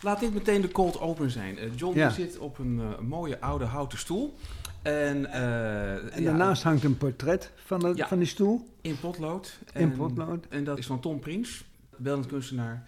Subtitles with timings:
[0.00, 1.58] Laat dit meteen de cold open zijn.
[1.58, 2.10] Eh, John Ja.
[2.10, 4.34] zit op een eh, mooie oude houten stoel.
[4.82, 8.08] En, eh, En ja, daarnaast hangt een portret van, de, Ja.
[8.08, 8.68] van die stoel.
[8.80, 9.58] in potlood.
[9.74, 10.46] In En- potlood.
[10.48, 11.64] En dat is van Tom Prins,
[11.96, 12.82] beeldend kunstenaar.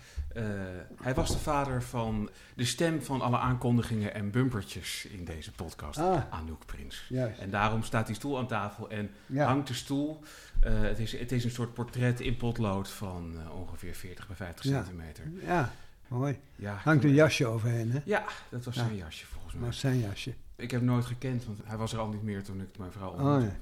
[1.02, 5.98] Hij was de vader van de stem van alle aankondigingen en bumpertjes in deze podcast.
[5.98, 7.06] Ah, Anouk Prins.
[7.08, 7.38] juist.
[7.38, 10.20] En daarom staat die stoel aan tafel en hangt de stoel.
[10.60, 14.82] Het, is, het is een soort portret in potlood van ongeveer 40 bij 50 Ja.
[14.84, 15.24] centimeter.
[15.46, 15.70] ja,
[16.10, 16.38] mooi.
[16.56, 18.00] Ja, Hangt een jasje overheen, hè?
[18.04, 18.80] Ja, dat was Ja.
[18.84, 19.62] zijn jasje volgens mij.
[19.62, 20.34] Maar zijn jasje.
[20.56, 22.92] Ik heb hem nooit gekend, want hij was er al niet meer toen ik mijn
[22.92, 23.44] vrouw Oh ontmoette.
[23.44, 23.52] ja.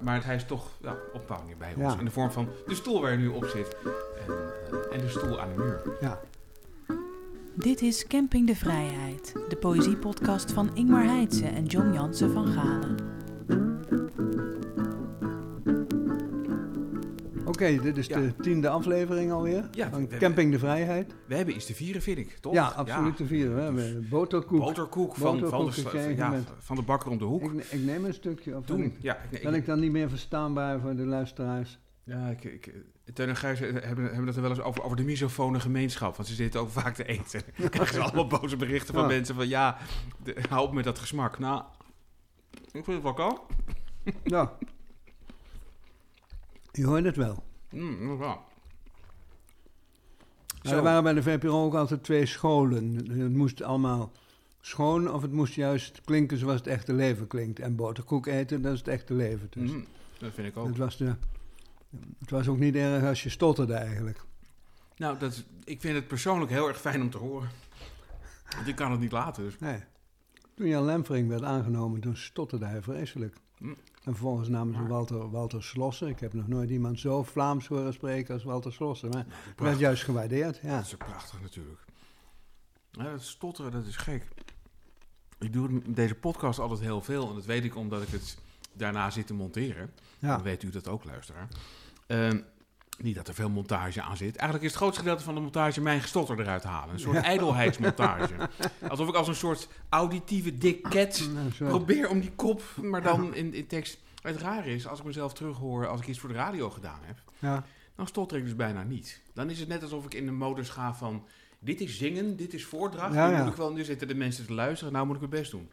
[0.00, 1.84] Maar hij is toch ja, op bepaalde bij Ja.
[1.84, 1.98] ons.
[1.98, 3.76] In de vorm van de stoel waar je nu op zit.
[3.84, 4.32] En,
[4.90, 5.82] eh, en de stoel aan de muur.
[6.00, 6.20] ja.
[7.54, 12.96] Dit is Camping de Vrijheid, de poëziepodcast van Ingmar Heitse en John Jansen van Galen.
[17.62, 18.20] Oké, dit is Ja.
[18.20, 19.68] de tiende aflevering alweer.
[19.72, 21.14] Ja, van Camping de Vrijheid.
[21.26, 22.52] We hebben iets te vieren, vind ik, toch?
[22.52, 23.54] Ja, absoluut te vieren.
[23.54, 24.58] We hebben boterkoek.
[24.60, 27.52] Boterkoek van, van, de, van de bakker om de hoek.
[27.52, 28.56] Ik, ik neem een stukje.
[28.56, 28.84] Of ben Doen.
[28.84, 31.78] ik, Ja, ik, ik- ben ik dan niet meer verstaanbaar voor de luisteraars?
[32.04, 32.74] ja, ik, ik,
[33.14, 36.16] Teun en Gijs hebben, hebben het er wel eens over, over de misofone gemeenschap.
[36.16, 37.40] Want ze zitten ook vaak te eten.
[37.58, 39.08] Dan krijgen ze allemaal boze berichten van Ja.
[39.08, 39.48] mensen van...
[39.48, 39.76] Ja,
[40.24, 41.38] de, hou op met dat gesmak.
[41.38, 41.62] Nou,
[42.72, 43.40] ik vind het wel kan.
[44.24, 44.52] Ja.
[46.72, 47.46] Je hoort het wel.
[47.70, 48.16] Mm.
[50.62, 52.94] Maar er waren bij de VPRO ook altijd twee scholen.
[52.94, 54.12] Het moest allemaal
[54.60, 57.60] schoon of het moest juist klinken zoals het echte leven klinkt.
[57.60, 59.46] En boterkoek eten, dat is het echte leven.
[59.50, 59.86] Dus Mm,
[60.18, 60.66] dat vind ik ook.
[60.66, 61.14] het, was de,
[62.18, 64.20] het was ook niet erg als je stotterde eigenlijk.
[64.96, 67.48] Nou, dat ik vind het persoonlijk heel erg fijn om te horen.
[68.56, 69.42] Want ik kan het niet laten.
[69.44, 69.58] Dus.
[69.58, 69.80] Nee.
[70.54, 73.36] Toen Jan Lemfering werd aangenomen, toen stotterde hij vreselijk.
[73.60, 73.76] En
[74.14, 76.08] vervolgens namen ze Walter, Walter Slossen.
[76.08, 79.08] Ik heb nog nooit iemand zo Vlaams horen spreken als Walter Slossen.
[79.08, 80.76] Maar het werd juist gewaardeerd, ja.
[80.76, 81.84] Dat is prachtig natuurlijk.
[82.90, 84.28] Ja, dat stotteren, dat is gek.
[85.38, 87.28] Ik doe deze podcast altijd heel veel.
[87.28, 88.38] En dat weet ik omdat ik het
[88.72, 89.90] daarna zit te monteren.
[90.18, 90.34] ja.
[90.34, 91.48] Dan weet u dat ook, luisteraar.
[92.06, 92.40] Ehm,
[92.98, 94.36] niet dat er veel montage aan zit.
[94.36, 96.94] Eigenlijk is het grootste gedeelte van de montage mijn gestotter eruit halen.
[96.94, 97.22] Een soort Ja.
[97.22, 98.34] ijdelheidsmontage.
[98.88, 101.66] Alsof ik als een soort auditieve dik cat Nou, zo.
[101.66, 103.98] probeer om die kop, maar dan in, in tekst.
[104.22, 107.18] Het rare is, als ik mezelf terughoor als ik iets voor de radio gedaan heb,
[107.38, 107.64] Ja.
[107.96, 109.20] dan stotter ik dus bijna niet.
[109.34, 111.24] Dan is het net alsof ik in de modus ga van...
[111.60, 113.14] Dit is zingen, dit is voordracht.
[113.14, 113.36] Ja, nu.
[113.42, 115.68] Moet ik wel, nu zitten de mensen te luisteren, nou moet ik mijn best doen.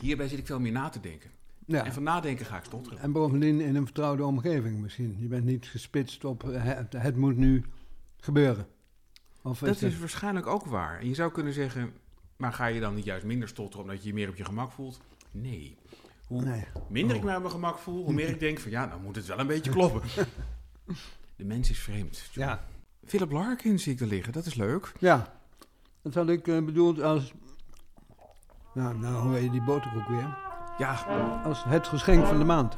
[0.00, 1.30] Hierbij zit ik veel meer na te denken.
[1.68, 1.84] Ja.
[1.84, 2.98] En van nadenken ga ik stotteren.
[2.98, 5.16] En bovendien in een vertrouwde omgeving misschien.
[5.18, 7.64] Je bent niet gespitst op eh, het, het moet nu
[8.16, 8.66] gebeuren.
[9.42, 10.98] Of Dat is is waarschijnlijk ook waar.
[11.00, 11.92] En je zou kunnen zeggen,
[12.36, 14.72] maar ga je dan niet juist minder stotteren omdat je je meer op je gemak
[14.72, 15.00] voelt?
[15.30, 15.76] Nee.
[16.26, 16.64] Hoe Nee.
[16.88, 17.28] minder ik Oh.
[17.28, 19.38] me op mijn gemak voel, hoe meer ik denk van ja, nou moet het wel
[19.38, 20.02] een beetje kloppen.
[21.36, 22.28] De mens is vreemd.
[22.32, 22.48] John.
[22.48, 22.64] Ja.
[23.06, 24.92] Philip Larkin zie ik er liggen, dat is leuk.
[24.98, 25.38] Ja.
[26.02, 27.32] Dat had ik eh, bedoeld als...
[28.74, 30.46] Nou, nou hoor je die boterkoek weer.
[30.78, 30.94] Ja,
[31.44, 32.76] Als het geschenk van de maand.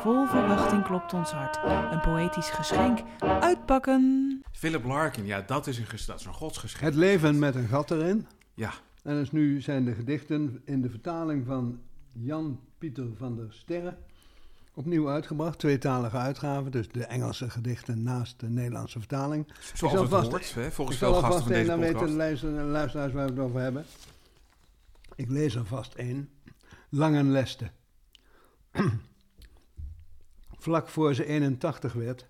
[0.00, 1.58] Vol verwachting klopt ons hart.
[1.92, 2.98] Een poëtisch geschenk.
[3.40, 4.42] Uitpakken!
[4.52, 6.82] Philip Larkin, ja, dat is een, dat is een godsgeschenk.
[6.84, 8.26] Het leven met een gat erin.
[8.54, 8.70] Ja,
[9.02, 11.80] En dus nu zijn de gedichten in de vertaling van
[12.12, 13.96] Jan Pieter van der Sterre
[14.74, 15.58] opnieuw uitgebracht.
[15.58, 19.46] Tweetalige uitgave, dus de Engelse gedichten naast de Nederlandse vertaling.
[19.74, 21.78] zoals zal het vast- hoort, hè, Ik volgens zal veel gasten vast van deze dan
[21.78, 22.18] weten de podcast.
[22.18, 23.84] luister- luisteraars waar we het over hebben.
[25.14, 26.28] Ik lees er vast één.
[26.92, 27.70] Langenleste.
[30.64, 32.28] Vlak voor ze 81 werd,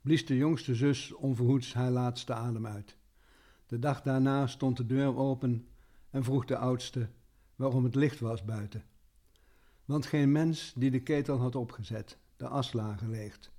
[0.00, 2.96] blies de jongste zus onverhoeds haar laatste adem uit.
[3.66, 5.68] De dag daarna stond de deur open
[6.10, 7.08] en vroeg de oudste
[7.56, 8.84] waarom het licht was buiten.
[9.84, 13.50] Want geen mens die de ketel had opgezet, de aslagen geleegd.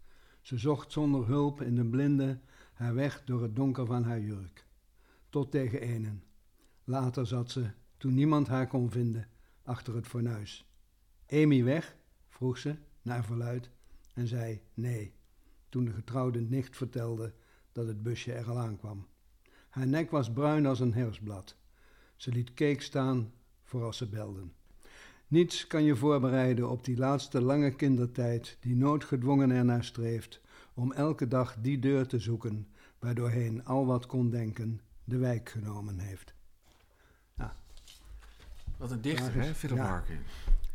[0.41, 2.39] Ze zocht zonder hulp in de blinde
[2.73, 4.65] haar weg door het donker van haar jurk.
[5.29, 6.23] Tot tegen enen.
[6.83, 9.27] Later zat ze, toen niemand haar kon vinden,
[9.65, 10.69] achter het fornuis.
[11.29, 11.95] Amy weg?
[12.27, 13.69] vroeg ze, naar verluid,
[14.13, 15.13] en zei nee,
[15.69, 17.33] toen de getrouwde nicht vertelde
[17.71, 19.07] dat het busje er al aankwam.
[19.69, 21.55] Haar nek was bruin als een herfstblad.
[22.15, 23.33] Ze liet cake staan
[23.63, 24.53] voor als ze belden.
[25.27, 30.41] Niets kan je voorbereiden op die laatste lange kindertijd die noodgedwongen ernaar streeft
[30.73, 32.67] om elke dag die deur te zoeken
[32.99, 36.34] waardoorheen al wat kon denken de wijk genomen heeft.
[38.77, 39.83] Wat een dichter, hè, Philip Ja.
[39.83, 40.19] Larkin.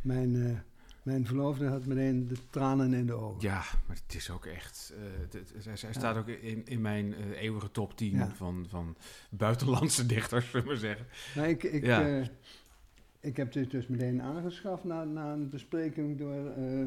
[0.00, 0.58] Mijn, eh,
[1.02, 3.40] mijn verloofde had meteen de tranen in de ogen.
[3.40, 4.92] Ja, maar het is ook echt...
[4.96, 5.32] eh, het-
[5.64, 8.28] het- hij staat ook in, in mijn eh, eeuwige top 10 Ja.
[8.36, 8.96] van, van
[9.30, 11.06] buitenlandse dichters, zullen we maar zeggen.
[11.36, 12.20] Maar ik, ik, eh,
[13.20, 16.86] ik heb dit dus meteen aangeschaft na, na een bespreking door eh,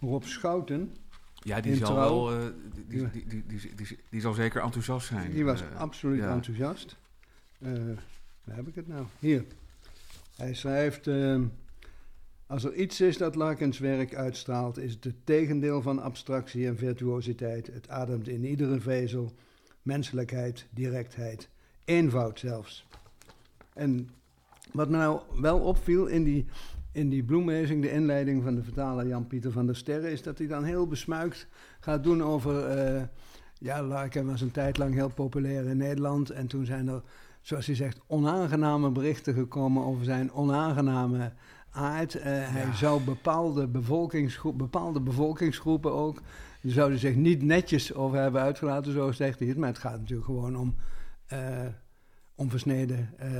[0.00, 0.96] Rob Schouten.
[1.34, 2.24] Ja, die In zal Trouw.
[2.24, 2.38] wel...
[2.40, 2.46] eh,
[2.88, 5.32] die, die, die, die, zal zeker enthousiast zijn.
[5.32, 6.32] Die was Eh, absoluut ja.
[6.32, 6.96] enthousiast.
[7.58, 7.72] Eh,
[8.44, 9.06] waar heb ik het nou?
[9.18, 9.44] Hier.
[10.38, 11.06] Hij schrijft...
[11.06, 11.46] ehm,
[12.46, 16.76] als er iets is dat Larkins werk uitstraalt, is het het tegendeel van abstractie en
[16.76, 17.66] virtuositeit.
[17.66, 19.32] Het ademt in iedere vezel
[19.82, 21.48] menselijkheid, directheid,
[21.84, 22.86] eenvoud zelfs.
[23.72, 24.10] En
[24.72, 26.46] wat me nou wel opviel in die,
[26.92, 30.46] in die bloemlezing, de inleiding van de vertaler Jan-Pieter van der Sterre, is dat hij
[30.46, 31.46] dan heel besmuikt
[31.80, 32.64] gaat doen over...
[32.64, 33.02] eh,
[33.60, 37.02] ja, Larkin was een tijd lang heel populair in Nederland en toen zijn er,
[37.48, 41.32] zoals hij zegt, onaangename berichten gekomen over zijn onaangename
[41.70, 42.14] aard.
[42.14, 46.20] Eh, Hij zou bepaalde, bevolkingsgroep, bepaalde bevolkingsgroepen ook,
[46.60, 49.56] die zouden zich niet netjes over hebben uitgelaten, zo zegt hij het.
[49.56, 50.74] Maar het gaat natuurlijk gewoon om
[51.26, 51.38] eh,
[52.38, 53.30] onversneden eh,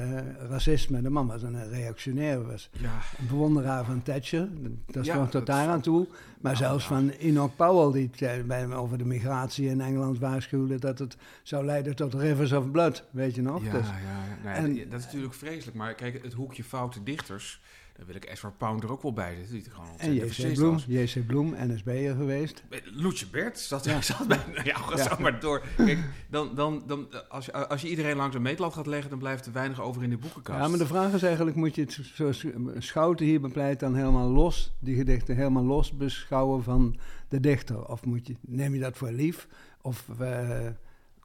[0.49, 1.03] racisme.
[1.03, 4.49] De man was een reactionair, was Ja, een bewonderaar van Thatcher.
[4.87, 6.07] Dat Ja, stond tot daar aan toe.
[6.41, 10.99] Maar Nou, zelfs van Enoch Powell, die bij, over de migratie in Engeland waarschuwde dat
[10.99, 13.65] het zou leiden tot rivers of blood, weet je nog?
[13.65, 14.27] ja, Dus- ja, ja.
[14.45, 15.77] Nou ja, en- dat- dat is natuurlijk vreselijk.
[15.77, 17.61] Maar kijk, het hoekje foute dichters,
[17.99, 19.73] daar wil ik Ezra Pound er ook wel bij zitten.
[19.73, 20.55] Gewoon en J.C.
[20.55, 20.79] Bloem.
[20.87, 21.27] J.C.
[21.27, 22.63] Bloem, NSB'er geweest.
[22.85, 24.01] Loetje Bert zat, Ja.
[24.13, 24.39] zat bij.
[24.65, 25.09] Ja, ga Ja.
[25.09, 25.63] zo maar door.
[25.77, 25.99] Kijk,
[26.31, 29.47] dan, dan, dan, als, je, als je iedereen langs een meetlat gaat leggen, dan blijft
[29.47, 30.61] er weinig over in de boekenkast.
[30.61, 32.45] Ja, maar de vraag is eigenlijk, moet je het zoals
[32.79, 36.99] Schouten hier bepleit dan helemaal los, die gedichten helemaal los beschouwen van
[37.29, 37.89] de dichter?
[37.89, 39.49] Of moet je, neem je dat voor lief?
[39.83, 40.67] Of eh,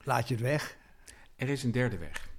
[0.03, 0.77] laat je het weg?
[1.35, 2.29] Er is een derde weg.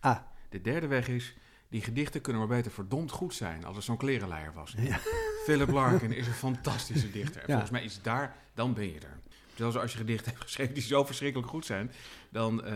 [0.00, 0.16] Ah,
[0.48, 1.36] De derde weg is,
[1.72, 4.74] die gedichten kunnen maar beter verdomd goed zijn als het zo'n klerenleier was.
[4.78, 4.98] Ja.
[5.44, 7.36] Philip Larkin is een fantastische dichter.
[7.40, 7.52] En Ja.
[7.52, 9.18] volgens mij is daar, dan ben je er.
[9.54, 11.90] Zelfs als je gedichten hebt geschreven die zo verschrikkelijk goed zijn,
[12.30, 12.74] dan eh,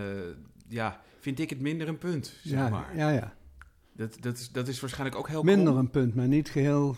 [0.69, 2.97] ja, vind ik het minder een punt, zeg ja, maar.
[2.97, 3.35] ja, ja.
[3.93, 6.97] Dat, dat, is, dat is waarschijnlijk ook heel Minder een punt, maar niet geheel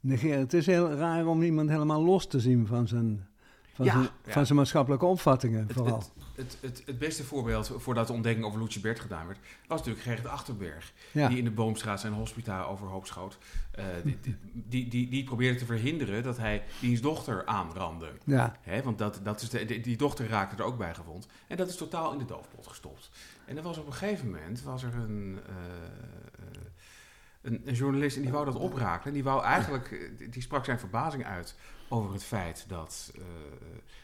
[0.00, 0.38] negeren.
[0.38, 3.28] Het is heel raar om iemand helemaal los te zien van zijn,
[3.74, 4.32] van Ja, zijn, ja.
[4.32, 5.96] van zijn maatschappelijke opvattingen Het, vooral.
[5.96, 9.78] het, het, het, het beste voorbeeld voordat de ontdekking over Loetje Bert gedaan werd, was
[9.78, 10.92] natuurlijk Gerrit Achterberg.
[11.12, 11.28] ja.
[11.28, 13.38] Die in de Boomstraat zijn hospita overhoop schoot.
[13.70, 18.10] Eh, die, die, die, die, die probeerde te verhinderen dat hij diens dochter aanrandde.
[18.24, 18.56] ja.
[18.60, 21.26] Hè, want dat, dat is de, die, die dochter raakte er ook bij gewond.
[21.46, 23.10] En dat is totaal in de doofpot gestopt.
[23.44, 26.60] En er was op een gegeven moment was er een, eh, eh,
[27.42, 29.06] een, een journalist en die wou dat oprakelen.
[29.06, 31.54] En die wou eigenlijk, die sprak zijn verbazing uit
[31.88, 33.22] over het feit dat, eh,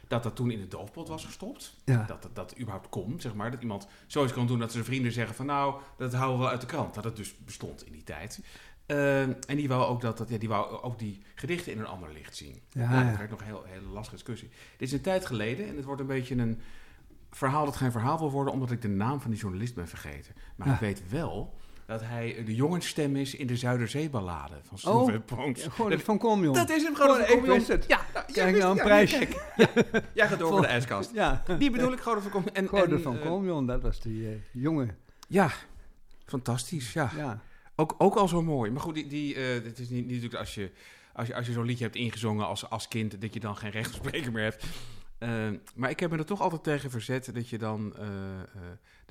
[0.09, 1.77] dat dat toen in de doofpot was gestopt.
[1.85, 2.05] ja.
[2.05, 3.51] Dat, dat dat überhaupt kon, zeg maar.
[3.51, 6.53] Dat iemand zoiets kan doen dat zijn vrienden zeggen van nou, dat houden we wel
[6.53, 6.95] uit de krant.
[6.95, 8.41] Dat het dus bestond in die tijd.
[8.87, 11.87] Eh, en die wou ook dat, dat ja, die wou ook die gedichten in een
[11.87, 12.61] ander licht zien.
[12.71, 14.49] Ja, Nou, dat werd nog een heel, hele lastige discussie.
[14.77, 16.61] Dit is een tijd geleden en het wordt een beetje een
[17.31, 20.35] verhaal dat geen verhaal wil worden, omdat ik de naam van die journalist ben vergeten.
[20.57, 21.55] Maar ik weet wel
[21.91, 25.57] dat hij de jongensstem is in de Zuiderzeeballade van Oh, Sylvain.
[25.79, 26.55] Ja, het van Komjon.
[26.55, 27.21] dat is hem gewoon.
[27.21, 27.85] Oh, van ik wist het.
[27.89, 28.87] Ja, ja, Krijg jij nou een.
[28.87, 29.45] Ja, kijk.
[30.15, 31.11] Jij gaat door voor de ijskast.
[31.15, 32.55] Ja, Die bedoel ik, Gouden van Komjon.
[32.55, 34.97] En, Gordon en, van eh, Komjon, dat was die eh, jongen.
[35.29, 35.51] Ja,
[36.25, 36.93] fantastisch.
[36.93, 37.11] Ja.
[37.17, 37.41] Ja.
[37.77, 38.71] Ook, ook al zo mooi.
[38.71, 40.71] Maar goed, die, die, eh, het is niet, niet natuurlijk als je,
[41.13, 43.71] als je, als je zo'n liedje hebt ingezongen als, als kind, dat je dan geen
[43.71, 44.65] recht op spreken meer hebt.
[45.21, 48.61] Eh, maar ik heb me er toch altijd tegen verzet dat je dan eh, eh,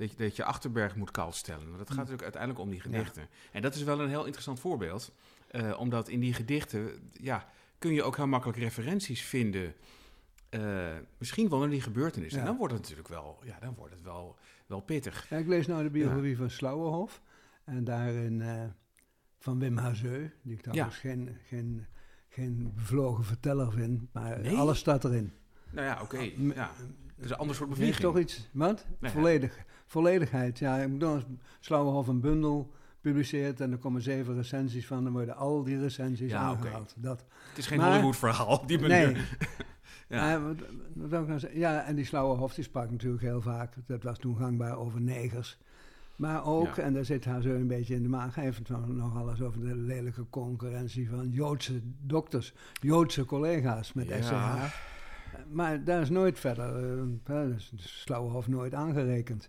[0.00, 1.64] dat, je, dat je Achterberg moet koud stellen.
[1.64, 3.28] Want dat gaat natuurlijk uiteindelijk om die gedichten.
[3.52, 5.12] En dat is wel een heel interessant voorbeeld.
[5.50, 7.48] eh, omdat in die gedichten, ja,
[7.78, 9.74] kun je ook heel makkelijk referenties vinden.
[10.50, 12.40] eh, misschien wel naar die gebeurtenissen.
[12.40, 14.36] En dan wordt het natuurlijk wel, ja, dan wordt het wel,
[14.66, 15.26] wel pittig.
[15.28, 17.20] Ja, ik lees nou de biografie van Slauerhof.
[17.64, 18.64] En daarin eh,
[19.38, 21.86] van Wim Hazeu, die ik trouwens geen, geen,
[22.28, 24.12] geen bevlogen verteller vind.
[24.12, 24.56] Maar Nee?
[24.56, 25.32] alles staat erin.
[25.70, 26.30] Nou ja, oké.
[26.36, 26.70] m- ja.
[27.20, 28.12] Het is een ander soort Heeft bevlieging.
[28.12, 28.86] toch iets, wat?
[28.98, 30.58] Nee, Volledig, volledigheid.
[30.58, 31.24] Ja, ik bedoel, als
[31.60, 36.30] Slauerhof een bundel publiceert en er komen zeven recensies van, dan worden al die recensies
[36.30, 36.94] Ja, aangehaald.
[36.96, 37.24] Dat.
[37.48, 39.12] Het is geen Maar- Hollywood-verhaal op die manier.
[39.12, 39.22] Nee.
[40.08, 40.40] Ja.
[40.42, 40.56] Wat,
[40.94, 44.78] wat nou ja, en die Slauerhof die sprak natuurlijk heel vaak, dat was toen gangbaar
[44.78, 45.58] over negers.
[46.16, 46.82] Maar ook, Ja.
[46.82, 49.40] en daar zit haar zo een beetje in de maag, hij heeft het nog alles
[49.42, 54.06] over de lelijke concurrentie van Joodse dokters, Joodse collega's met.
[54.20, 54.88] SCH.
[55.50, 59.48] Maar daar is nooit verder, eh, daar is de Slauerhof nooit aangerekend.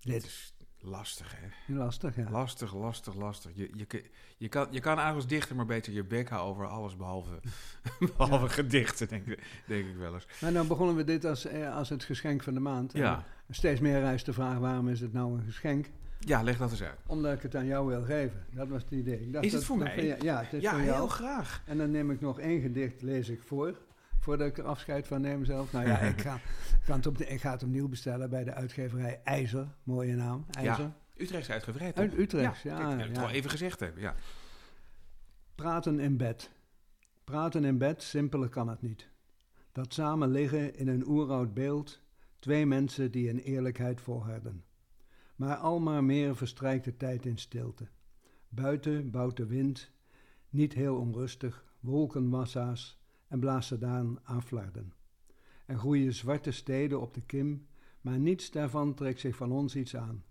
[0.00, 1.74] Dit is lastig, hè?
[1.74, 2.30] lastig, ja.
[2.30, 3.50] Lastig, lastig, lastig.
[3.54, 4.04] Je, je,
[4.36, 7.40] je, kan, je kan als dichter maar beter je bek houden over alles behalve,
[8.16, 10.26] behalve gedichten, denk, ik- denk ik wel eens.
[10.40, 12.92] Maar dan begonnen we dit als, eh, als het geschenk van de maand.
[12.92, 15.86] Ja, En steeds meer rijst de vraag, waarom is het nou een geschenk?
[16.18, 16.98] ja leg dat eens uit.
[17.06, 18.46] Omdat ik het aan jou wil geven.
[18.50, 19.20] Dat was het idee.
[19.20, 20.18] Ik dacht Is het dat- voor dat mij?
[20.20, 21.08] ja, het is Ja, voor heel jou.
[21.08, 21.62] graag.
[21.66, 23.78] En dan neem ik nog één gedicht, lees ik voor.
[24.18, 25.72] Voordat ik er afscheid van neem zelf.
[25.72, 28.54] Nou ja, ik ga, ik ga, het, op, ik ga het opnieuw bestellen bij de
[28.54, 29.68] uitgeverij IJzer.
[29.82, 30.92] Mooie naam, IJzer.
[31.16, 32.04] Utrechtse uitgeverij, toch?
[32.04, 32.96] Uit Utrecht, ja.
[32.96, 33.20] wil ik ja.
[33.20, 34.14] wel even gezegd hebben, ja.
[35.54, 36.50] Praten in bed.
[37.24, 39.08] Praten in bed, simpeler kan het niet.
[39.72, 42.00] Dat samen liggen in een oeroud beeld,
[42.38, 44.64] twee mensen die in eerlijkheid volharden.
[45.36, 47.88] Maar almaar meer verstrijkt de tijd in stilte.
[48.48, 49.90] Buiten bouwt de wind,
[50.48, 52.97] niet heel onrustig, wolkenmassa's
[53.28, 54.92] en blaast gedaan aan.
[55.66, 57.66] Er groeien zwarte steden op de kim,
[58.00, 60.24] maar niets daarvan trekt zich van ons iets aan.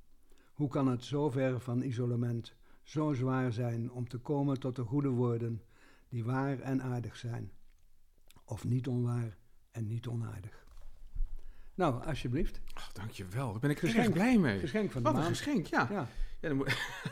[0.54, 4.84] Hoe kan het zo ver van isolement zo zwaar zijn om te komen tot de
[4.84, 5.62] goede woorden
[6.10, 7.52] die waar en aardig zijn?
[8.46, 9.38] Of niet onwaar
[9.72, 10.66] en niet onaardig?
[11.74, 12.62] Nou, alsjeblieft.
[12.78, 14.14] Oh, dankjewel, daar ben ik Geschenk.
[14.14, 14.60] blij mee.
[14.60, 15.38] Geschenk van de Wat een maand.
[15.38, 15.88] geschenk, ja.
[15.92, 16.08] Ja,
[16.40, 16.68] Ja, dan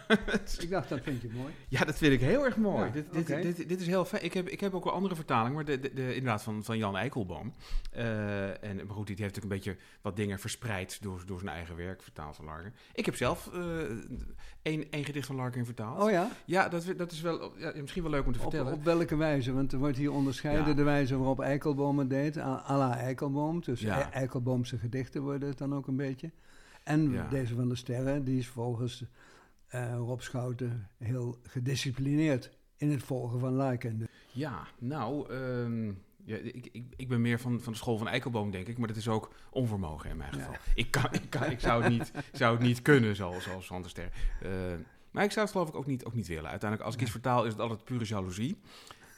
[0.63, 1.53] ik dacht dat vind je mooi.
[1.67, 2.86] ja, dat vind ik heel erg mooi.
[2.86, 4.24] Ja, dit, dit, dit, dit is heel fijn.
[4.24, 6.77] Ik heb, ik heb ook wel andere vertalingen, maar de, de, de- inderdaad van, van
[6.77, 7.53] Jan Eikelboom.
[7.91, 11.51] Eh, en, maar goed, die heeft natuurlijk een beetje wat dingen verspreid door, door zijn
[11.51, 12.74] eigen werk, vertaald van Larkin.
[12.94, 13.62] Ik heb zelf eh
[14.62, 16.03] één één gedicht van Larkin vertaald.
[16.03, 16.29] Oh ja?
[16.46, 18.74] Ja, dat, dat is wel, ja, misschien wel leuk om te vertellen.
[18.74, 19.53] op welke wijze?
[19.53, 20.74] Want er wordt hier onderscheiden Ja.
[20.74, 23.62] de wijze waarop Eikelboom het deed, à la Eikelboom.
[23.62, 24.00] Dus Ja.
[24.00, 26.32] E- Eikelboomse gedichten worden het dan ook een beetje.
[26.86, 27.27] En Ja.
[27.27, 29.04] deze van de Sterren, die is volgens
[29.68, 34.08] eh, Rob Schouten heel gedisciplineerd in het volgen van Larkin.
[34.32, 35.86] Ja, nou, ehm,
[36.24, 38.77] ja, ik, ik, ik ben meer van, van de school van Eikelboom, denk ik.
[38.77, 40.39] Maar dat is ook onvermogen in mijn Ja.
[40.39, 40.56] geval.
[40.75, 43.82] Ik, kan, ik, kan, ik zou, het niet, zou het niet kunnen, zoals, zoals Van
[43.82, 44.10] der Ster.
[44.42, 44.50] Eh,
[45.12, 46.50] maar ik zou het geloof ik ook niet, ook niet willen.
[46.50, 48.58] Uiteindelijk, als ik iets vertaal, is het altijd pure jaloezie.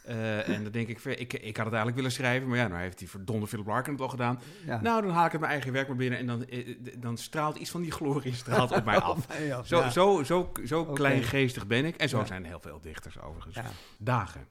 [0.07, 2.81] Eh, en dan denk ik, ik, ik had het eigenlijk willen schrijven, maar ja, nou
[2.81, 4.39] heeft die verdomde Philip Larkin het al gedaan.
[4.65, 4.81] Ja.
[4.81, 7.57] Nou, dan haal ik het mijn eigen werk maar binnen en dan, eh, dan straalt
[7.57, 9.17] iets van die glorie straalt op mij af.
[9.17, 9.89] Op mij af, Zo, ja.
[9.89, 11.95] zo, zo, zo kleingeestig ben ik.
[11.95, 12.25] En zo Ja.
[12.25, 13.57] zijn heel veel dichters overigens.
[13.97, 14.47] Dagen.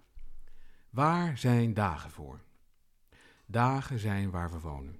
[0.90, 2.40] Waar zijn dagen voor?
[3.46, 4.96] Dagen zijn waar we wonen.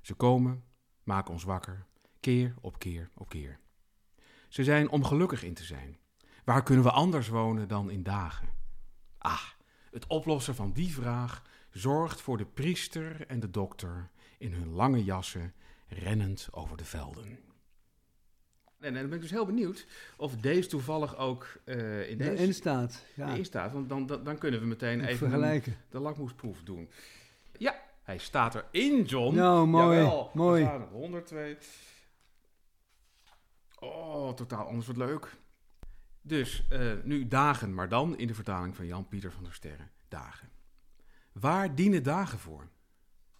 [0.00, 0.64] Ze komen,
[1.02, 1.86] maken ons wakker,
[2.20, 3.58] keer op keer op keer.
[4.48, 5.98] Ze zijn om gelukkig in te zijn.
[6.44, 8.48] Waar kunnen we anders wonen dan in dagen?
[9.18, 9.40] Ah,
[9.90, 15.04] het oplossen van die vraag zorgt voor de priester en de dokter in hun lange
[15.04, 15.54] jassen,
[15.88, 17.38] rennend over de velden.
[18.80, 22.54] En dan ben ik dus heel benieuwd of deze toevallig ook eh, in deze Erin
[22.54, 23.04] staat.
[23.14, 23.44] Ja.
[23.44, 23.72] staat.
[23.72, 25.76] Want dan, dan, dan kunnen we meteen even vergelijken.
[25.90, 26.90] de lakmoesproef doen.
[27.58, 29.34] Ja, hij staat erin, John.
[29.34, 30.62] Nou, mooi, Jawel, mooi.
[30.62, 31.56] We gaan 102.
[33.78, 35.36] Oh, totaal anders wat leuk.
[36.22, 39.90] Dus eh, nu dagen, maar dan in de vertaling van Jan-Pieter van der Sterren.
[40.08, 40.48] Dagen.
[41.32, 42.68] Waar dienen dagen voor?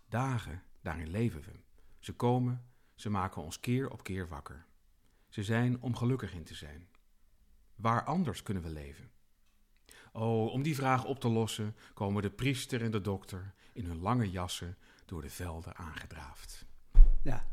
[0.08, 1.52] Dagen, daarin leven we.
[1.98, 4.64] Ze komen, ze maken ons keer op keer wakker.
[5.28, 6.88] Ze zijn om gelukkig in te zijn.
[7.74, 9.10] Waar anders kunnen we leven?
[10.12, 14.00] Oh, om die vraag op te lossen komen de priester en de dokter in hun
[14.00, 16.64] lange jassen door de velden aangedraafd.
[17.22, 17.48] Ja.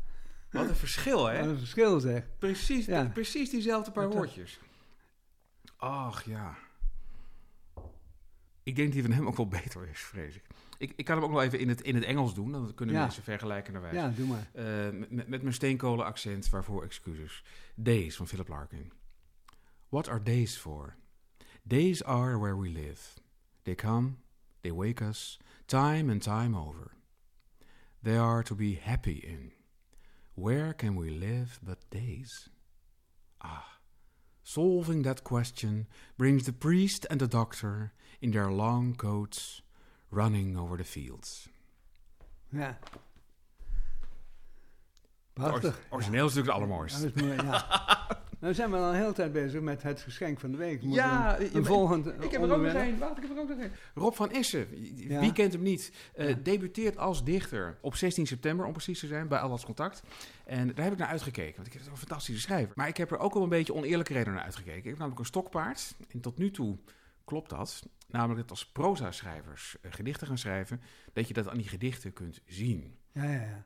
[0.50, 1.38] Wat een verschil, Wat hè?
[1.38, 2.24] een verschil zeg.
[2.38, 3.04] Precies, Ja.
[3.04, 4.60] precies diezelfde paar Wat, eh, woordjes.
[5.80, 6.56] Ach ja.
[8.62, 10.44] Ik denk die van hem ook wel beter is, vrees ik.
[10.78, 12.94] Ik, ik kan hem ook nog even in het, in het Engels doen, dan kunnen
[12.94, 13.00] Ja.
[13.02, 13.94] mensen vergelijkenderwijs.
[13.94, 14.50] Ja, doe maar.
[14.52, 14.64] Eh,
[15.08, 17.44] met, met mijn steenkolen accent, waarvoor excuses.
[17.74, 18.92] Days van Philip Larkin.
[19.88, 20.96] What are days for?
[21.62, 23.02] Days are where we live.
[23.62, 24.10] They come,
[24.60, 26.90] they wake us, time and time over.
[28.02, 29.52] They are to be happy in.
[30.34, 32.50] Where can we live but days?
[33.38, 33.77] Ah,
[34.52, 35.86] solving that question
[36.16, 39.62] brings the priest and the doctor in their long coats
[40.10, 41.48] running over the fields.
[42.50, 42.78] Ja.
[45.34, 45.64] Prachtig.
[45.64, 47.02] ori- origineel is natuurlijk het Ja, allermooiste.
[47.02, 47.66] dat is mooi, ja.
[48.40, 50.82] Nou zijn we al een hele tijd bezig met het geschenk van de week.
[50.82, 52.98] Ja, een, een volgend Ik heb er ook nog een.
[52.98, 53.70] Wacht, ik heb er ook nog een.
[53.94, 54.66] Rob van Essen,
[54.96, 55.20] Ja.
[55.20, 55.92] wie kent hem niet?
[56.14, 56.34] Eh, Ja.
[56.42, 60.02] Debuteert als dichter op 16 september, om precies te zijn, bij Allas Contact.
[60.44, 62.72] En daar heb ik naar uitgekeken, want ik heb het een fantastische schrijver.
[62.74, 64.78] Maar ik heb er ook wel een beetje oneerlijke reden naar uitgekeken.
[64.78, 65.94] Ik heb namelijk een stokpaard.
[66.10, 66.78] En tot nu toe
[67.24, 67.86] klopt dat.
[68.08, 70.80] Namelijk dat als proza-schrijvers eh, gedichten gaan schrijven,
[71.12, 72.94] dat je dat aan die gedichten kunt zien.
[73.12, 73.64] Ja, ja, ja.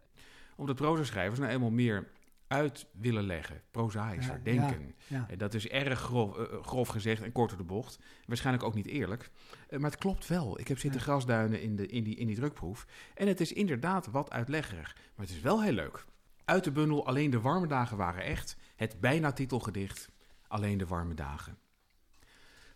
[0.57, 2.09] Omdat proza-schrijvers nou eenmaal meer
[2.53, 4.95] uit willen leggen, prozaïscher Ja, denken.
[5.07, 5.27] ja.
[5.29, 7.99] En dat is erg grof, eh, eh, grof gezegd en kort door de bocht.
[8.27, 9.31] Waarschijnlijk ook niet eerlijk.
[9.69, 10.61] Eh, maar het klopt wel.
[10.61, 12.87] Ik heb zitten grasduinen in, de, in, die, in die drukproef.
[13.15, 14.97] En het is inderdaad wat uitleggerig.
[15.15, 16.05] Maar het is wel heel leuk.
[16.45, 18.57] Uit de bundel Alleen de warme dagen waren echt.
[18.77, 20.11] Het bijna titelgedicht
[20.49, 21.59] Alleen de warme dagen.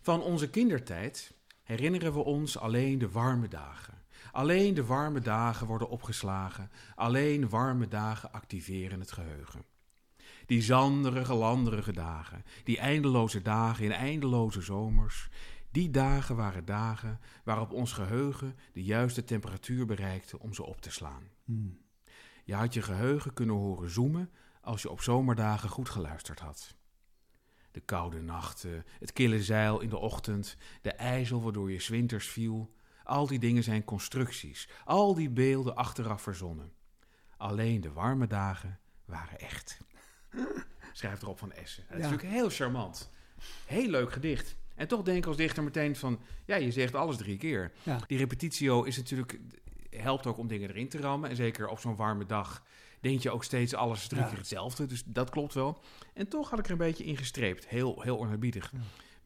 [0.01, 4.01] Van onze kindertijd herinneren we ons alleen de warme dagen.
[4.31, 6.71] Alleen de warme dagen worden opgeslagen.
[6.95, 9.65] Alleen warme dagen activeren het geheugen.
[10.45, 15.29] Die zanderige, landerige dagen, die eindeloze dagen in eindeloze zomers,
[15.71, 20.91] die dagen waren dagen waarop ons geheugen de juiste temperatuur bereikte om ze op te
[20.91, 21.23] slaan.
[21.43, 21.77] Hmm.
[22.43, 24.29] Je had je geheugen kunnen horen zoomen
[24.61, 26.75] als je op zomerdagen goed geluisterd had.
[27.71, 32.27] De koude nachten, het kille zeil in de ochtend, de ijzel waardoor je 's winters
[32.27, 32.73] viel,
[33.07, 36.71] al die dingen zijn constructies, al die beelden achteraf verzonnen.
[37.37, 39.77] Alleen de warme dagen waren echt.
[40.93, 41.83] schrijft Rob van Essen.
[41.89, 42.09] Dat is Ja.
[42.09, 43.09] natuurlijk heel charmant.
[43.65, 44.55] Heel leuk gedicht.
[44.75, 47.71] En toch denk ik als dichter meteen van, ja, je zegt alles drie keer.
[47.83, 47.99] Ja.
[48.07, 49.39] Die repetitio is natuurlijk,
[49.89, 51.29] helpt ook om dingen erin te rammen.
[51.29, 52.63] En zeker op zo'n warme dag
[52.99, 54.27] denk je ook steeds alles drie Ja.
[54.27, 54.85] keer hetzelfde.
[54.85, 55.81] Dus dat klopt wel.
[56.13, 57.67] En toch had ik er een beetje in gestreept.
[57.67, 58.73] Heel, heel onerbiedig.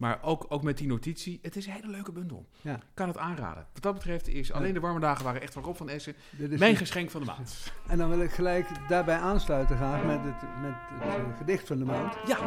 [0.01, 2.45] Maar ook, ook met die notitie, het is een hele leuke bundel.
[2.61, 2.79] Ja.
[2.93, 3.65] Kan het aanraden.
[3.73, 6.61] Wat dat betreft is alleen de warme dagen waren echt van Rob van Essen mijn
[6.61, 7.73] een- geschenk van de maand.
[7.87, 11.77] En dan wil ik gelijk daarbij aansluiten graag met het, met het eh, gedicht van
[11.77, 12.15] de maand.
[12.27, 12.37] Ja,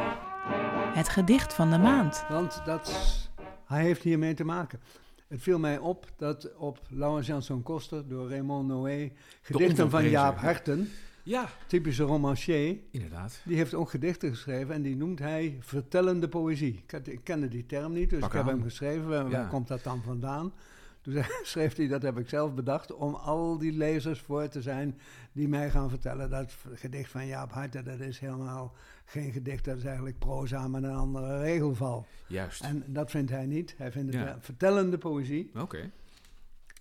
[0.94, 2.24] Het gedicht van de maand.
[2.28, 2.92] Want dat,
[3.66, 4.80] hij heeft hiermee te maken.
[5.28, 9.10] Het viel mij op dat op Laurens Jansson Koster door Raymond Noé
[9.42, 10.08] gedichten van.
[10.08, 10.90] Jaap Harten,
[11.24, 13.40] ja, typische romancier, inderdaad.
[13.44, 16.84] die heeft ook gedichten geschreven en die noemt hij vertellende poëzie.
[17.04, 18.48] Ik, kende die term niet, dus Pak ik heb aan.
[18.54, 19.08] hem geschreven.
[19.08, 19.44] Waar, Ja.
[19.44, 20.52] komt dat dan vandaan?
[21.02, 24.98] Toen schreef hij, dat heb ik zelf bedacht, om al die lezers voor te zijn
[25.32, 29.76] die mij gaan vertellen dat gedicht van Jaap Harten, dat is helemaal geen gedicht, dat
[29.76, 32.06] is eigenlijk proza met een andere regelval.
[32.26, 32.62] Juist.
[32.62, 33.74] En dat vindt hij niet.
[33.78, 34.36] Hij vindt het Ja.
[34.40, 35.50] vertellende poëzie.
[35.54, 35.90] Oké.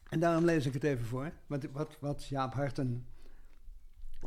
[0.10, 1.32] En daarom lees ik het even voor.
[1.48, 3.06] Wat, wat, wat Jaap Harten,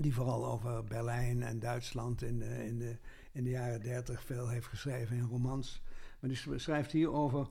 [0.03, 2.97] die vooral over Berlijn en Duitsland in de, in, de,
[3.33, 5.83] in de jaren dertig veel heeft geschreven in romans.
[6.21, 7.49] Maar die schrijft hier over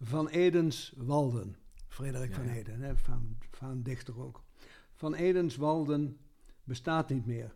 [0.00, 1.56] Van Edens Walden.
[1.88, 2.48] Frederik Ja, van.
[2.48, 4.42] Eden, hè, van, van dichter ook.
[4.94, 6.18] Van Edens Walden
[6.64, 7.54] bestaat niet meer.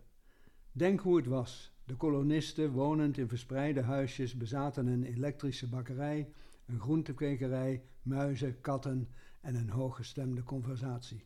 [0.73, 1.73] Denk hoe het was.
[1.85, 6.29] De kolonisten, wonend in verspreide huisjes, bezaten een elektrische bakkerij,
[6.67, 9.09] een groentekwekerij, muizen, katten
[9.41, 11.25] en een hooggestemde conversatie.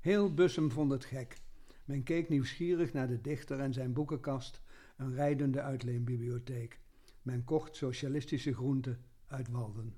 [0.00, 1.36] Heel Bussum vond het gek.
[1.86, 4.62] Men keek nieuwsgierig naar de dichter en zijn boekenkast,
[4.96, 6.80] een rijdende uitleenbibliotheek.
[7.22, 9.94] Men kocht socialistische groenten uit Walden.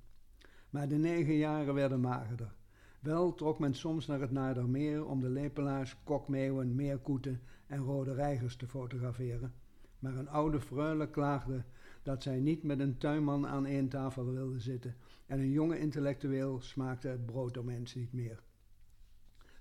[0.71, 2.55] Maar de negen jaren werden magerder.
[3.01, 8.57] Wel trok men soms naar het Nadermeer om de lepelaars, kokmeeuwen, meerkoeten en rode reigers
[8.57, 9.53] te fotograferen.
[9.99, 11.65] Maar een oude freule klaagde
[12.03, 16.61] dat zij niet met een tuinman aan één tafel wilde zitten en een jonge intellectueel
[16.61, 18.43] smaakte het brooddomens niet meer.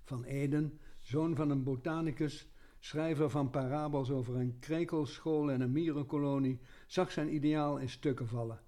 [0.04, 2.48] Van Eden, zoon van een botanicus,
[2.80, 8.60] schrijver van parabels over een krekelschool en een mierenkolonie, zag zijn ideaal in stukken vallen.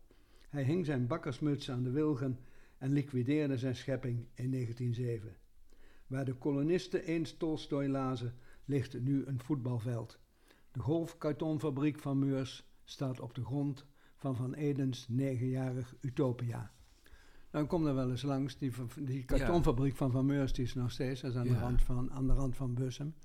[0.50, 2.40] Hij hing zijn bakkersmuts aan de wilgen
[2.78, 5.36] en liquideerde zijn schepping in 1907.
[6.08, 10.20] Waar de kolonisten eens Tolstoy lazen, ligt nu een voetbalveld.
[10.72, 16.72] De golfkartonfabriek van Meurs staat op de grond van Van Edens negenjarig Utopia.
[17.52, 20.92] Dan kom er wel eens langs, die, die kartonfabriek van Van Meurs die is nog
[20.92, 21.60] steeds, dat is aan, de, Ja.
[21.60, 23.16] rand van, aan de rand van Bussum.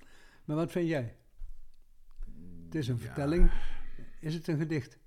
[0.45, 1.15] Maar wat vind jij?
[2.65, 3.01] Het is een Ja.
[3.01, 3.51] vertelling.
[4.19, 4.97] Is het een gedicht?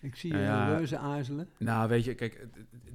[0.00, 0.76] Ik zie je Nou ja.
[0.76, 1.48] reuze aarzelen.
[1.58, 2.46] Nou, weet je, kijk,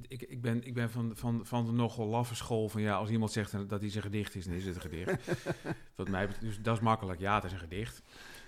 [0.08, 3.10] ik, ik ben, ik ben van, van, van de nogal laffe school van ja, als
[3.10, 5.42] iemand zegt dat hij zijn gedicht is, dan is het een gedicht.
[5.96, 8.02] Wat mij dus dat is makkelijk, ja, het is een gedicht.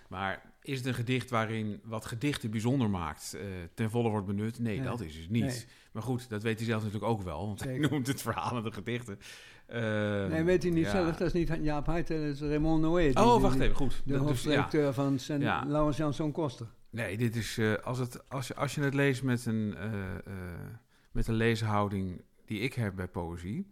[0.09, 3.43] Maar is het een gedicht waarin wat gedichten bijzonder maakt, eh,
[3.75, 4.59] ten volle wordt benut?
[4.59, 4.87] Nee, Nee.
[4.87, 5.45] dat is het niet.
[5.45, 5.65] Nee.
[5.93, 7.81] Maar goed, dat weet hij zelf natuurlijk ook wel, want Zeker.
[7.81, 9.19] hij noemt het verhalende gedichten.
[9.67, 9.81] Eh,
[10.27, 10.91] Nee, weet hij niet ja.
[10.91, 11.17] zelf.
[11.17, 13.11] Dat is niet Jaap Huyten, dat is Raymond Noé.
[13.15, 13.91] Oh, wacht even, goed.
[13.91, 14.27] De Dat- dus, ja.
[14.27, 15.65] hoofdredacteur van Sen Ja.
[15.67, 16.67] Laurens Jansson Koster.
[16.91, 19.91] Nee, dit is eh, als, het, als, je, als je het leest met een, eh,
[21.13, 23.67] met een leeshouding die ik heb bij poëzie.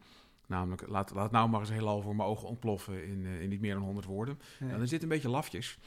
[0.46, 3.74] Namelijk, laat, laat nou maar eens heelal voor mijn ogen ontploffen in, in niet meer
[3.74, 4.38] dan 100 woorden.
[4.76, 5.78] Dan zit een beetje lafjes.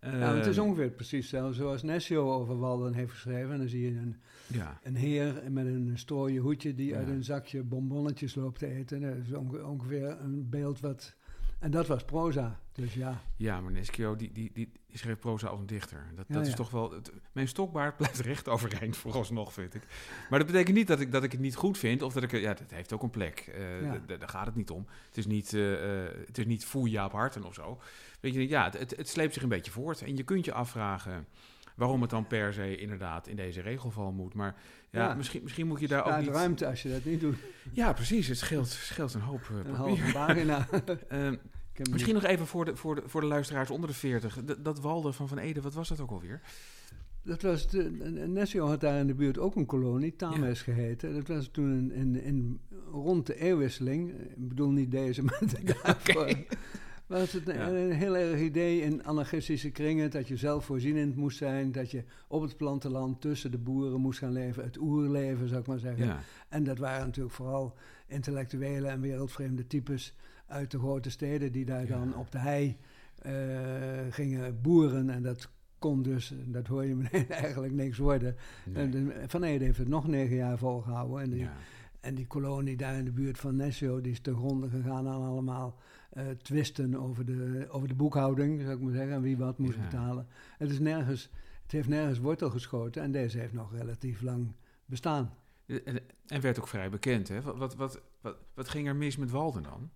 [0.00, 3.52] Want het is Eh, ongeveer precies zo- zoals Nessio over Walden heeft geschreven.
[3.52, 6.96] En dan zie je een, Ja, een heer met een strooien hoedje die Ja.
[6.96, 9.00] uit een zakje bonbonnetjes loopt te eten.
[9.00, 11.16] Dat is onge- ongeveer een beeld wat...
[11.60, 12.58] En dat was proza.
[12.72, 16.06] Dus ja, ja, maar Neschio, die, die, die, die schreef proza als een dichter.
[16.14, 16.90] Dat, Ja, dat is toch wel...
[16.92, 19.82] Het, mijn stokbaard blijft recht overeind vooralsnog, vind ik.
[20.30, 22.02] Maar dat betekent niet dat ik, dat ik het niet goed vind.
[22.02, 22.30] Of dat ik...
[22.32, 23.52] Ja, dat heeft ook een plek.
[23.82, 24.00] Ja.
[24.06, 24.86] d- Daar gaat het niet om.
[25.06, 25.62] Het is niet, eh,
[26.26, 27.80] het is niet foei Jaap Harten of zo.
[28.20, 30.02] Weet je, ja, het, het, het sleept zich een beetje voort.
[30.02, 31.26] En je kunt je afvragen
[31.74, 34.34] waarom het dan per se inderdaad in deze regelval moet.
[34.34, 34.54] Maar
[34.90, 35.14] ja, Ja.
[35.14, 36.30] Misschien, misschien moet je daar ook staat niet...
[36.30, 37.36] ruimte als je dat niet doet.
[37.72, 38.26] Ja, precies.
[38.28, 40.12] Het scheelt, scheelt een hoop eh, Een papier.
[40.12, 40.68] pagina.
[41.08, 41.36] Ehm,
[41.90, 44.38] Misschien nog even voor de, voor de, voor de luisteraars onder de 40.
[44.46, 46.40] D- dat Walden van Van Ede, wat was dat ook alweer?
[47.22, 47.82] Dat was de,
[48.28, 51.14] Nessio had daar in de buurt ook een kolonie, Tames geheten.
[51.14, 55.74] Dat was toen in, in, in- rond de eeuwwisseling, ik bedoel niet deze, maar de
[55.82, 56.36] daarvoor.
[57.10, 57.68] Was het een, Ja.
[57.68, 62.42] een heel erg idee in anarchistische kringen dat je zelfvoorzienend moest zijn, dat je op
[62.42, 66.06] het platteland tussen de boeren moest gaan leven, het oerleven zou ik maar zeggen.
[66.06, 67.74] Ja, En dat waren natuurlijk vooral
[68.06, 70.14] intellectuele en wereldvreemde types
[70.46, 71.88] uit de grote steden die daar Ja.
[71.98, 72.76] dan op de hei
[73.18, 73.32] eh,
[74.10, 75.10] gingen boeren.
[75.10, 78.36] En dat kon dus, dat hoor je meteen, eigenlijk niks worden.
[78.64, 78.84] nee.
[78.84, 81.20] En Van Ede heeft het nog negen jaar volgehouden.
[81.22, 81.48] En die,
[82.00, 85.22] en die kolonie daar in de buurt van Nessio, die is ten gronde gegaan aan
[85.22, 85.76] allemaal
[86.10, 89.76] eh, twisten over de, over de boekhouding, zou ik maar zeggen, en wie wat moest
[89.76, 89.82] Ja.
[89.82, 90.26] betalen.
[90.58, 91.30] Het, is nergens,
[91.62, 94.52] het heeft nergens wortel geschoten en deze heeft nog relatief lang
[94.84, 95.34] bestaan.
[95.66, 97.28] En, en werd ook vrij bekend.
[97.28, 97.40] Hè?
[97.42, 99.90] Wat, wat, wat, wat, wat ging er mis met Walden dan?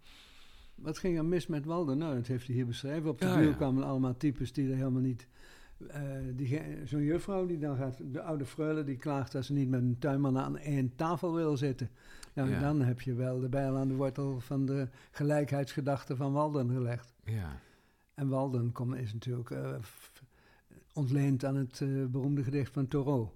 [0.74, 1.98] Wat ging er mis met Walden?
[1.98, 3.10] Nou, dat heeft hij hier beschreven.
[3.10, 5.28] Op de Ja, kwamen allemaal types die er helemaal niet...
[5.88, 6.00] eh,
[6.34, 7.98] die ge- Zo'n juffrouw die dan gaat...
[8.12, 11.56] De oude freule die klaagt dat ze niet met een tuinman aan één tafel wil
[11.56, 11.90] zitten.
[12.34, 12.60] Nou, Ja.
[12.60, 17.14] dan heb je wel de bijl aan de wortel van de gelijkheidsgedachte van Walden gelegd.
[17.24, 17.60] Ja.
[18.14, 19.74] En Walden komt, is natuurlijk eh,
[20.92, 23.28] ontleend aan het eh, beroemde gedicht van Thoreau.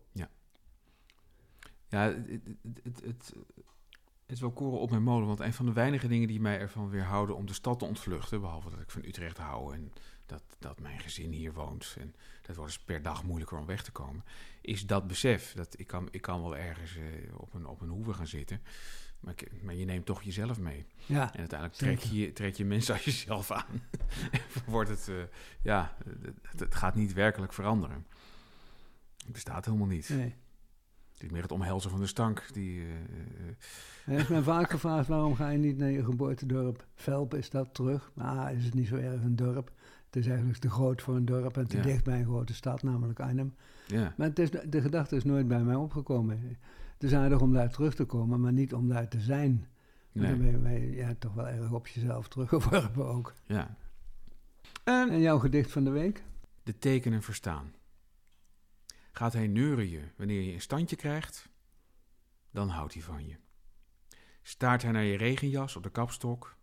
[1.91, 2.31] Ja, het,
[2.83, 3.35] het, het, het
[4.27, 5.27] is wel koren op mijn molen.
[5.27, 8.41] Want een van de weinige dingen die mij ervan weerhouden om de stad te ontvluchten...
[8.41, 9.93] behalve dat ik van Utrecht hou en
[10.29, 11.97] dat, dat mijn gezin hier woont...
[11.99, 14.25] en dat wordt dus per dag moeilijker om weg te komen...
[14.61, 15.53] is dat besef.
[15.53, 17.03] Dat ik, kan, ik kan wel ergens eh,
[17.37, 18.61] op, een, op een hoeve gaan zitten...
[19.21, 20.87] Maar, ik- maar je neemt toch jezelf mee.
[21.07, 23.83] Ja, En uiteindelijk trek je, trek je mensen als jezelf aan.
[24.67, 25.14] Wordt het, eh,
[25.62, 25.97] ja,
[26.43, 28.07] het, het gaat niet werkelijk veranderen.
[29.25, 30.09] Het bestaat helemaal niet.
[30.09, 30.35] nee.
[31.12, 32.53] Het is meer het omhelzen van de stank.
[32.53, 32.87] Die, eh,
[34.05, 36.87] Hij heeft mij vaak gevraagd, waarom ga je niet naar je geboortedorp?
[36.95, 38.11] Velp is dat terug.
[38.14, 39.73] Maar is het niet zo erg een dorp?
[40.09, 41.83] Het is eigenlijk te groot voor een dorp en te Ja.
[41.83, 43.55] dicht bij een grote stad, namelijk Arnhem.
[43.87, 46.57] ja, Maar het is, de gedachte is nooit bij mij opgekomen.
[46.92, 49.66] Het is aardig om daar terug te komen, maar niet om daar te zijn.
[50.12, 53.35] Want Dan nee, ben je, ben je ja, toch wel erg op jezelf teruggeworpen ook.
[53.47, 53.77] ja.
[54.85, 56.23] En En jouw gedicht van de week?
[56.62, 57.73] de tekenen verstaan.
[59.12, 61.49] Gaat hij neuren je wanneer je een standje krijgt?
[62.51, 63.37] Dan houdt hij van je.
[64.42, 66.57] Staart hij naar je regenjas op de kapstok?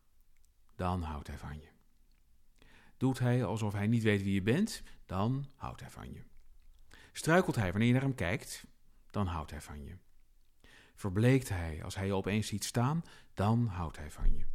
[0.76, 1.68] Dan houdt hij van je.
[2.98, 4.84] Doet hij alsof hij niet weet wie je bent?
[5.06, 6.22] Dan houdt hij van je.
[7.12, 8.66] Struikelt hij wanneer je naar hem kijkt?
[9.12, 9.98] Dan houdt hij van je.
[10.96, 13.04] Verbleekt hij als hij je opeens ziet staan?
[13.34, 14.46] Dan houdt hij van je.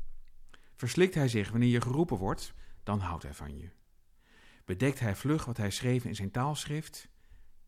[0.76, 2.54] Verslikt hij zich wanneer je geroepen wordt?
[2.82, 3.70] Dan houdt hij van je.
[4.64, 7.08] Bedekt hij vlug wat hij schreef in zijn taalschrift?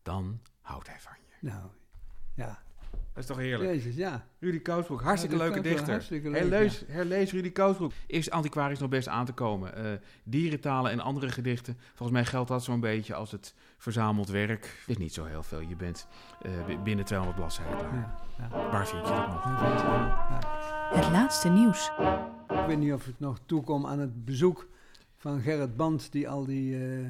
[0.01, 1.47] Dan houdt hij van je.
[1.47, 1.69] Nou,
[2.33, 2.63] ja.
[3.13, 3.69] Dat is toch heerlijk?
[3.69, 4.25] Jezus, ja.
[4.39, 5.89] Rudy Kousbroek, hartstikke Ja, leuke dichter.
[5.91, 7.91] hartstikke leuk, herlees, herlees Rudy Kousbroek.
[8.07, 9.75] Is antiquarisch nog best aan te komen.
[9.75, 9.91] Eh,
[10.23, 11.77] dierentalen en andere gedichten.
[11.93, 14.63] Volgens mij geldt dat zo'n beetje als het verzameld werk.
[14.63, 15.59] Het is niet zo heel veel.
[15.59, 16.07] Je bent
[16.41, 16.51] eh,
[16.83, 17.93] binnen 200 bladzijden klaar.
[18.37, 18.69] ja, ja.
[18.71, 19.43] Waar vind je dat nog?
[20.93, 21.91] Het laatste nieuws.
[22.49, 24.67] Ik weet niet of ik nog toekom aan het bezoek
[25.17, 27.05] van Gerrit Band, die al die eh,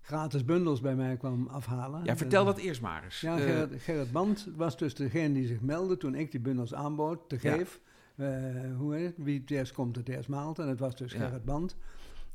[0.00, 2.04] gratis bundels bij mij kwam afhalen.
[2.04, 3.20] Ja, vertel dat eerst maar eens.
[3.20, 6.74] Ja, Eh, Gerrit, Gerrit Band was dus degene die zich meldde toen ik die bundels
[6.74, 7.52] aanbood te Ja.
[7.56, 7.80] geven.
[8.16, 8.26] Eh,
[8.76, 9.14] hoe heet het?
[9.24, 10.58] Wie het eerst komt, het eerst maalt.
[10.58, 11.18] En het was dus Ja.
[11.18, 11.76] Gerrit Band.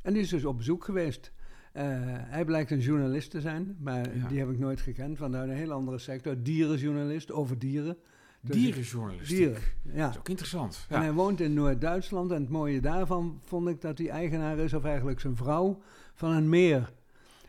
[0.02, 1.32] En die is dus op bezoek geweest.
[1.74, 4.28] Eh, hij blijkt een journalist te zijn, maar Ja.
[4.28, 5.18] die heb ik nooit gekend.
[5.18, 6.42] Vanuit een heel andere sector.
[6.44, 7.98] Dierenjournalist, over dieren.
[8.42, 9.38] Dus- Dierenjournalistiek.
[9.38, 10.02] Dieren, ja.
[10.04, 10.86] Dat is ook interessant.
[10.90, 12.32] En hij woont in Noord-Duitsland.
[12.32, 15.82] En het mooie daarvan vond ik dat hij eigenaar is, of eigenlijk zijn vrouw,
[16.14, 16.94] van een meer.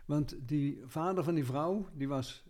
[0.07, 2.45] Want die vader van die vrouw, die was,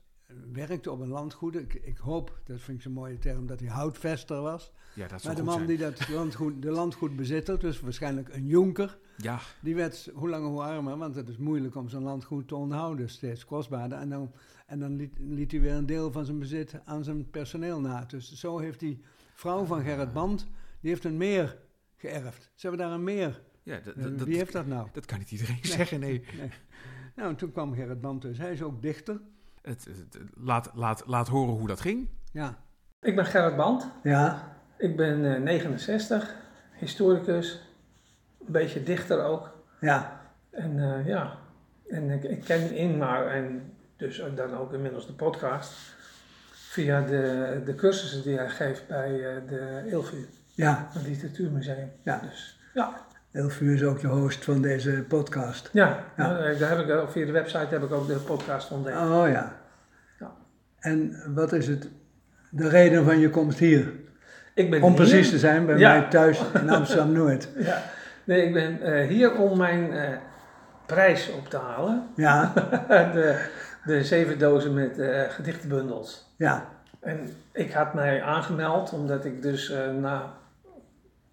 [0.52, 1.54] werkte op een landgoed.
[1.56, 4.72] Ik, ik hoop, dat vind ik zo'n mooie term, dat hij houtvester was.
[4.94, 5.66] ja, dat Maar de man zijn.
[5.66, 10.62] die dat landgoed, de landgoedbezitter, dus waarschijnlijk een jonker, Ja, die werd hoe langer hoe
[10.62, 13.98] armer, want het is moeilijk om zo'n landgoed te onderhouden, steeds kostbaarder.
[13.98, 14.30] En dan,
[14.66, 18.04] en dan liet, liet hij weer een deel van zijn bezit aan zijn personeel na.
[18.04, 19.00] Dus zo heeft die
[19.34, 20.46] vrouw van Gerrit Band,
[20.80, 21.58] die heeft een meer
[21.96, 22.50] geërfd.
[22.54, 23.42] Ze hebben daar een meer.
[23.62, 24.88] ja dat, Eh, Wie heeft dat nou?
[24.92, 26.24] dat kan niet iedereen zeggen, nee.
[26.38, 26.50] Nee.
[27.16, 28.38] Nou, en toen kwam Gerrit Band dus.
[28.38, 29.20] Hij is ook dichter.
[29.62, 32.08] Het, het- laat, laat, laat horen hoe dat ging.
[32.32, 32.54] Ja.
[33.00, 33.88] Ik ben Gerrit Band.
[34.02, 34.56] Ja.
[34.78, 36.34] Ik ben eh, 69,
[36.72, 37.60] historicus,
[38.46, 39.50] een beetje dichter ook.
[39.80, 40.20] Ja.
[40.50, 41.38] En eh, ja,
[41.88, 45.72] en ik, ik ken Ingmar en dus dan ook inmiddels de podcast
[46.52, 50.88] via de, de cursussen die hij geeft bij eh, de Ilvu, Ja.
[50.92, 51.90] het literatuurmuseum.
[52.02, 52.18] Ja.
[52.18, 53.05] Dus ja,
[53.36, 55.70] Elfu is ook de host van deze podcast.
[55.72, 56.26] ja, Ja.
[56.26, 58.96] nou, eh, daar heb ik, ook- via de website heb ik ook de podcast ontdekt.
[58.96, 59.52] Oh ja.
[60.18, 60.32] Ja.
[60.78, 61.88] En wat is het,
[62.50, 63.92] de reden van je komst hier?
[64.54, 65.92] Ik ben Om hier- precies te zijn, bij Ja.
[65.98, 67.48] mij thuis in Amsterdam-Noord.
[67.56, 67.82] Ja,
[68.24, 70.08] nee, ik ben eh, hier om mijn eh,
[70.86, 72.06] prijs op te halen.
[72.16, 72.52] Ja.
[73.14, 73.46] de,
[73.84, 76.34] de zeven dozen met eh, gedichtenbundels.
[76.36, 76.64] Ja.
[77.00, 80.32] En ik had mij aangemeld omdat ik dus eh, na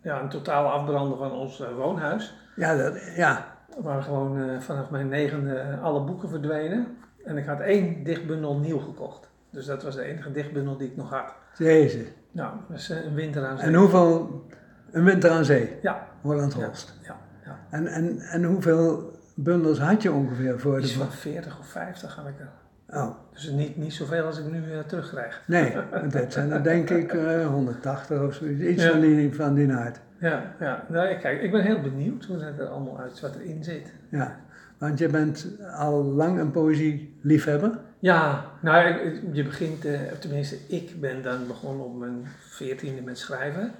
[0.03, 2.75] ja, een totale afbranden van ons eh, woonhuis, Ja.
[2.75, 3.45] Dat, ja.
[3.77, 6.97] waar gewoon eh, vanaf mijn negende alle boeken verdwenen.
[7.25, 9.29] En ik had één dichtbundel nieuw gekocht.
[9.49, 11.33] Dus dat was de enige dichtbundel die ik nog had.
[11.57, 12.07] Jezus.
[12.31, 13.67] Nou, dat is eh, een winter aan zee.
[13.67, 14.45] En hoeveel,
[14.91, 16.93] een winter aan zee, Ja, Holland ja, Holst.
[17.01, 17.59] ja, ja.
[17.69, 20.81] En, en, en hoeveel bundels had je ongeveer voor de...
[20.81, 22.49] Iets van 40 of 50 had ik er.
[22.93, 25.41] Oh, Dus niet, niet zoveel als ik nu eh, terugkrijg.
[25.47, 25.73] nee,
[26.11, 28.61] dat zijn er denk ik eh, 180 of zoiets.
[28.61, 28.91] Iets Ja.
[28.91, 29.99] van die, van die aard.
[30.19, 30.85] Ja, ja.
[30.89, 33.93] Nou, kijk, ik ben heel benieuwd hoe het er allemaal uit, wat erin zit.
[34.09, 34.39] Ja,
[34.77, 37.79] want je bent al lang een poëzieliefhebber.
[37.99, 38.95] Ja, nou,
[39.31, 43.71] je begint, eh, tenminste, ik ben dan begonnen op mijn veertiende met schrijven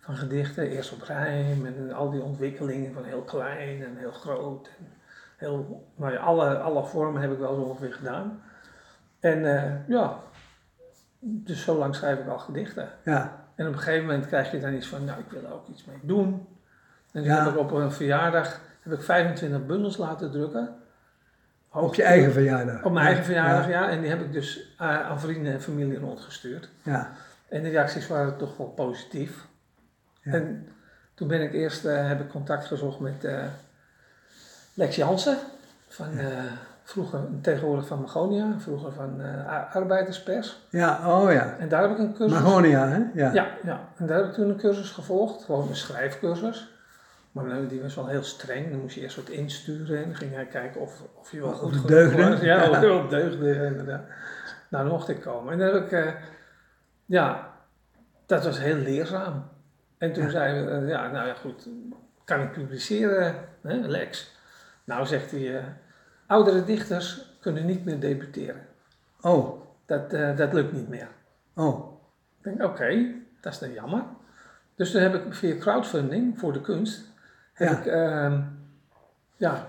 [0.00, 0.68] van gedichten.
[0.70, 4.70] Eerst op rijm en al die ontwikkelingen van heel klein en heel groot.
[4.78, 4.86] En
[5.36, 8.42] heel, nou ja, alle, alle vormen heb ik wel zo ongeveer gedaan.
[9.20, 10.18] En eh, ja,
[11.18, 12.88] dus zo lang schrijf ik al gedichten.
[13.04, 15.52] Ja, En op een gegeven moment krijg je dan iets van, nou, ik wil er
[15.52, 16.26] ook iets mee doen.
[17.12, 17.44] En toen Ja.
[17.44, 20.74] heb ik op een verjaardag heb ik 25 bundels laten drukken.
[21.70, 22.82] op je eigen verjaardag.
[22.84, 23.88] Op mijn eigen Ja, verjaardag, ja.
[23.90, 26.68] En die heb ik dus eh, aan vrienden en familie rondgestuurd.
[26.82, 27.10] Ja,
[27.48, 29.46] En de reacties waren toch wel positief.
[30.22, 30.32] Ja.
[30.32, 30.68] En
[31.14, 33.24] toen ben ik eerst, eh, heb ik contact gezocht met
[34.76, 35.36] Lex Jansen.
[35.88, 36.26] Van, eh,
[36.84, 40.58] vroeger, tegenwoordig van Magonia, vroeger van eh, Ar- Arbeiderspers.
[40.70, 41.56] ja, oh ja.
[41.58, 42.38] En daar heb ik een cursus...
[42.40, 42.96] Magonia, hè?
[43.14, 43.32] Ja.
[43.32, 46.74] Ja, ja, en daar heb ik toen een cursus gevolgd, gewoon een schrijfcursus.
[47.32, 50.34] Maar die was wel heel streng, dan moest je eerst wat insturen en dan ging
[50.34, 52.28] hij kijken of, of je wel Of goed genoeg deugde.
[52.30, 52.40] was.
[52.40, 53.00] Ja, of Ja.
[53.00, 54.02] het deugde, inderdaad.
[54.68, 55.52] Nou, dan mocht ik komen.
[55.52, 56.12] En dan heb ik, eh,
[57.06, 57.50] ja,
[58.26, 59.48] dat was heel leerzaam.
[59.98, 60.30] En toen Ja.
[60.30, 61.68] zeiden we, ja, nou ja, goed,
[62.24, 64.34] kan ik publiceren, hè, Lex?
[64.86, 65.64] Nou, zegt hij, eh,
[66.26, 68.60] oudere dichters kunnen niet meer debuteren.
[69.20, 71.08] Oh, Dat, eh, dat lukt niet meer.
[71.54, 71.94] oh.
[72.42, 73.06] Ik denk, oké,
[73.40, 74.02] dat is dan jammer.
[74.74, 77.04] Dus toen heb ik via crowdfunding voor de kunst,
[77.52, 77.78] heb Ja.
[77.78, 78.40] ik, ehm,
[79.36, 79.66] ja,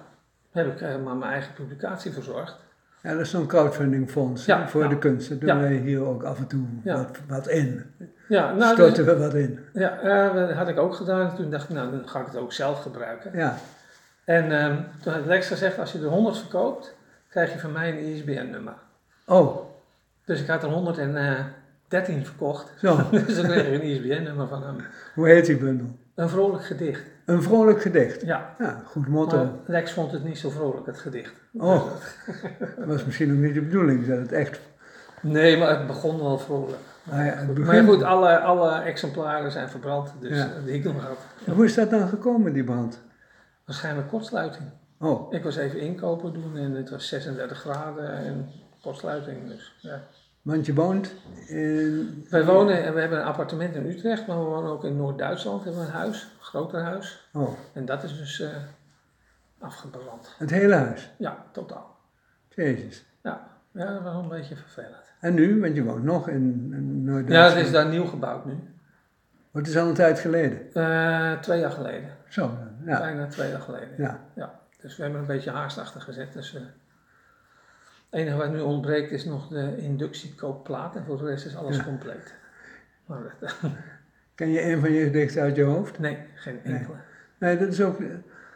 [0.51, 2.55] heb ik eh, maar mijn eigen publicatie verzorgd.
[3.01, 4.87] Ja, dat is zo'n crowdfundingfonds Ja, voor ja.
[4.89, 5.29] de kunst.
[5.29, 5.59] Daar doen Ja.
[5.59, 7.83] wij hier ook af en toe wat, wat in.
[8.27, 9.59] Ja, nou, Storten we wat in.
[9.73, 11.35] ja dat had ik ook gedaan.
[11.35, 13.31] Toen dacht ik, nou, dan ga ik het ook zelf gebruiken.
[13.37, 13.57] Ja,
[14.27, 16.95] En ehm, toen had Lex gezegd, als je er 100 verkoopt,
[17.29, 18.73] krijg je van mij een ISBN-nummer.
[19.25, 19.57] oh,
[20.25, 22.73] Dus ik had er 113 verkocht.
[22.79, 22.99] zo.
[23.11, 24.75] dus dan kreeg ik een ISBN-nummer van hem.
[25.15, 25.87] Hoe heet die bundel?
[26.15, 27.01] Een vrolijk gedicht.
[27.25, 28.21] Een vrolijk gedicht.
[28.21, 29.37] Ja, Ja, goed motto.
[29.37, 31.33] maar Lex vond het niet zo vrolijk, het gedicht.
[31.53, 31.83] Oh,
[32.77, 34.59] dat was misschien ook niet de bedoeling dat het echt...
[35.21, 36.77] Nee, maar het begon wel vrolijk.
[37.03, 40.49] Nou ja, het Maar begin- goed, alle, alle exemplaren zijn verbrand, dus ja.
[40.65, 41.17] die ik nog had.
[41.45, 42.99] En Hoe is dat dan gekomen, die brand?
[43.67, 44.69] Waarschijnlijk kortsluiting.
[44.99, 48.49] Oh, Ik was even inkopen doen en het was 36 graden en
[48.81, 49.47] kortsluiting.
[49.47, 49.99] Dus, ja.
[50.41, 51.13] want je woont
[51.47, 52.25] in...
[52.29, 55.63] Wij wonen en we hebben een appartement in Utrecht, maar we wonen ook in Noord-Duitsland.
[55.63, 57.29] We hebben een huis, een groter huis.
[57.33, 58.49] Oh, En dat is dus eh,
[59.59, 60.35] afgebrand.
[60.37, 61.09] het hele huis.
[61.17, 61.95] Ja, totaal.
[62.49, 63.05] Jezus.
[63.23, 64.95] Ja, ja, dat was een beetje vervelend.
[65.19, 67.53] En nu, want je woont nog in, in Ja, Noord-Duitsland.
[67.57, 68.59] het is daar nieuw gebouwd nu.
[69.51, 70.73] Het is al een tijd geleden.
[70.73, 72.09] Eh, twee jaar geleden.
[72.29, 72.51] Zo,
[72.87, 72.99] ja.
[72.99, 73.89] Bijna twee jaar geleden.
[73.97, 76.33] Ja, Ja, dus we hebben een beetje haast achter gezet.
[76.33, 81.45] Dus, eh, het enige wat nu ontbreekt is nog de inductiekoopplaat en voor de rest
[81.45, 81.83] is alles Ja.
[81.83, 82.35] compleet.
[83.05, 83.55] Maar dat-
[84.35, 85.99] ken je een van je gedichten uit je hoofd?
[85.99, 86.95] nee, geen enkele.
[87.39, 87.97] Nee, dat is ook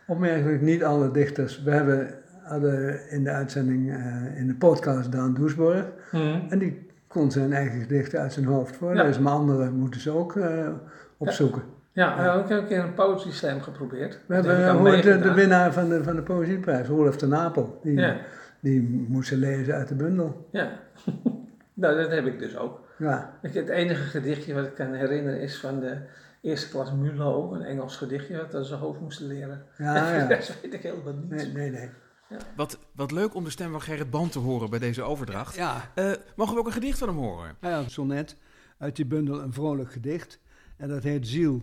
[0.07, 1.63] opmerkelijk niet alle dichters.
[1.63, 2.13] We hebben
[2.43, 5.85] hadden in de uitzending, eh, in de podcast Daan Doesborg.
[6.49, 9.21] En die kon zijn eigen gedichten uit zijn hoofd voorlezen.
[9.23, 10.67] Maar anderen moeten ze ook eh,
[11.17, 11.61] opzoeken.
[11.61, 12.34] Ja, Ja.
[12.43, 14.19] ik heb een keer een slam geprobeerd.
[14.27, 17.80] We Dat hebben gehoord de, de winnaar van de, van de Poëzieprijs, Rolf de Napel.
[17.84, 18.17] Die, Ja,
[18.60, 20.47] die moest ze lezen uit de bundel.
[20.51, 20.80] ja.
[21.73, 22.80] nou, dat heb ik dus ook.
[22.97, 25.97] Ja, Ik, het enige gedichtje wat ik kan herinneren is van de
[26.41, 29.63] eerste klas Mulo, een Engels gedichtje wat we zijn hoofd moesten leren.
[29.77, 30.25] ja, ja.
[30.36, 31.30] rest weet ik helemaal niet.
[31.30, 31.89] Nee, nee, nee.
[32.56, 35.56] Wat, wat leuk om de stem van Gerrit Band te horen bij deze overdracht.
[35.56, 37.56] Ja, Eh, mogen we ook een gedicht van hem horen?
[37.62, 38.36] ja, een sonnet
[38.77, 40.39] uit die bundel Een vrolijk gedicht.
[40.77, 41.62] En dat heet Ziel.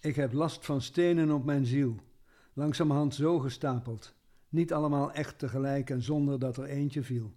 [0.00, 1.96] Ik heb last van stenen op mijn ziel.
[2.52, 4.14] Langzamerhand zo gestapeld.
[4.48, 7.32] Niet allemaal echt tegelijk en zonder dat er eentje viel.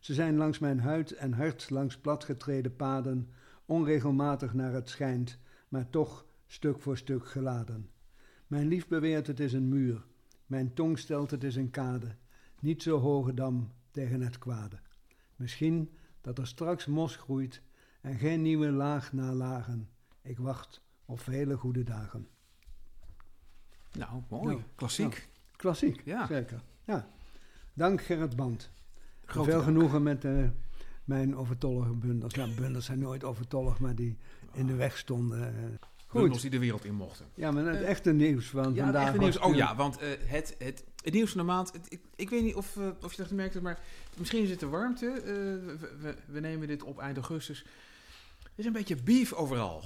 [0.00, 3.30] Ze zijn langs mijn huid en hart langs platgetreden paden,
[3.64, 5.38] onregelmatig naar het schijnt,
[5.68, 7.90] maar toch stuk voor stuk geladen.
[8.46, 10.04] Mijn lief beweert het is een muur,
[10.46, 12.16] mijn tong stelt het is een kade,
[12.60, 14.78] niet zo hoge dam tegen het kwade.
[15.36, 15.90] Misschien
[16.20, 17.62] dat er straks mos groeit
[18.00, 19.88] en geen nieuwe laag na lagen.
[20.22, 22.28] Ik wacht op vele goede dagen.
[23.92, 24.46] Nou, mooi.
[24.46, 25.28] Nou, Klassiek.
[25.56, 26.26] Klassiek, Ja.
[26.26, 26.60] zeker.
[26.84, 27.08] Ja.
[27.74, 28.70] Dank Gerrit Band.
[29.24, 29.70] Grote Veel dank.
[29.72, 30.32] genoegen met eh,
[31.04, 32.34] mijn overtollige bundels.
[32.34, 34.16] Nou, bundels zijn nooit overtollig, maar die
[34.52, 35.46] in de weg stonden.
[35.46, 35.64] eh.
[36.12, 36.40] Bundels Goed.
[36.50, 37.26] die de wereld in mochten.
[37.34, 39.10] Ja, maar het Eh, echte nieuws van Ja, het vandaag.
[39.10, 39.38] was nieuws.
[39.38, 41.72] Oh ja, want het, het, het nieuws van de maand.
[41.72, 43.80] het- ik, ik weet niet of, of je dat gemerkt hebt, maar
[44.18, 45.20] misschien is het de warmte.
[45.24, 47.64] We, we, we nemen dit op eind augustus.
[48.42, 49.82] Er is een beetje beef overal.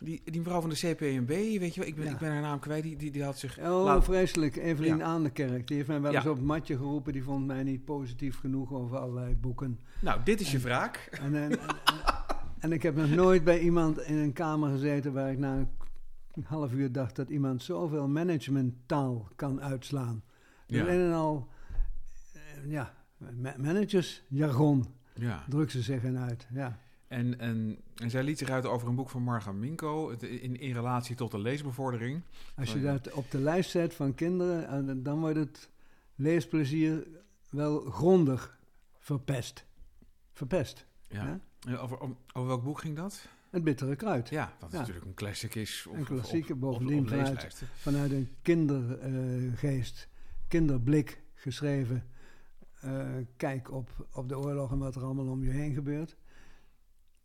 [0.00, 2.10] Die, die mevrouw van de CPMB, weet je wel, ik ben, Ja.
[2.10, 3.58] ik ben haar naam kwijt, die, die, die had zich...
[3.58, 4.56] Oh, laat- vreselijk.
[4.56, 5.04] Evelien Ja.
[5.04, 5.66] aan de kerk.
[5.66, 6.18] Die heeft mij wel Ja.
[6.18, 7.12] eens op het matje geroepen.
[7.12, 9.80] Die vond mij niet positief genoeg over allerlei boeken.
[10.00, 11.08] Nou, dit is je wraak.
[11.20, 11.58] En, en,
[12.58, 15.68] en, ik heb nog nooit bij iemand in een kamer gezeten waar ik na
[16.32, 20.22] een half uur dacht dat iemand zoveel managementtaal kan uitslaan.
[20.66, 20.82] Ja.
[20.82, 21.48] Alleen en al,
[22.32, 22.94] eh, ja,
[23.36, 25.44] ma- managersjargon Ja.
[25.48, 26.46] drukt ze zich in uit.
[26.52, 26.78] Ja.
[27.08, 30.72] En, en, en zij liet zich uit over een boek van Marga Minko in, in
[30.72, 32.22] relatie tot de leesbevordering.
[32.56, 35.68] Als je dat op de lijst zet van kinderen, en dan wordt het
[36.14, 37.06] leesplezier
[37.50, 38.58] wel grondig
[38.98, 39.66] verpest.
[40.32, 40.86] Verpest.
[41.08, 41.24] Ja.
[41.24, 41.40] Ja.
[41.66, 43.26] En Over, om- over welk boek ging dat?
[43.50, 44.28] Het bittere kruid.
[44.28, 44.78] Ja, dat Ja.
[44.78, 45.86] natuurlijk een classic is.
[45.88, 47.62] Op, Een klassieke, op- bovendien op vanuit-.
[47.74, 50.08] Vanuit een kindergeest,
[50.48, 52.04] kinderblik geschreven.
[52.80, 56.16] eh, kijk op, op de oorlog en wat er allemaal om je heen gebeurt.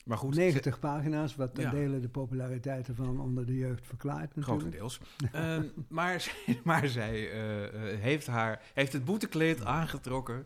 [0.10, 1.72] Maar goed, 90 pagina's, wat ten Ja.
[1.72, 4.45] dele de populariteit ervan onder de jeugd verklaart natuurlijk.
[4.45, 5.00] grotendeels.
[5.32, 10.45] Ehm, maar zij, maar zij eh, eh, heeft, haar, heeft het boetekleed aangetrokken.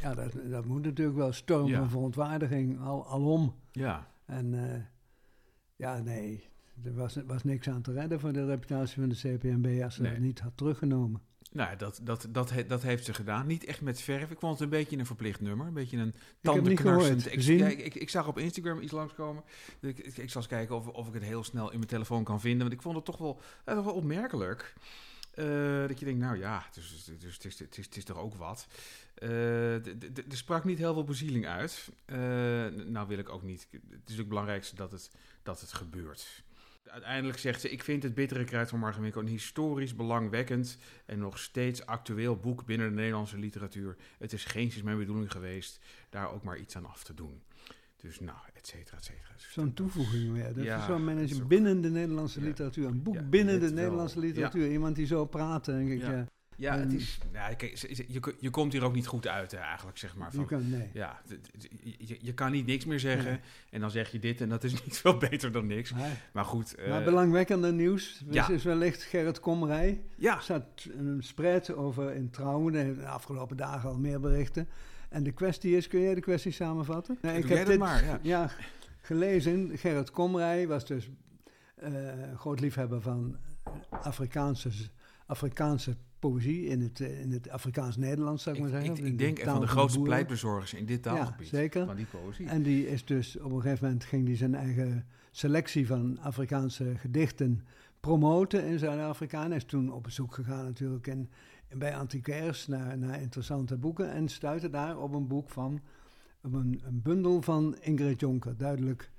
[0.00, 1.78] Ja, dat, dat moet natuurlijk wel storm Ja.
[1.78, 3.54] van verontwaardiging al, alom.
[3.72, 4.80] Ja, En eh,
[5.76, 6.48] ja, nee,
[6.84, 10.02] er was, was niks aan te redden voor de reputatie van de CPMB als ze
[10.02, 10.10] Nee.
[10.12, 11.20] dat niet had teruggenomen.
[11.52, 13.46] Nou, dat, dat, dat, dat heeft ze gedaan.
[13.46, 14.30] Niet echt met verf.
[14.30, 15.66] Ik vond het een beetje een verplicht nummer.
[15.66, 17.32] Een beetje een tandenknarsend.
[17.32, 19.42] Ik, ja, ik, ik, ik zag op Instagram iets langskomen.
[19.80, 22.24] Ik, ik, ik zal eens kijken of, of ik het heel snel in mijn telefoon
[22.24, 22.60] kan vinden.
[22.60, 24.74] Want ik vond het toch wel, eh, toch wel opmerkelijk.
[25.34, 28.66] Eh, dat je denkt, nou ja, het, is, het, is, het is toch ook wat.
[29.14, 31.88] Eh, er sprak niet heel veel bezieling uit.
[32.04, 32.18] Eh,
[32.86, 33.68] nou wil ik ook niet.
[33.70, 35.10] Het is ook het belangrijkste dat het,
[35.42, 36.42] dat het gebeurt.
[36.84, 41.38] Uiteindelijk zegt ze: Ik vind het Bittere Kruid van Margaminko een historisch belangwekkend en nog
[41.38, 43.96] steeds actueel boek binnen de Nederlandse literatuur.
[44.18, 47.42] Het is geen mijn bedoeling geweest daar ook maar iets aan af te doen.
[47.96, 49.32] Dus nou, et cetera, et cetera.
[49.36, 50.54] Dus Zo'n toevoeging weer.
[50.54, 52.46] Dat Ja, is zo'n manager binnen de Nederlandse Ja.
[52.46, 52.86] literatuur.
[52.86, 53.74] Een boek Ja, binnen de wel.
[53.74, 54.70] Nederlandse literatuur.
[54.70, 56.02] Iemand die zo praat, denk ik.
[56.60, 56.72] Ja.
[56.78, 57.18] Het En- is.
[57.56, 60.28] Kijk, ze- ze- je, je komt hier ook niet goed uit, hè, eigenlijk, zeg maar.
[60.30, 60.88] Je Van, kan, nee.
[60.92, 61.20] ja,
[61.98, 63.30] je, je kan niet niks meer zeggen.
[63.30, 63.40] Nee.
[63.70, 65.92] En dan zeg je dit en dat is niet veel beter dan niks.
[65.92, 66.74] Maar, Maar goed.
[66.74, 68.48] eh, maar belangwekkender nieuws ja.
[68.48, 70.00] is wellicht Gerrit Komrij.
[70.16, 70.64] ja, Er staat
[70.96, 72.74] een spread over in Trouwen.
[72.74, 74.68] Hebben we de afgelopen dagen al meer berichten.
[75.08, 77.18] En de kwestie is, kun jij de kwestie samenvatten?
[77.22, 78.50] Nee, Doe jij dat maar, ja.
[79.00, 79.78] gelezen.
[79.78, 81.10] Gerrit Komrij was dus
[81.74, 81.92] eh,
[82.36, 83.36] groot liefhebber van
[83.90, 84.70] Afrikaanse,
[85.26, 89.04] Afrikaanse poëzie in het, eh, in het Afrikaans-Nederlands, zou ik, ik, maar zeggen.
[89.06, 91.48] ik, de denk een taal van de de grootste pleitbezorgers in dit taalgebied.
[91.48, 91.86] Ja, zeker.
[91.86, 92.46] Van die poëzie.
[92.46, 96.92] En die is dus op een gegeven moment ging hij zijn eigen selectie van Afrikaanse
[96.96, 97.64] gedichten
[98.00, 99.44] promoten in Zuid-Afrika.
[99.44, 101.30] En is toen op bezoek gegaan natuurlijk in,
[101.74, 104.12] bij antiquaires naar, naar interessante boeken.
[104.12, 105.80] En stuitte daar op een boek van,
[106.42, 109.10] op een, een bundel van Ingrid Jonker, duidelijk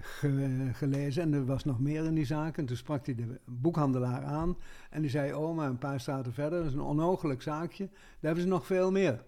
[0.00, 1.22] ge- gelezen.
[1.22, 2.56] En er was nog meer in die zaak.
[2.58, 4.56] En toen sprak hij de boekhandelaar aan.
[4.90, 7.86] En die zei, oh, maar een paar straten verder, dat is een onogelijk zaakje.
[7.86, 9.24] Daar hebben ze nog veel meer.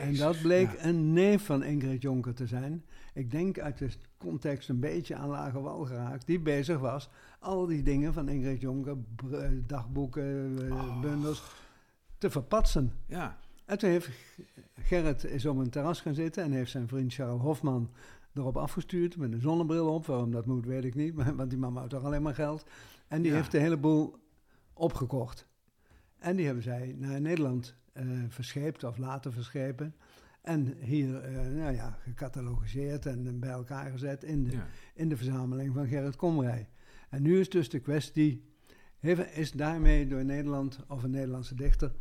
[0.00, 0.84] En dat bleek ja.
[0.86, 2.84] een neef van Ingrid Jonker te zijn.
[3.14, 3.88] Ik denk uit de
[4.18, 6.26] context een beetje aan lage wal geraakt.
[6.26, 8.96] Die bezig was al die dingen van Ingrid Jonker,
[9.32, 11.00] eh, dagboeken, eh, Oh.
[11.00, 11.42] bundels,
[12.18, 12.92] te verpatsen.
[13.06, 14.08] Ja, En toen heeft
[14.80, 17.90] Gerrit is op een terras gaan zitten en heeft zijn vriend Charles Hofman
[18.36, 20.06] erop afgestuurd met een zonnebril op.
[20.06, 22.64] Waarom dat moet, weet ik niet, maar, want die man houdt toch alleen maar geld.
[23.08, 23.36] En die Ja.
[23.36, 24.16] heeft de hele boel
[24.72, 25.46] opgekocht.
[26.18, 29.94] En die hebben zij naar Nederland eh verscheept of laten verschepen.
[30.42, 34.66] En hier, eh, nou ja, gecatalogiseerd en bij elkaar gezet in de, ja.
[34.94, 36.68] in de verzameling van Gerrit Komrij.
[37.08, 38.50] En nu is dus de kwestie,
[38.98, 41.92] heeft- is daarmee door Nederland of een Nederlandse dichter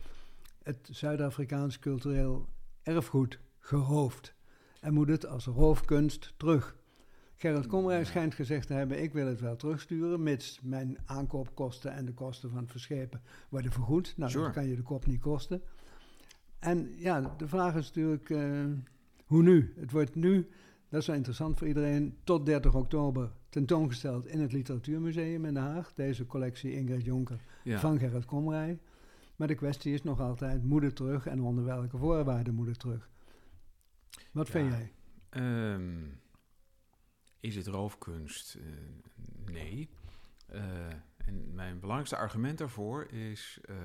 [0.63, 2.49] het Zuid-Afrikaans cultureel
[2.83, 4.34] erfgoed geroofd?
[4.85, 6.75] En moet het als roofkunst terug?
[7.35, 12.05] Gerrit Komrij schijnt gezegd te hebben, ik wil het wel terugsturen, mits mijn aankoopkosten en
[12.05, 14.13] de kosten van het verschepen worden vergoed.
[14.17, 14.43] Nou, Sure.
[14.43, 15.61] dan kan je de kop niet kosten.
[16.59, 18.65] En ja, de vraag is natuurlijk, eh,
[19.25, 19.73] hoe nu?
[19.79, 20.49] Het wordt nu,
[20.89, 25.63] dat is wel interessant voor iedereen, tot 30 oktober tentoongesteld in het Literatuurmuseum in Den
[25.63, 25.93] Haag.
[25.93, 27.79] Deze collectie Ingrid Jonker ja.
[27.79, 28.79] van Gerrit Komrij.
[29.35, 32.79] Maar de kwestie is nog altijd, moet het terug en onder welke voorwaarden moet het
[32.79, 33.09] terug?
[34.31, 34.53] Wat Ja.
[34.53, 34.91] vind jij?
[35.29, 36.07] Ehm,
[37.39, 38.55] is het roofkunst?
[38.55, 38.63] Eh,
[39.51, 39.89] nee.
[40.47, 43.59] Eh, en mijn belangrijkste argument daarvoor is...
[43.61, 43.75] eh,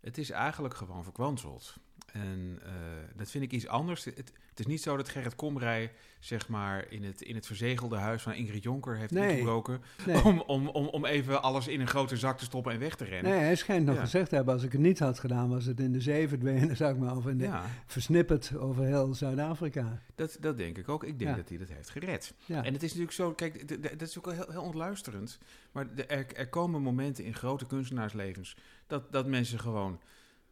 [0.00, 1.76] het is eigenlijk gewoon verkwanseld.
[2.12, 2.70] En eh,
[3.16, 4.04] dat vind ik iets anders.
[4.04, 7.96] Het, het is niet zo dat Gerrit Komrij, zeg maar, in het, in het verzegelde
[7.96, 9.30] huis van Ingrid Jonker heeft Nee.
[9.30, 9.82] ingebroken.
[10.06, 10.22] Nee.
[10.24, 13.04] Om, om, om, om even alles in een grote zak te stoppen en weg te
[13.04, 13.32] rennen.
[13.32, 14.00] Nee, hij schijnt nog Ja.
[14.00, 16.76] gezegd te hebben, als ik het niet had gedaan, was het in de zee verdwenen,
[16.76, 20.02] zeg maar, of in de, Ja, versnipperd over heel Zuid-Afrika.
[20.14, 21.04] dat, dat denk ik ook.
[21.04, 21.36] Ik denk Ja.
[21.36, 22.34] dat hij dat heeft gered.
[22.48, 25.38] En het is natuurlijk zo, kijk, dat is ook wel heel, heel ontluisterend.
[25.72, 30.00] Maar de- er, er komen momenten in grote kunstenaarslevens dat, dat mensen gewoon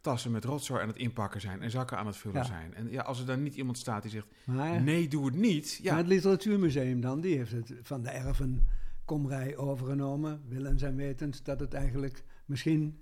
[0.03, 2.43] tassen met rotzooi aan het inpakken zijn en zakken aan het vullen Ja.
[2.43, 2.73] zijn.
[2.73, 5.79] En ja, als er dan niet iemand staat die zegt, maar, nee, doe het niet.
[5.83, 8.67] maar Ja, het Literatuurmuseum dan, die heeft het van de erven
[9.05, 12.99] Komrij overgenomen, willens en wetens dat het eigenlijk misschien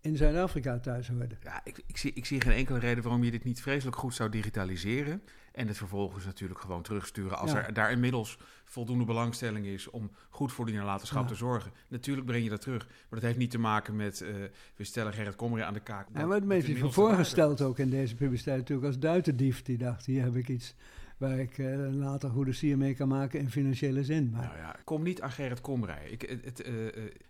[0.00, 1.36] in Zuid-Afrika thuis hoorde.
[1.42, 4.14] ja ik, ik, zie, ik zie geen enkele reden waarom je dit niet vreselijk goed
[4.14, 5.22] zou digitaliseren.
[5.52, 7.66] En het vervolgens natuurlijk gewoon terugsturen als Ja.
[7.66, 11.28] er daar inmiddels voldoende belangstelling is om goed voor die nalatenschap Ja.
[11.28, 11.72] te zorgen.
[11.88, 12.86] Natuurlijk breng je dat terug.
[12.86, 14.28] Maar dat heeft niet te maken met eh,
[14.76, 16.08] we stellen Gerrit Komrij aan de kaak.
[16.12, 19.62] En een beetje inmiddels voorgesteld ook in deze publiciteit natuurlijk als duitendief.
[19.62, 20.74] Die dacht, hier heb ik iets
[21.16, 24.30] waar ik eh, later goede sier mee kan maken in financiële zin.
[24.30, 26.08] Maar Nou ja, kom niet aan Gerrit Komrij.
[26.10, 26.72] Ik, het, het, eh,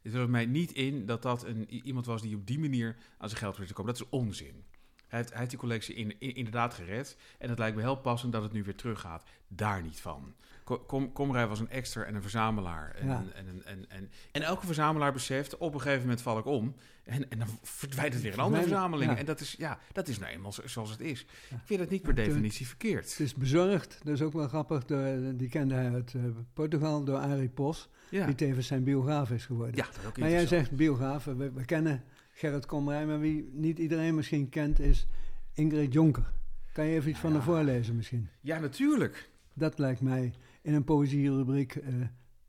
[0.02, 3.28] het wil mij niet in dat dat een, iemand was die op die manier aan
[3.28, 3.92] zijn geld probeert te komen.
[3.92, 4.64] Dat is onzin.
[5.12, 7.16] Hij heeft, hij heeft die collectie in, in- inderdaad gered.
[7.38, 9.22] En het lijkt me heel passend dat het nu weer teruggaat.
[9.48, 10.34] Daar niet van.
[10.64, 12.94] Ko- Kom, Komrij was een exter en een verzamelaar.
[12.94, 13.24] En, Ja.
[13.34, 16.74] en, en, en, en, elke verzamelaar beseft, op een gegeven moment val ik om.
[17.04, 19.10] En, en dan verdwijnt het weer een andere verzameling.
[19.10, 19.16] ja.
[19.16, 21.26] En dat is, ja, dat is nou eenmaal zo- zoals het is.
[21.50, 21.56] Ja.
[21.56, 23.10] Ik vind het niet per toen- definitie verkeerd.
[23.10, 27.04] het is bezorgd, dat is ook wel grappig, door, die kende hij uit eh, Portugal,
[27.04, 29.76] door Arie Pos, Ja, die tevens zijn biograaf is geworden.
[29.76, 32.02] ja dat is ook maar jij zegt biograaf, we, we kennen
[32.42, 35.06] Gerrit Komrij, maar wie niet iedereen misschien kent is
[35.52, 36.32] Ingrid Jonker.
[36.72, 38.28] Kan je even iets van haar voorlezen misschien?
[38.40, 39.30] Ja, natuurlijk.
[39.54, 41.94] Dat lijkt mij in een poëzierubriek eh,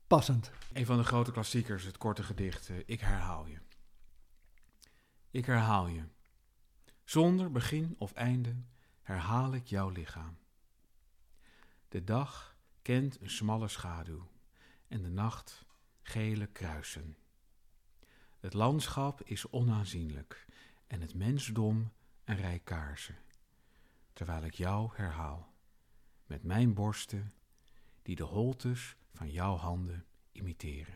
[0.06, 0.50] passend.
[0.72, 3.58] Een van de grote klassiekers, het korte gedicht eh, Ik herhaal je.
[5.30, 6.02] Ik herhaal je.
[7.04, 8.54] Zonder begin of einde
[9.02, 10.36] herhaal ik jouw lichaam.
[11.88, 14.28] De dag kent een smalle schaduw
[14.88, 15.64] en de nacht
[16.02, 17.16] gele kruisen.
[18.44, 20.46] Het landschap is onaanzienlijk
[20.86, 21.92] en het mensdom
[22.24, 23.14] een rij kaarsen,
[24.12, 25.46] terwijl ik jou herhaal,
[26.26, 27.32] met mijn borsten
[28.02, 30.94] die de holtes van jouw handen imiteren.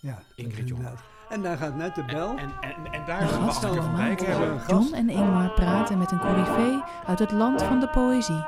[0.00, 1.04] Ja, Ingrid Jonker.
[1.28, 2.38] En daar gaat net de bel.
[2.38, 4.38] En, en, en daar De gaan we van Dijk allemaal.
[4.40, 4.60] hebben.
[4.60, 4.70] gast.
[4.70, 8.44] John en Ingmar praten met een coryfee uit het land van de poëzie.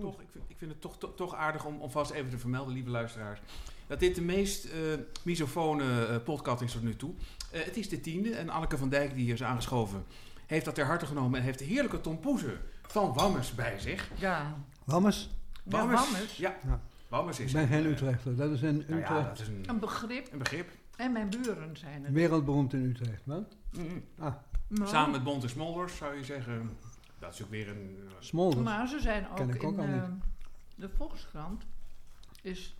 [0.00, 2.38] Toch, ik, vind, ik vind het toch, toch, toch aardig om, om vast even te
[2.38, 3.40] vermelden, lieve luisteraars,
[3.86, 4.72] dat dit de meest eh
[5.24, 7.14] misofone eh, podcast is tot nu toe.
[7.50, 10.04] Eh, het is de tiende en Anneke van Dijk, die hier is aangeschoven,
[10.46, 14.10] heeft dat ter harte genomen en heeft de heerlijke Tom Poeze van Wammes bij zich.
[14.14, 15.30] Ja, Wammes,
[15.64, 16.36] ja Wammes.
[16.36, 16.80] Ja, Ja.
[17.08, 18.36] Wammes is ik ben een, geen Utrechter.
[18.36, 19.08] Dat is in nou Utrecht.
[19.08, 20.32] ja, dat is een, Een begrip.
[20.32, 20.70] een begrip.
[20.96, 22.12] En mijn buren zijn het.
[22.12, 23.22] Wereldberoemd in Utrecht.
[23.24, 23.56] Wat?
[23.72, 24.04] Mm.
[24.18, 24.34] Ah,
[24.68, 26.76] Maar, Samen met Bont en Smolders zou je zeggen.
[27.20, 28.08] Dat is ook weer een.
[28.18, 28.62] Smolders.
[28.64, 30.02] maar ze zijn ook, Ken ik ook in al niet.
[30.02, 30.08] eh,
[30.74, 31.64] de Volkskrant
[32.42, 32.76] is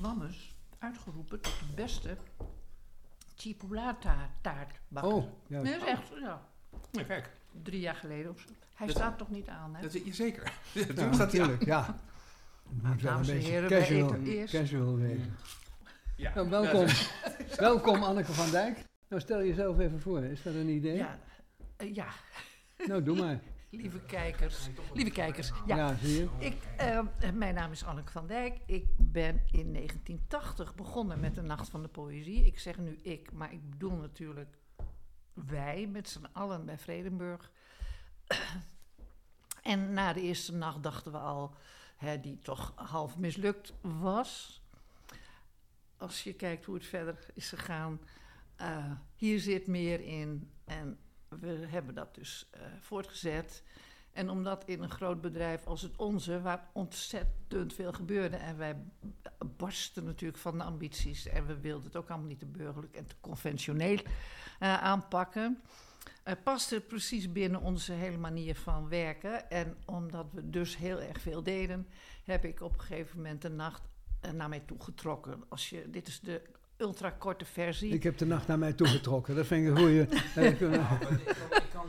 [0.00, 2.16] Wammes uitgeroepen tot de beste
[3.36, 5.12] chipolata taartbakker.
[5.12, 5.60] Oh, ja.
[5.60, 6.42] Nee, dat is echt, ja,
[6.90, 7.30] ja, kijk,
[7.62, 8.48] drie jaar geleden of zo.
[8.74, 9.82] Hij Dat- staat toch niet aan, hè?
[9.82, 10.42] dat is zeker.
[10.74, 11.86] Ja, Ja, natuurlijk staat natuurlijk, ja.
[11.86, 14.54] Het moet wel een dames en beetje heren, wij casual, eten eerst.
[14.54, 15.36] casual wezen.
[16.16, 16.34] Ja.
[16.34, 16.86] Nou, welkom.
[17.56, 18.84] welkom Anneke van Dijk.
[19.08, 20.24] Nou, stel jezelf even voor.
[20.24, 20.96] Is dat een idee?
[20.96, 21.18] Ja,
[21.76, 22.06] eh, ja,
[22.76, 23.40] Nou, doe maar.
[23.70, 24.68] lieve kijkers.
[24.92, 25.76] Lieve kijkers, ja.
[25.76, 26.28] Ja, zie je?
[26.38, 27.00] Ik, eh,
[27.34, 28.58] mijn naam is Anneke van Dijk.
[28.66, 32.46] Ik ben in 1980 begonnen met de Nacht van de Poëzie.
[32.46, 34.58] Ik zeg nu ik, maar ik bedoel natuurlijk
[35.32, 37.50] wij met z'n allen bij Vredenburg.
[39.62, 41.54] en na de eerste nacht dachten we al,
[41.96, 44.62] hè, die toch half mislukt was.
[45.96, 48.00] Als je kijkt hoe het verder is gegaan,
[48.56, 50.50] eh, hier zit meer in.
[50.64, 50.98] En
[51.40, 53.62] we hebben dat dus eh, voortgezet.
[54.12, 58.76] En omdat in een groot bedrijf als het onze, waar ontzettend veel gebeurde, en wij
[59.56, 63.06] barsten natuurlijk van de ambities en we wilden het ook allemaal niet te burgerlijk en
[63.06, 63.98] te conventioneel
[64.58, 65.62] eh, aanpakken,
[66.22, 69.50] eh, paste het precies binnen onze hele manier van werken.
[69.50, 71.88] En omdat we dus heel erg veel deden,
[72.24, 73.82] heb ik op een gegeven moment de nacht
[74.20, 75.44] eh, naar mij toe getrokken.
[75.48, 76.42] Als je, dit is de
[76.78, 77.92] ultrakorte versie.
[77.92, 79.34] Ik heb de nacht naar mij toegetrokken.
[79.36, 80.06] Dat vind ik een goeie.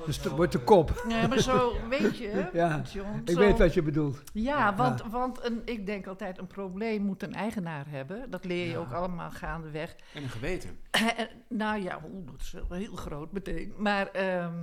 [0.05, 1.03] Dus het wordt de kop.
[1.07, 3.21] Nee, maar zo weet je, Ja, John.
[3.25, 4.21] Ik zo- weet wat je bedoelt.
[4.33, 8.29] Ja, want, want een, ik denk altijd een probleem moet een eigenaar hebben.
[8.29, 8.77] Dat leer je Ja.
[8.77, 9.95] ook allemaal gaandeweg.
[10.13, 10.69] En een geweten.
[10.91, 13.73] En, nou ja, dat is wel heel groot meteen.
[13.77, 14.53] Maar ehm,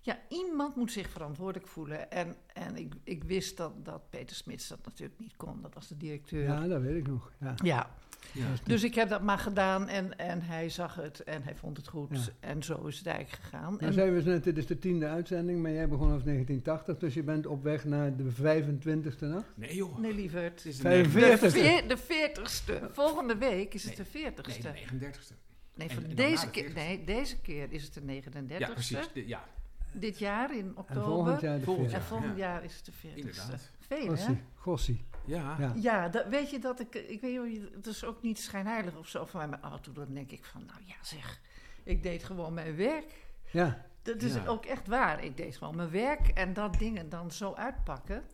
[0.00, 2.10] Ja, iemand moet zich verantwoordelijk voelen.
[2.10, 5.62] En, en ik, ik wist dat, dat Peter Smits dat natuurlijk niet kon.
[5.62, 6.42] Dat was de directeur.
[6.42, 7.32] Ja, dat weet ik nog.
[7.40, 7.54] Ja.
[7.62, 7.90] ja.
[8.32, 8.46] Ja.
[8.64, 11.88] Dus ik heb dat maar gedaan en, en hij zag het en hij vond het
[11.88, 12.08] goed.
[12.10, 12.48] Ja.
[12.48, 13.72] En zo is het eigenlijk gegaan.
[13.72, 16.98] Nou En, zijn we net, dit is de tiende uitzending, maar jij begon als 1980,
[16.98, 19.44] dus je bent op weg naar de 25e nacht.
[19.54, 19.98] Nee joh.
[19.98, 20.44] nee, lieverd.
[20.56, 21.52] Het is de 45.
[21.52, 21.62] De, 39ste.
[21.62, 22.88] veer- de veertigste.
[22.92, 24.62] Volgende week is het de Nee, veertigste.
[24.62, 25.34] de 39ste.
[25.74, 26.74] Nee, van en deze de keer, 40ste.
[26.74, 28.58] nee, deze keer is het de 39ste.
[28.58, 29.08] Ja, precies.
[29.12, 29.44] De- ja,
[29.92, 31.02] Dit jaar in En oktober.
[31.04, 31.94] volgend jaar de Volgend 40e.
[31.94, 32.44] En volgend Ja.
[32.46, 33.16] jaar is het de 40ste.
[33.18, 33.70] Inderdaad.
[33.78, 34.06] Veel, hè?
[34.08, 35.04] Gossie, Gossie.
[35.28, 35.56] Ja.
[35.58, 35.72] Ja.
[35.76, 39.08] Ja, dat, weet je dat ik, ik weet niet, het is ook niet schijnheilig of
[39.08, 41.40] zo van mij, maar af en toe dan denk ik van, nou ja zeg,
[41.84, 43.26] ik deed gewoon mijn werk.
[43.52, 44.46] Ja, Dat is Ja.
[44.46, 45.24] ook echt waar.
[45.24, 48.24] Ik deed gewoon mijn werk en dat dingen dan zo uitpakken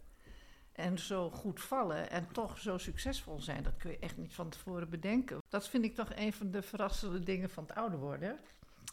[0.72, 4.48] en zo goed vallen en toch zo succesvol zijn, dat kun je echt niet van
[4.48, 5.42] tevoren bedenken.
[5.48, 8.38] Dat vind ik toch een van de verrassende dingen van het ouder worden.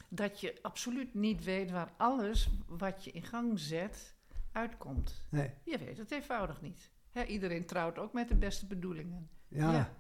[0.09, 4.15] Dat je absoluut niet weet waar alles wat je in gang zet
[4.51, 5.23] uitkomt.
[5.29, 5.53] nee.
[5.63, 6.89] Je weet het eenvoudig niet.
[7.11, 9.29] Hè, iedereen trouwt ook met de beste bedoelingen.
[9.47, 9.71] Ja.
[9.73, 9.93] Ja.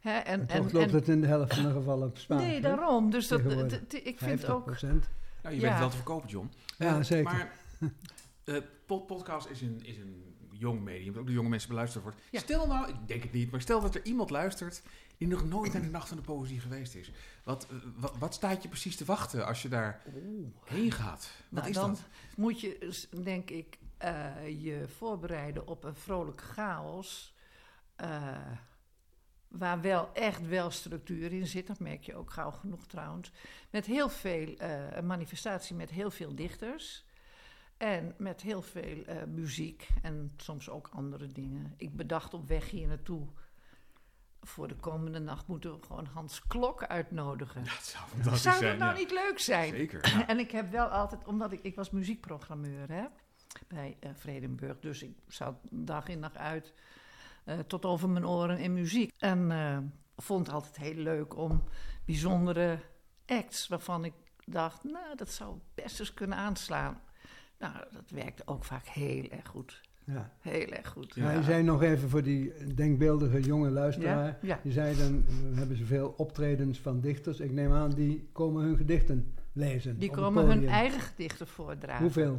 [0.00, 2.18] Hè, en, En en, toch loopt en- het in de helft van de gevallen op
[2.18, 2.38] spaak.
[2.38, 3.10] nee, daarom.
[3.10, 3.40] Dus dat,
[3.92, 4.66] ik vind 50 ook.
[4.66, 4.74] Nou,
[5.42, 5.60] je Ja.
[5.60, 6.50] weet het wel te verkopen, John.
[6.78, 7.32] Ja, Eh, zeker.
[7.32, 7.52] Maar
[8.44, 12.02] eh pod- podcast is een, is een jong medium, dat ook door jonge mensen beluisterd
[12.02, 12.18] wordt.
[12.30, 12.40] Ja.
[12.40, 14.82] Stel nou, ik denk het niet, maar stel dat er iemand luistert
[15.16, 17.10] die nog nooit naar de Nacht van de Poëzie geweest is.
[17.44, 20.02] Wat, eh, wat, wat staat je precies te wachten als je daar
[20.64, 21.30] heen gaat?
[21.48, 22.02] Wat Nou, is dan dat?
[22.36, 27.34] moet je, denk ik, eh, je voorbereiden op een vrolijk chaos.
[27.96, 28.36] eh,
[29.48, 31.66] waar wel echt wel structuur in zit.
[31.66, 33.32] Dat merk je ook gauw genoeg trouwens.
[33.70, 37.04] Met heel veel eh, een manifestatie met heel veel dichters.
[37.76, 41.74] En met heel veel muziek en soms ook andere dingen.
[41.76, 43.28] Ik bedacht op weg hier naartoe.
[44.40, 47.64] Voor de komende nacht moeten we gewoon Hans Klok uitnodigen.
[47.64, 48.70] Dat zou fantastisch Zou zijn.
[48.70, 48.98] dat nou ja.
[48.98, 49.68] niet leuk zijn?
[49.68, 50.08] Zeker.
[50.08, 50.26] ja.
[50.28, 53.04] En ik heb wel altijd, omdat ik, ik was muziekprogrammeur hè,
[53.68, 54.80] bij eh, Vredenburg.
[54.80, 56.72] Dus ik zat dag in dag uit
[57.44, 59.12] eh, tot over mijn oren in muziek.
[59.18, 59.78] En eh,
[60.16, 61.62] vond het altijd heel leuk om
[62.04, 62.78] bijzondere
[63.26, 64.12] acts waarvan ik
[64.44, 67.00] dacht, nou, dat zou best eens kunnen aanslaan.
[67.58, 69.80] Nou, dat werkte ook vaak heel erg goed.
[70.04, 70.30] Ja.
[70.40, 71.14] Heel erg goed.
[71.14, 71.30] Ja.
[71.30, 74.26] je zei nog even voor die denkbeeldige jonge luisteraar.
[74.26, 74.60] Ja, ja.
[74.62, 77.40] Je zei dan, we hebben zoveel optredens van dichters.
[77.40, 79.98] Ik neem aan, die komen hun gedichten lezen.
[79.98, 82.02] Die komen hun eigen gedichten voordragen.
[82.02, 82.38] Hoeveel?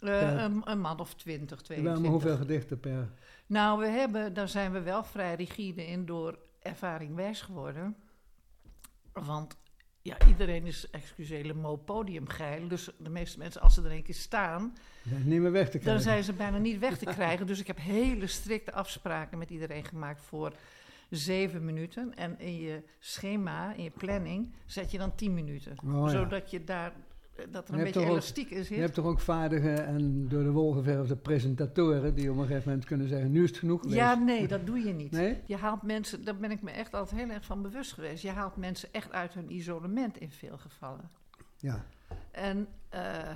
[0.00, 2.02] Eh, een, een man of twintig, Ja, 22.
[2.02, 3.08] maar hoeveel gedichten per...
[3.46, 7.96] Nou, we hebben, daar zijn we wel vrij rigide in door ervaring wijs geworden.
[9.12, 9.56] Want
[10.02, 12.68] ja, iedereen is, excuseer mot, podiumgeil.
[12.68, 15.92] Dus de meeste mensen, als ze er een keer staan, niet meer weg te krijgen.
[15.92, 17.46] dan zijn ze bijna niet weg te krijgen.
[17.46, 20.52] Dus ik heb hele strikte afspraken met iedereen gemaakt voor
[21.10, 22.14] zeven minuten.
[22.14, 25.76] En in je schema, in je planning, zet je dan tien minuten.
[25.84, 26.08] Oh, ja.
[26.08, 26.92] Zodat je daar,
[27.50, 28.76] dat er een beetje elastiek in zit.
[28.76, 32.14] Je hebt toch ook vaardige en door de wol geverfde presentatoren...
[32.14, 33.88] die op een gegeven moment kunnen zeggen, nu is het genoeg.
[33.88, 35.10] Ja, nee, dat doe je niet.
[35.10, 35.40] Nee?
[35.46, 38.22] Je haalt mensen, daar ben ik me echt altijd heel erg van bewust geweest.
[38.22, 41.10] Je haalt mensen echt uit hun isolement in veel gevallen.
[41.56, 41.84] Ja.
[42.30, 43.30] En eh,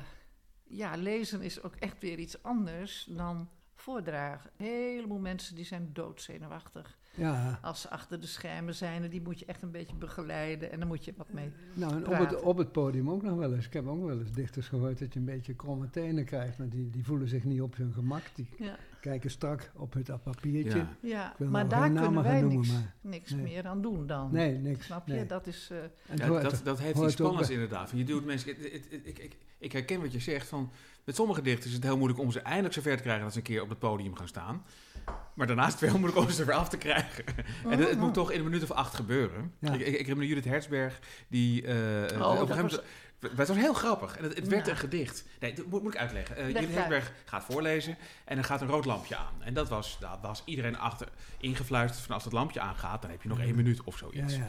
[0.64, 4.50] ja, lezen is ook echt weer iets anders dan voordragen.
[4.56, 6.98] Een heleboel mensen die zijn doodzenuwachtig.
[7.14, 7.58] Ja.
[7.62, 10.72] Als ze achter de schermen zijn, die moet je echt een beetje begeleiden.
[10.72, 11.52] En dan moet je wat mee.
[11.74, 13.66] Nou, en op het, op het podium ook nog wel eens.
[13.66, 16.58] Ik heb ook wel eens dichters gehoord dat je een beetje kromme tenen krijgt.
[16.58, 18.22] Maar die, die voelen zich niet op hun gemak.
[18.34, 20.86] Die Ja, kijken strak op het papiertje.
[21.00, 21.34] Ja.
[21.38, 23.42] maar daar kunnen wij noemen, niks, maar- niks nee.
[23.42, 24.28] meer aan doen dan.
[24.32, 24.86] Nee, niks.
[24.86, 25.12] Snap je?
[25.12, 25.26] nee.
[25.26, 25.68] Dat is...
[25.72, 27.90] eh, het Ja, hoort dat, dat heeft iets spannends inderdaad.
[27.94, 28.84] Je doet mensen, ik,
[29.18, 30.48] ik, ik herken wat je zegt.
[30.48, 30.70] Van,
[31.04, 33.38] met sommige dichters is het heel moeilijk om ze eindelijk zover te krijgen dat ze
[33.38, 34.64] een keer op het podium gaan staan.
[35.34, 37.24] Maar daarnaast is het weer heel moeilijk om ze er weer af te krijgen.
[37.70, 39.52] en het, het moet toch in een minuut of acht gebeuren.
[39.58, 39.72] Ja.
[39.72, 41.62] Ik, ik, ik herinner Judith Herzberg, die...
[41.66, 42.84] eh, op een Oh, gegeven moment- was-
[43.22, 44.16] Maar Het was heel grappig.
[44.16, 44.72] En het, het werd Ja.
[44.72, 45.24] een gedicht.
[45.40, 46.36] Nee, dat moet, moet ik uitleggen.
[46.36, 46.76] Eh Judith het uit.
[46.76, 49.34] Herzberg gaat voorlezen en er gaat een rood lampje aan.
[49.42, 51.08] En dat was, daar was iedereen achter
[51.38, 54.36] ingefluisterd van als dat lampje aangaat, dan heb je nog één minuut of Ja, zoiets.
[54.36, 54.46] ja.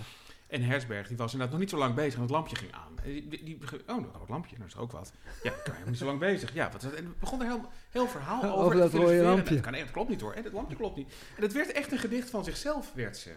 [0.47, 2.91] En Herzberg die was inderdaad nog niet zo lang bezig en het lampje ging aan.
[3.03, 3.57] Die, die,
[3.87, 5.13] oh, een rood lampje, nou is er ook wat.
[5.43, 6.53] Ja, ben helemaal niet zo lang bezig.
[6.53, 8.53] Ja, wat, en het begon er heel, heel verhaal over.
[8.53, 9.25] Over dat rode filosoferen.
[9.25, 9.53] lampje.
[9.53, 11.13] Dat, kan, dat klopt niet hoor, hè, dat lampje klopt niet.
[11.37, 13.31] En het werd echt een gedicht van zichzelf, werd ze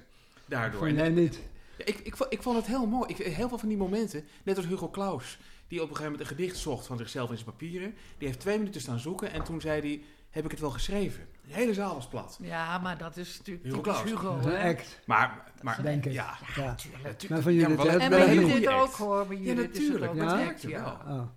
[0.46, 0.90] daardoor.
[0.90, 1.40] Jij niet?
[1.78, 3.14] Ja, ik, ik, ik vond het heel mooi.
[3.14, 6.30] Ik, heel veel van die momenten, net als Hugo Claus, die op een gegeven moment
[6.30, 7.94] een gedicht zocht van zichzelf in zijn papieren.
[8.18, 11.26] Die heeft twee minuten staan zoeken en toen zei hij, heb ik het wel geschreven?
[11.48, 12.38] De hele zaal was plat.
[12.42, 14.02] ja, maar dat is natuurlijk Hugo Claus.
[14.02, 14.38] Hugo.
[14.50, 16.12] Act, Maar, maar denk ik.
[16.12, 16.74] ja, Ja.
[16.74, 17.18] Tuurlijk.
[17.18, 18.68] tu- Maar van ja, wel- Herzberg En bij niet.
[18.68, 20.10] ook hoor, bij Ja, is het natuurlijk.
[20.10, 20.16] ook.
[20.16, 20.22] Ja?
[20.36, 21.30] Het werkt ja.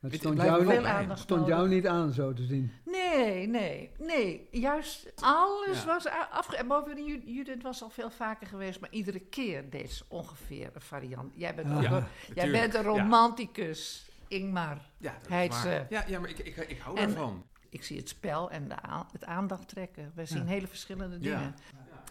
[0.00, 1.74] Het stond jou, niet, Veel aandacht stond jou nodig.
[1.74, 2.72] niet aan, zo te zien.
[2.84, 4.48] Nee, nee, nee.
[4.50, 5.86] Juist alles Ja.
[5.86, 6.56] was afge...
[6.56, 10.70] En bovendien, Ju- Judith was al veel vaker geweest, maar iedere keer deed ze ongeveer
[10.74, 11.32] een variant.
[11.36, 14.10] Jij bent, Ja, een- jij bent een romanticus.
[14.28, 14.78] Ingmar.
[14.98, 15.86] Ja, dat is waar.
[15.88, 17.44] Ja, ja, maar ik, ik, ik hou En- daarvan.
[17.70, 18.68] Ik zie het spel en
[19.12, 20.12] het aandacht trekken.
[20.14, 21.54] Wij zien hele verschillende dingen.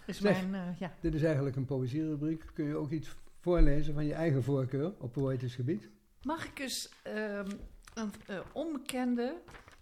[0.06, 0.48] Is Zeg.
[0.48, 0.94] mijn, eh, ja.
[1.02, 2.44] Dit is eigenlijk een poëzierubriek.
[2.54, 5.90] Kun je ook iets voorlezen van je eigen voorkeur op poëtisch gebied?
[6.22, 7.50] Mag ik eens ehm,
[7.98, 9.41] een eh, onbekende,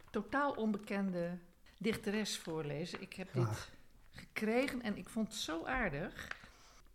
[0.09, 1.37] totaal onbekende
[1.77, 3.01] dichteres voorlezen?
[3.01, 3.65] Ik heb Graag.
[3.65, 3.73] dit
[4.09, 6.27] gekregen en ik vond het zo aardig.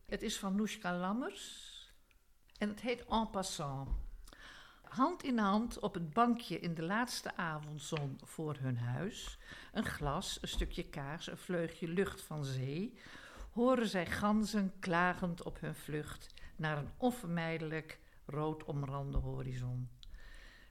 [0.06, 1.68] Het is van Noeska Lammers
[2.58, 3.88] en het heet En passant.
[4.82, 9.38] Hand in hand op het bankje in de laatste avondzon voor hun huis,
[9.72, 12.98] een glas, een stukje kaas, een vleugje lucht van zee,
[13.50, 19.88] horen zij ganzen klagend op hun vlucht naar een onvermijdelijk rood omrande horizon.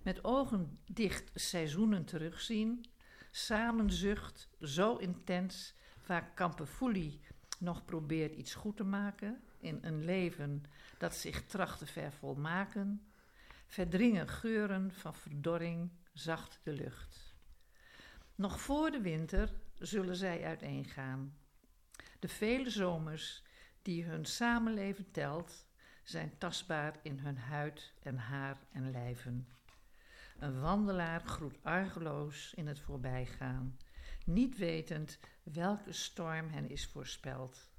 [0.10, 2.86] Met ogen dicht seizoenen terugzien,
[3.32, 7.22] samen zucht, zo intens, vaak Campefouli
[7.60, 10.64] nog probeert iets goed te maken in een leven
[10.97, 13.12] dat zich tracht te vervolmaken,
[13.68, 17.36] verdringen geuren van verdorring zacht de lucht.
[18.36, 21.38] Nog voor de winter zullen zij uiteengaan.
[22.20, 23.43] De vele zomers
[23.82, 25.66] die hun samenleven telt,
[26.03, 29.47] zijn tastbaar in hun huid en haar en lijven.
[30.40, 33.78] Een wandelaar groet argeloos in het voorbijgaan,
[34.26, 37.70] niet wetend welke storm hen is voorspeld.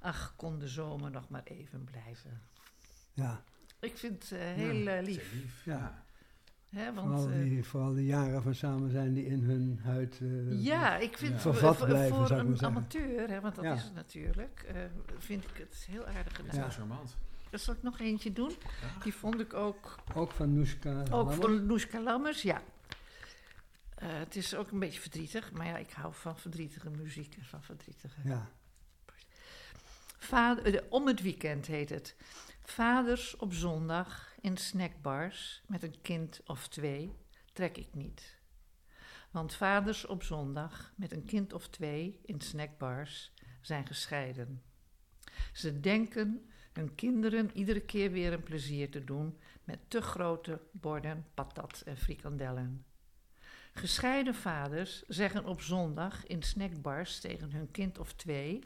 [0.00, 2.40] Ach, kon de zomer nog maar even blijven.
[3.12, 3.44] Ja,
[3.80, 5.32] Ik vind het eh, heel eh, lief.
[5.32, 5.64] Lief.
[5.64, 5.72] Ja.
[5.72, 6.02] Ja.
[6.80, 10.18] Hè, want, vooral, eh, die, vooral de jaren van samen zijn die in hun huid...
[10.22, 11.38] eh, ja, ik vind Ja.
[11.38, 12.76] voor, Vervat voor- blijven, voor zou ik maar een zeggen.
[12.78, 13.74] amateur, hè, want dat Ja.
[13.74, 14.82] is het natuurlijk, eh,
[15.18, 16.56] vind ik het heel aardig gedaan.
[16.60, 17.16] heel charmant.
[17.54, 18.52] Dan zal ik nog eentje doen.
[19.02, 22.62] Die vond ik ook Ook van Noeska Ook van Noeska Lammers, ja.
[23.94, 27.44] Eh, het is ook een beetje verdrietig, maar ja, ik hou van verdrietige muziek en
[27.44, 28.20] van verdrietige.
[28.24, 28.50] Ja,
[30.18, 32.16] Vader, eh, om het weekend heet het.
[32.64, 37.16] Vaders op zondag in snackbars met een kind of twee
[37.52, 38.38] trek ik niet.
[39.30, 44.62] Want vaders op zondag met een kind of twee in snackbars zijn gescheiden.
[45.52, 51.26] Ze denken hun kinderen iedere keer weer een plezier te doen met te grote borden
[51.34, 52.84] patat en frikandellen.
[53.72, 58.62] Gescheiden vaders zeggen op zondag in snackbars tegen hun kind of twee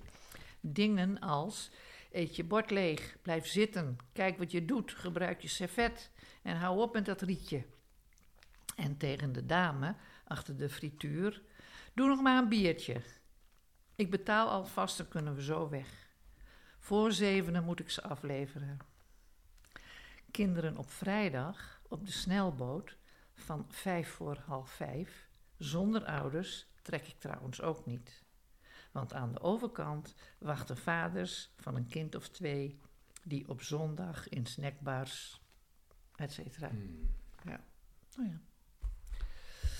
[0.61, 1.71] dingen als:
[2.13, 6.11] eet je bord leeg, blijf zitten, kijk wat je doet, gebruik je servet
[6.43, 7.65] en hou op met dat rietje.
[8.77, 9.95] En tegen de dame
[10.25, 11.43] achter de frituur:
[11.95, 13.03] doe nog maar een biertje.
[13.97, 16.08] Ik betaal alvast, dan kunnen we zo weg.
[16.79, 18.79] Voor zevenen moet ik ze afleveren.
[20.31, 22.97] Kinderen op vrijdag op de snelboot
[23.35, 28.25] van vijf voor half vijf, zonder ouders, trek ik trouwens ook niet.
[28.93, 32.81] Want aan de overkant wachten vaders van een kind of twee
[33.23, 35.41] die op zondag in snackbars,
[36.17, 36.69] et cetera.
[36.69, 37.11] Hmm.
[38.19, 38.41] Oh ja.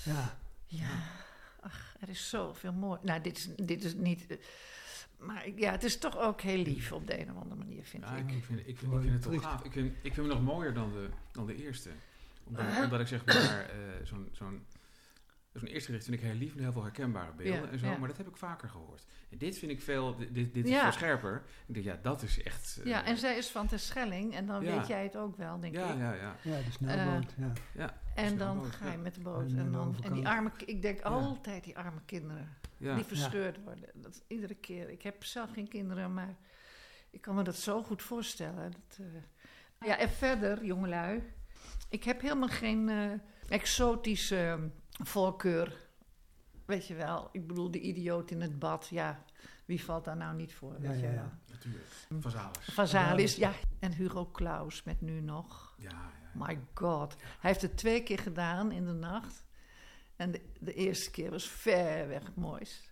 [0.05, 0.37] ja.
[0.71, 1.03] Ja,
[1.59, 2.99] ach, er is zoveel mooi.
[3.03, 4.37] Nou, dit is, dit is niet.
[5.19, 8.03] Maar ja, het is toch ook heel lief op de een of andere manier, vind
[8.03, 8.29] Ja, ik.
[8.31, 9.63] ik, ik, vind, ik, vind, ik vind het toch gaaf.
[9.63, 11.89] Ik vind, ik vind hem nog mooier dan de, dan de eerste.
[12.43, 13.35] Omdat, omdat ik zeg maar,
[13.69, 14.65] eh, zo'n zo'n
[15.53, 17.85] zo'n eerste gericht vind ik heel lief en heel veel herkenbare beelden Ja, en zo.
[17.85, 17.97] ja.
[17.97, 19.05] Maar dat heb ik vaker gehoord.
[19.29, 20.81] En dit vind ik veel, dit, dit is Ja.
[20.81, 21.43] veel scherper.
[21.67, 22.77] Ik denk, ja, dat is echt...
[22.79, 24.77] eh, Ja, en zij is van Terschelling en dan Ja.
[24.77, 25.97] weet jij het ook wel, denk ja, ik.
[25.99, 26.35] ja, ja.
[26.41, 27.33] Ja, de snelboot,
[27.75, 28.01] ja.
[28.15, 28.97] En dan ga je ja.
[28.97, 29.51] met de boot.
[29.51, 32.95] En dan, en die arme, ik denk altijd die arme kinderen ja.
[32.95, 33.89] die verscheurd worden.
[33.93, 34.89] Dat is iedere keer.
[34.89, 36.35] Ik heb zelf geen kinderen, maar
[37.09, 38.71] ik kan me dat zo goed voorstellen.
[38.71, 38.97] Dat,
[39.79, 41.23] eh, Ja, en verder, jongelui.
[41.89, 43.11] Ik heb helemaal geen eh,
[43.49, 44.63] exotische eh,
[45.03, 45.87] voorkeur.
[46.65, 48.87] Weet je wel, ik bedoel, de idioot in het bad.
[48.87, 49.23] Ja,
[49.65, 50.73] wie valt daar nou niet voor?
[50.73, 51.21] Ja, weet ja, je ja.
[51.21, 51.31] wel.
[51.51, 51.85] Natuurlijk.
[52.19, 52.65] Van Zalis.
[52.73, 53.51] Van Zalis, ja.
[53.79, 55.75] En Hugo Claus met nu nog.
[55.77, 56.45] Ja, ja.
[56.45, 57.15] My god.
[57.19, 59.45] Hij heeft het twee keer gedaan in de nacht.
[60.15, 62.91] En de, de eerste keer was ver weg het mooist.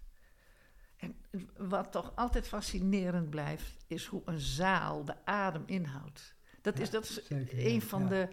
[0.97, 1.15] En
[1.57, 6.35] wat toch altijd fascinerend blijft, is hoe een zaal de adem inhoudt.
[6.61, 8.07] Dat is, Ja, dat is zeker, een, ja, van ja.
[8.07, 8.29] de,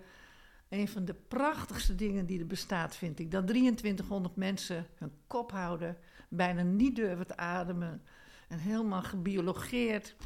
[0.75, 3.31] een van de prachtigste dingen die er bestaat, vind ik.
[3.31, 5.97] Dat 2300 mensen hun kop houden,
[6.29, 8.03] bijna niet durven te ademen.
[8.49, 10.17] En helemaal gebiologeerd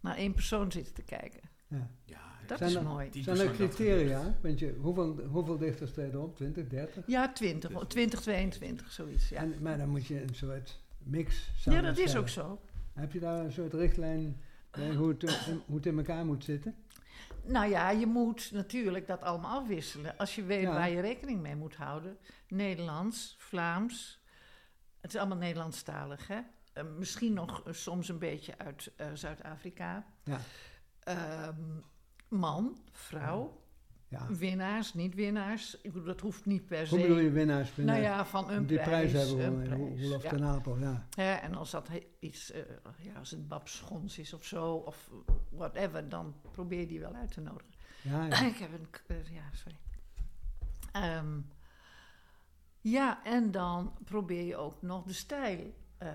[0.00, 1.40] naar één persoon zitten te kijken.
[1.68, 1.90] ja.
[2.04, 3.10] ja Dat Zijn is er- mooi.
[3.10, 4.34] die Zijn er criteria?
[4.42, 6.36] Want je, hoeveel, hoeveel dichters treden op?
[6.36, 7.04] 20, 30?
[7.06, 9.28] Ja, 20, 2022, zoiets.
[9.28, 12.60] Ja, En, maar dan moet je een soort mix ja dat is ook zo.
[12.92, 15.22] Heb je daar een soort richtlijn bij hoe het,
[15.66, 16.74] hoe het in elkaar moet zitten?
[17.44, 20.16] Nou ja, je moet natuurlijk dat allemaal afwisselen.
[20.16, 20.72] Als je weet Ja.
[20.72, 22.18] waar je rekening mee moet houden.
[22.48, 24.20] Nederlands, Vlaams.
[25.00, 26.40] Het is allemaal Nederlandstalig, hè?
[26.72, 30.06] Eh, misschien nog eh, soms een beetje uit eh, Zuid-Afrika.
[30.24, 30.38] Ja.
[31.00, 31.80] Ehm,
[32.28, 33.62] man, vrouw.
[34.10, 34.26] Ja.
[34.34, 35.80] winnaars, niet winnaars.
[35.80, 36.94] Ik bedoel, dat hoeft niet per se.
[36.94, 37.76] Hoe bedoel je winnaars?
[37.76, 39.28] Nou ja, van een die prijs, prijs.
[39.30, 40.28] hebben we, prijs, Roelof ja.
[40.28, 41.06] ten Apel, ja.
[41.16, 41.88] Hè, en als dat
[42.18, 42.62] iets, eh,
[42.98, 45.10] ja, als het Bab Schons is of zo, of
[45.50, 47.72] whatever, dan probeer je die wel uit te nodigen.
[48.02, 48.40] Ja, ja.
[48.52, 49.78] Ik heb een, eh, ja, sorry.
[50.92, 51.40] Ehm,
[52.80, 56.08] ja, en dan probeer je ook nog de stijl eh,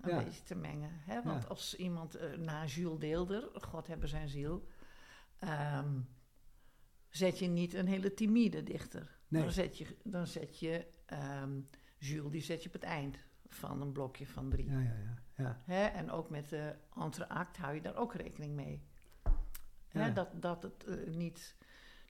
[0.00, 0.24] een Ja.
[0.24, 0.90] beetje te mengen.
[0.92, 1.22] Hè?
[1.22, 1.48] Want Ja.
[1.48, 4.66] als iemand eh, na Jules Deelder, God hebben zijn ziel,
[5.38, 5.88] ehm,
[7.10, 9.18] zet je niet een hele timide dichter.
[9.28, 9.42] Nee.
[9.42, 11.60] Dan zet je, dan zet je ehm,
[11.98, 14.70] Jules, die zet je op het eind van een blokje van drie.
[14.70, 15.22] Ja, ja, ja.
[15.36, 15.62] ja.
[15.64, 15.86] Hè?
[15.86, 18.82] En ook met de entreact hou je daar ook rekening mee.
[19.88, 20.12] Hè?
[20.12, 21.56] Dat, dat het eh, niet...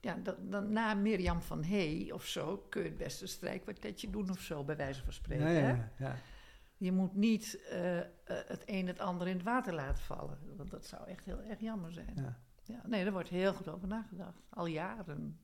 [0.01, 4.31] Ja, dat, dan, na Mirjam van Hey of zo kun je het beste strijkkwartetje doen
[4.31, 5.53] of zo, bij wijze van spreken.
[5.53, 5.73] Ja, ja, hè?
[5.73, 6.17] ja, ja.
[6.77, 10.39] Je moet niet eh, eh, het een het ander in het water laten vallen.
[10.57, 12.13] Want dat zou echt heel erg jammer zijn.
[12.15, 12.39] Ja.
[12.69, 14.41] Ja, nee, daar wordt heel goed over nagedacht.
[14.49, 15.39] Al jaren.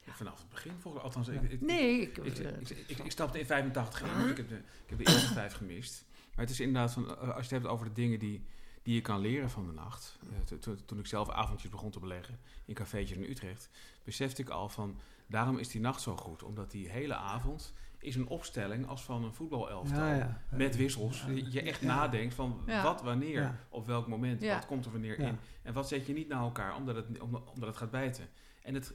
[0.00, 1.26] Vanaf het begin, volgens althans.
[1.26, 1.32] Ja.
[1.40, 2.16] Ik, ik, Nee, ik...
[2.18, 5.04] Ik, eh, ik, ik, ik stapte in 85 in, ik heb, de, ik heb de
[5.12, 6.04] eerste vijf gemist.
[6.34, 8.44] Maar het is inderdaad, van, eh, als je het hebt over de dingen die,
[8.82, 10.18] die je kan leren van de nacht.
[10.22, 13.70] Eh, to- to- toen ik zelf avondjes begon te beleggen in cafeetjes in Utrecht,
[14.04, 16.42] besefte ik al van, daarom is die nacht zo goed.
[16.42, 19.98] Omdat die hele avond is een opstelling als van een voetbalelftal.
[20.06, 20.40] Ja, ja.
[20.50, 21.24] Met wissels.
[21.28, 21.86] Je- Je echt Ja.
[21.86, 22.82] nadenkt van Ja.
[22.82, 23.58] wat, wanneer, Ja.
[23.68, 24.54] op welk moment, Ja.
[24.54, 25.26] wat komt er wanneer Ja.
[25.28, 25.36] in.
[25.62, 28.24] En wat zet je niet naar elkaar omdat het, om- omdat het gaat bijten.
[28.62, 28.94] En het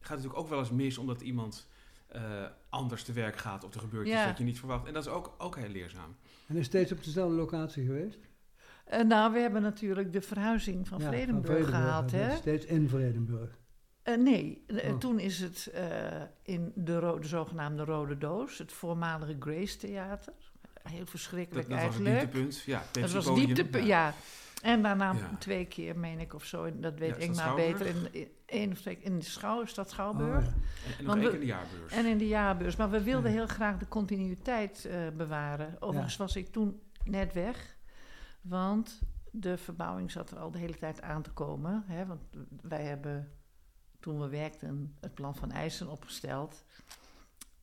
[0.00, 1.68] gaat natuurlijk ook wel eens mis omdat iemand
[2.08, 4.26] eh, anders te werk gaat of er gebeurt iets Ja.
[4.26, 4.86] dat je niet verwacht.
[4.86, 6.16] En dat is ook, ook heel leerzaam.
[6.46, 8.18] En is steeds op dezelfde locatie geweest?
[8.84, 12.36] eh, nou, we hebben natuurlijk de verhuizing van Ja, Vredenburg Vredenburg, gehad, hè?
[12.36, 13.58] Steeds in Vredenburg.
[14.02, 14.98] Eh, nee, eh, Oh.
[14.98, 20.32] toen is het eh, in de, zogenaamde Rode Doos, het voormalige Grace Theater.
[20.82, 22.32] Heel Dat, verschrikkelijk dat was het eigenlijk.
[22.32, 22.62] dieptepunt.
[22.62, 24.14] Ja, dat was Pepsi-podium, dieptepunt, ja.
[24.62, 25.36] En daarna Ja.
[25.38, 28.08] twee keer, meen ik of zo, dat weet Ja, ik maar beter, in,
[28.46, 30.44] in, in de schouw, is dat Oh, Schouwburg.
[30.46, 31.12] ja.
[31.12, 31.92] En, keer in de jaarbeurs.
[31.92, 32.76] En in de jaarbeurs.
[32.76, 33.36] Maar we wilden Ja.
[33.36, 35.76] heel graag de continuïteit bewaren.
[35.80, 37.76] Overigens was ik toen net weg.
[38.40, 41.84] Want de verbouwing zat er al de hele tijd aan te komen.
[41.86, 42.06] Hè?
[42.06, 42.20] Want
[42.62, 43.32] wij hebben
[44.00, 46.64] toen we werkten het plan van eisen opgesteld.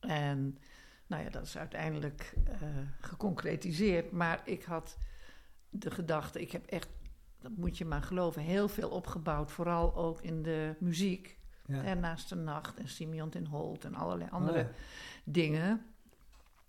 [0.00, 0.58] En
[1.06, 2.68] nou ja, dat is uiteindelijk eh,
[3.00, 4.10] geconcretiseerd.
[4.10, 4.96] Maar ik had
[5.70, 6.88] de gedachte, ik heb echt,
[7.40, 9.50] dat moet je maar geloven, heel veel opgebouwd.
[9.52, 11.36] Vooral ook in de muziek.
[11.66, 11.82] Ja.
[11.82, 14.68] En naast de nacht en Simeon in Holt en allerlei Oh, andere ja.
[15.24, 15.86] dingen.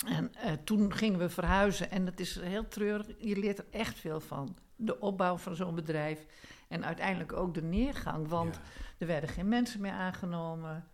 [0.07, 3.07] En eh, toen gingen we verhuizen en het is heel treurig.
[3.17, 4.57] Je leert er echt veel van.
[4.76, 6.26] De opbouw van zo'n bedrijf
[6.67, 8.28] en uiteindelijk ook de neergang.
[8.28, 8.61] Want Ja.
[9.00, 10.88] Er werden geen mensen meer aangenomen.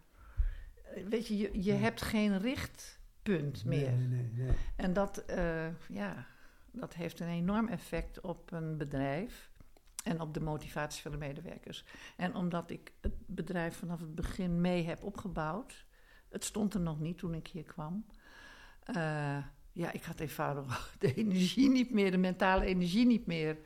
[1.09, 1.81] Weet je, je, je Nee.
[1.81, 3.91] hebt geen richtpunt meer.
[3.91, 4.45] Nee, nee, nee.
[4.45, 4.55] nee.
[4.75, 6.25] En dat, eh, ja,
[6.71, 9.49] dat heeft een enorm effect op een bedrijf
[10.03, 11.85] en op de motivatie van de medewerkers.
[12.17, 15.85] En omdat ik het bedrijf vanaf het begin mee heb opgebouwd,
[16.29, 18.05] het stond er nog niet toen ik hier kwam.
[18.83, 19.37] Eh,
[19.71, 23.57] ja, ik had eenvoudig de energie niet meer, de mentale energie niet meer.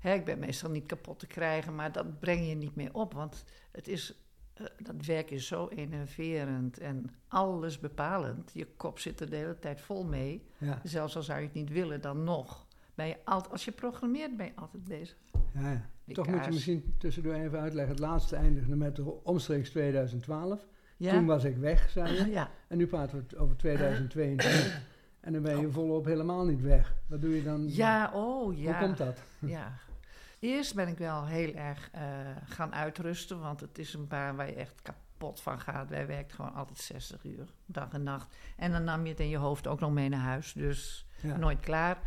[0.00, 3.12] Hè, ik ben meestal niet kapot te krijgen, maar dat breng je niet meer op.
[3.14, 4.14] Want het is,
[4.54, 8.50] eh, dat werk is zo enerverend en alles bepalend.
[8.54, 10.46] Je kop zit er de hele tijd vol mee.
[10.58, 12.66] Ja, Zelfs al zou je het niet willen, dan nog.
[12.94, 15.16] Ben je altijd, als je programmeert, ben je altijd bezig.
[15.54, 15.88] ja, ja.
[16.14, 17.92] Toch moet je misschien tussendoor even uitleggen.
[17.92, 20.66] Het laatste eindigde met omstreeks 2012.
[20.96, 21.12] Ja?
[21.12, 22.30] Toen was ik weg, zei je.
[22.30, 22.50] ja.
[22.68, 24.82] En nu praten we over 2022.
[25.20, 26.94] en dan ben je volop helemaal niet weg.
[27.06, 27.64] Wat doe je dan?
[27.64, 27.70] Oh.
[27.74, 28.78] ja, oh ja.
[28.78, 29.22] Hoe komt dat?
[29.38, 29.72] Ja.
[30.40, 32.02] Eerst ben ik wel heel erg eh,
[32.44, 35.88] gaan uitrusten, want het is een baan waar je echt kapot van gaat.
[35.88, 38.36] Wij werken gewoon altijd 60 uur, dag en nacht.
[38.56, 41.36] En dan nam je het in je hoofd ook nog mee naar huis, dus Ja.
[41.36, 41.98] nooit klaar.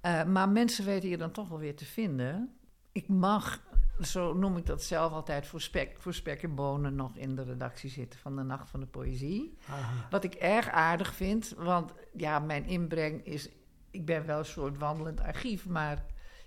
[0.00, 2.56] Eh, maar mensen weten je dan toch wel weer te vinden.
[2.92, 3.62] Ik mag,
[4.00, 7.42] zo noem ik dat zelf altijd, voor spek, voor spek en bonen nog in de
[7.42, 9.58] redactie zitten van de Nacht van de Poëzie.
[9.70, 10.06] Aha.
[10.10, 13.48] Wat ik erg aardig vind, want ja, mijn inbreng is...
[13.90, 16.04] Ik ben wel een soort wandelend archief, maar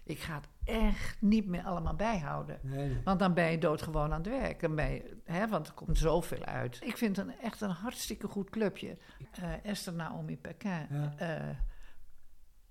[0.10, 2.60] ik ga het echt niet meer allemaal bijhouden.
[2.62, 3.02] Nee.
[3.04, 4.60] Want dan ben je doodgewoon aan het werk.
[4.62, 6.78] Dan ben je, hè, want er komt zoveel uit.
[6.84, 8.98] Ik vind het een, echt een hartstikke goed clubje.
[9.32, 11.14] Eh, Esther Naomi Pekin, Ja.
[11.18, 11.50] eh,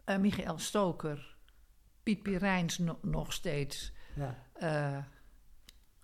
[0.05, 1.37] eh, Michael Stoker,
[2.03, 3.93] Piet Pirijns no- nog steeds.
[4.15, 4.37] Ja.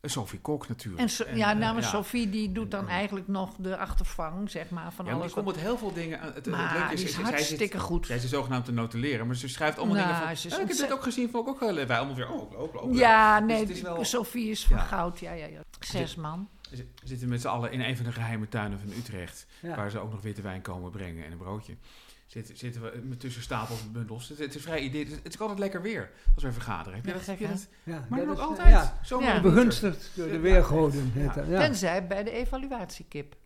[0.04, 1.02] Eh, Sophie Kok natuurlijk.
[1.02, 1.92] en, so- En, ja, eh, namens ja.
[1.92, 5.34] Sophie, die doet dan En- eigenlijk nog de achtervang, zeg maar, van Ja, maar alles.
[5.34, 6.20] die komt met heel veel dingen.
[6.20, 6.26] aan.
[6.26, 8.06] Het, het maar leuke die is zij zit- hartstikke goed.
[8.06, 10.36] Zij is zogenaamd te notuleren, maar ze schrijft allemaal Nou, dingen van...
[10.36, 11.88] ze is "Ah, ik heb dit ook gezien, vond ik ook heel leuk.
[11.88, 12.94] Wij allemaal weer, oh, ook, ook, ook.
[12.94, 14.82] Ja, Dus nee, is wel- Sophie is van Ja.
[14.82, 15.18] goud.
[15.20, 15.60] Ja, ja, ja.
[15.80, 16.48] Zes man.
[16.70, 19.46] We zitten met z'n allen in een van de geheime tuinen van Utrecht.
[19.60, 19.76] Ja.
[19.76, 21.76] Waar ze ook nog witte wijn komen brengen en een broodje.
[22.34, 24.28] Zitten, zitten we met tussen stapels en bundels.
[24.28, 25.06] Het, het is vrij idee.
[25.22, 26.94] Het is altijd lekker weer als we vergaderen.
[26.94, 27.24] Heb je Ja, dat?
[27.24, 28.68] gek, je dat- Ja, maar dat ook is, altijd.
[28.68, 29.40] Ja, winter.
[29.42, 31.12] begunstigd door de weergoden.
[31.48, 33.36] Tenzij bij de evaluatiekip.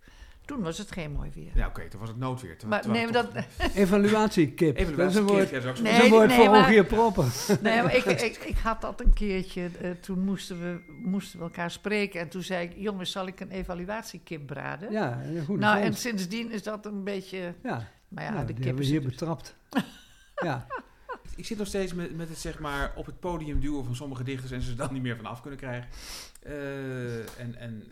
[0.45, 1.51] Toen was het geen mooi weer.
[1.55, 2.59] Ja, oké, toen was het noodweer.
[2.59, 3.28] Toen- Maar toen nee, maar dat,
[3.74, 4.97] Evaluatiekip.
[4.97, 5.66] Dat is een woord, Ja, zo.
[5.66, 7.24] dat Nee, is een woord nee, voor maar- Rogier Proper.
[7.62, 9.70] nee, maar ik, ik, ik had dat een keertje.
[9.80, 12.20] eh, toen moesten we, moesten we elkaar spreken.
[12.20, 14.93] En toen zei ik: Jongens, zal ik een evaluatiekip braden?
[14.93, 17.55] Ja, een goede nou, en sindsdien is dat een beetje.
[17.62, 19.55] Ja, Maar ja, nou, de die kip hebben is we hier betrapt.
[20.49, 20.67] ja,
[21.37, 24.23] Ik zit nog steeds met, met het zeg maar op het podium duwen van sommige
[24.23, 25.89] dichters en ze er dan niet meer van af kunnen krijgen.
[26.43, 27.85] Eh, en en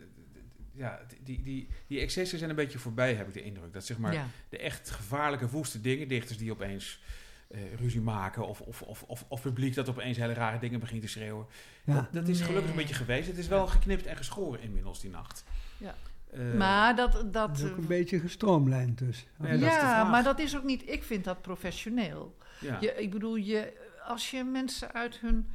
[0.77, 3.73] ja, die, die, die excessen zijn een beetje voorbij, heb ik de indruk.
[3.73, 4.27] Dat zeg maar ja.
[4.49, 6.99] de echt gevaarlijke, woeste dingen, dichters die opeens
[7.47, 11.01] eh, ruzie maken of, of, of, of, of publiek dat opeens hele rare dingen begint
[11.01, 11.45] te schreeuwen.
[11.83, 11.93] ja.
[11.93, 13.27] Dat, dat is gelukkig een beetje geweest.
[13.27, 15.43] Het is wel geknipt en geschoren inmiddels die nacht.
[15.77, 15.95] Ja.
[16.37, 17.11] Eh, maar dat.
[17.11, 19.27] dat dat is ook een beetje gestroomlijnd dus.
[19.41, 20.89] Ja, maar dat is ook niet.
[20.89, 22.37] Ik vind dat professioneel.
[22.59, 22.77] ja.
[22.79, 23.73] Je, ik bedoel, je,
[24.05, 25.49] als je mensen uit hun,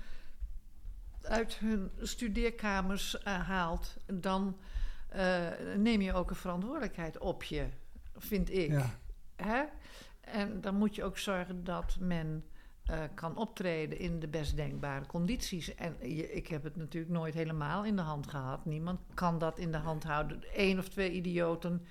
[1.23, 4.57] uit hun studeerkamers eh, haalt, dan
[5.09, 7.67] eh, neem je ook een verantwoordelijkheid op je,
[8.17, 8.71] vind ik.
[8.71, 8.91] Ja.
[9.37, 9.63] Hè?
[10.21, 12.45] En dan moet je ook zorgen dat men
[12.85, 15.75] eh, kan optreden in de best denkbare condities.
[15.75, 18.65] En je, ik heb het natuurlijk nooit helemaal in de hand gehad.
[18.65, 20.43] Niemand kan dat in de hand houden.
[20.55, 21.87] Eén of twee idioten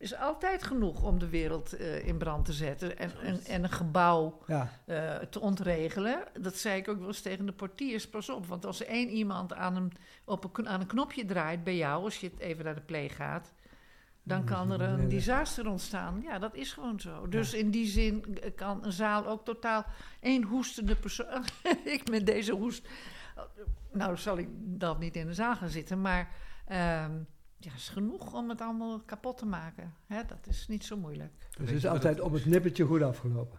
[0.00, 2.98] is altijd genoeg om de wereld eh, in brand te zetten.
[2.98, 6.24] En, en, en een gebouw Ja, eh, te ontregelen.
[6.40, 8.08] Dat zei ik ook wel eens tegen de portiers.
[8.08, 9.92] Pas op, want als één iemand aan een,
[10.24, 12.04] op een, aan een knopje draait bij jou...
[12.04, 13.52] als je het even naar de pleeg gaat...
[14.22, 16.20] dan kan er een disaster ontstaan.
[16.22, 17.28] Ja, dat is gewoon zo.
[17.28, 19.84] Dus in die zin kan een zaal ook totaal...
[20.20, 21.44] één hoestende persoon...
[21.84, 22.88] ik met deze hoest...
[23.92, 26.28] Nou, zal ik dat niet in de zaal gaan zitten, maar...
[26.66, 27.12] ehm,
[27.60, 29.94] ja, is genoeg om het allemaal kapot te maken.
[30.06, 31.32] Hè, dat is niet zo moeilijk.
[31.58, 33.58] dus het is altijd op het nippertje goed afgelopen.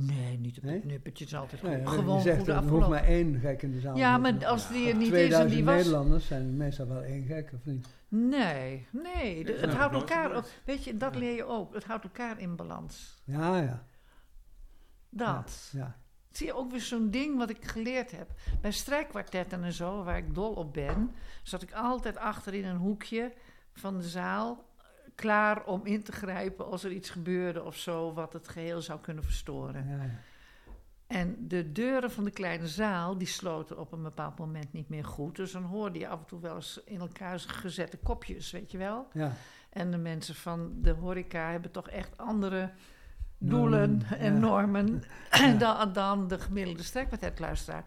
[0.00, 0.74] Nee, niet op Nee?
[0.74, 1.24] het nippertje.
[1.24, 1.98] Het is altijd Nee, goed.
[1.98, 4.88] gewoon zegt, goed er hoeft maar één gek in de zaal Ja, maar als die
[4.88, 5.74] er niet is en 2000 die was...
[5.76, 7.86] Nederlanders zijn meestal wel één gek, of niet?
[8.08, 9.44] Nee, nee.
[9.44, 10.44] de- het houdt elkaar...
[10.64, 11.18] Weet je, dat Ja.
[11.20, 11.74] leer je ook.
[11.74, 13.22] Het houdt elkaar in balans.
[13.24, 13.84] Ja, ja.
[15.10, 15.70] Dat.
[15.72, 15.96] Ja,
[16.30, 18.30] Zie je ook weer zo'n ding wat ik geleerd heb.
[18.60, 21.10] Bij strijkkwartetten en zo, waar ik dol op ben...
[21.42, 23.32] zat ik altijd achter in een hoekje
[23.72, 24.64] van de zaal...
[25.16, 28.12] klaar om in te grijpen als er iets gebeurde of zo...
[28.12, 29.86] wat het geheel zou kunnen verstoren.
[29.88, 30.10] ja.
[31.06, 35.04] En de deuren van de kleine zaal, die sloten op een bepaald moment niet meer
[35.04, 35.36] goed.
[35.36, 38.78] Dus dan hoorde je af en toe wel eens in elkaar gezette kopjes, weet je
[38.78, 39.08] wel.
[39.12, 39.32] ja.
[39.70, 42.70] En de mensen van de horeca hebben toch echt andere
[43.38, 44.38] doelen Normen, en ja.
[44.38, 45.52] normen Ja.
[45.64, 47.84] dan, dan de gemiddelde strekpartijtluisteraar.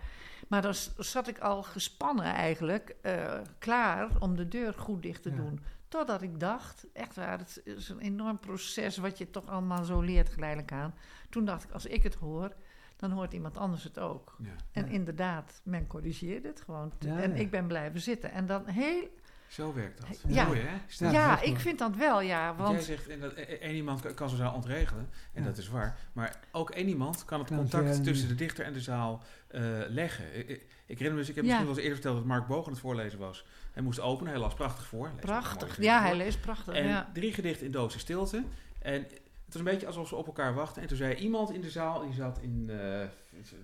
[0.48, 5.36] Maar dan zat ik al gespannen eigenlijk, eh, klaar om de deur goed dicht te
[5.36, 5.60] doen.
[5.90, 10.02] Totdat ik dacht, echt waar, het is een enorm proces wat je toch allemaal zo
[10.02, 10.94] leert geleidelijk aan.
[11.30, 12.54] Toen dacht ik, als ik het hoor,
[12.96, 14.36] dan hoort iemand anders het ook.
[14.40, 14.50] Ja.
[14.72, 14.92] En Ja.
[14.92, 16.92] inderdaad, men corrigeerde het gewoon.
[17.00, 17.36] Ja, en ja.
[17.36, 18.32] ik ben blijven zitten.
[18.32, 19.18] En dan heel...
[19.48, 20.22] Zo werkt dat.
[20.28, 20.46] Ja.
[20.46, 21.10] Mooi, hè?
[21.12, 21.60] Ja, ik mooi.
[21.60, 22.56] vind dat wel, ja.
[22.56, 25.48] Want jij zegt, en dat, e- één iemand kan- kan zo'n zaal ontregelen, en Ja.
[25.48, 25.98] dat is waar.
[26.14, 29.62] Maar ook één iemand kan het Kan contact tussen de dichter en de zaal eh,
[29.88, 30.38] leggen.
[30.40, 31.50] Ik, ik, herinner me, dus, ik heb Ja.
[31.50, 33.46] misschien wel eens eerder verteld dat Mark Boog aan het voorlezen was.
[33.80, 35.06] Hij moest openen, hij las prachtig voor.
[35.08, 35.82] Hij prachtig.
[35.82, 36.08] Ja, voor.
[36.08, 36.74] hij leest prachtig.
[36.74, 37.10] En ja.
[37.14, 38.44] drie gedichten in doodse stilte.
[38.82, 39.12] En het
[39.46, 40.82] was een beetje alsof ze op elkaar wachten.
[40.82, 43.08] En toen zei iemand in de zaal, die zat in eh,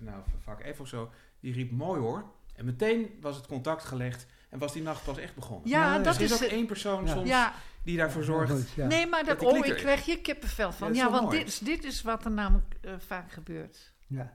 [0.00, 1.10] nou, vak F of zo,
[1.40, 2.24] die riep mooi hoor.
[2.54, 5.68] En meteen was het contact gelegd en was die nacht pas echt begonnen.
[5.68, 6.44] Ja, Ja, dat er is is...
[6.44, 7.12] ook één persoon Ja.
[7.12, 8.70] soms Ja, die daarvoor zorgt.
[8.70, 8.86] ja.
[8.86, 10.94] nee, maar Dat dat, oh, ik krijg hier kippenvel van.
[10.94, 11.38] Ja, want mooi.
[11.38, 13.92] dit, is- dit is wat er namelijk eh, vaak gebeurt.
[14.06, 14.34] Ja.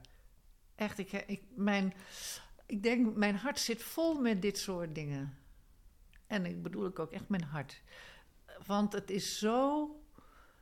[0.74, 1.94] Echt, ik, ik, mijn,
[2.66, 5.40] ik denk, mijn hart zit vol met dit soort dingen.
[6.32, 7.82] En ik bedoel ik ook echt mijn hart.
[8.66, 9.88] Want het is zo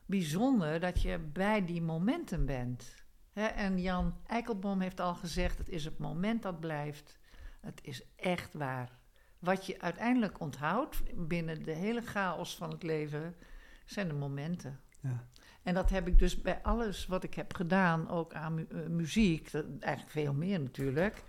[0.07, 2.95] bijzonder dat je bij die momenten bent.
[3.33, 7.19] En Jan Eikelboom heeft al gezegd: het is het moment dat blijft.
[7.61, 8.99] Het is echt waar.
[9.39, 13.37] Wat je uiteindelijk onthoudt binnen de hele chaos van het leven,
[13.85, 14.81] zijn de momenten.
[15.01, 15.29] Ja.
[15.63, 19.51] En dat heb ik dus bij alles wat ik heb gedaan, ook aan eh, muziek,
[19.81, 21.23] eigenlijk veel meer natuurlijk.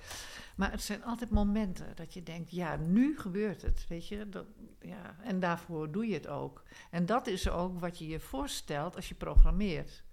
[0.55, 4.29] Maar het zijn altijd momenten dat je denkt, ja, nu gebeurt het, weet je.
[4.29, 4.45] Dat,
[4.79, 6.63] ja, en daarvoor doe je het ook.
[6.89, 10.03] En dat is ook wat je je voorstelt als je programmeert.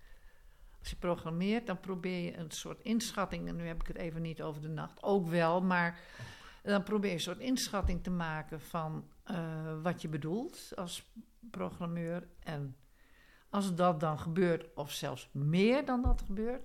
[0.79, 4.23] Als je programmeert, dan probeer je een soort inschatting, en nu heb ik het even
[4.23, 6.01] niet over de nacht, ook wel, maar
[6.63, 11.13] dan probeer je een soort inschatting te maken van eh, wat je bedoelt als
[11.51, 12.29] programmeur.
[12.43, 12.77] En
[13.51, 16.63] als dat dan gebeurt, of zelfs meer dan dat gebeurt,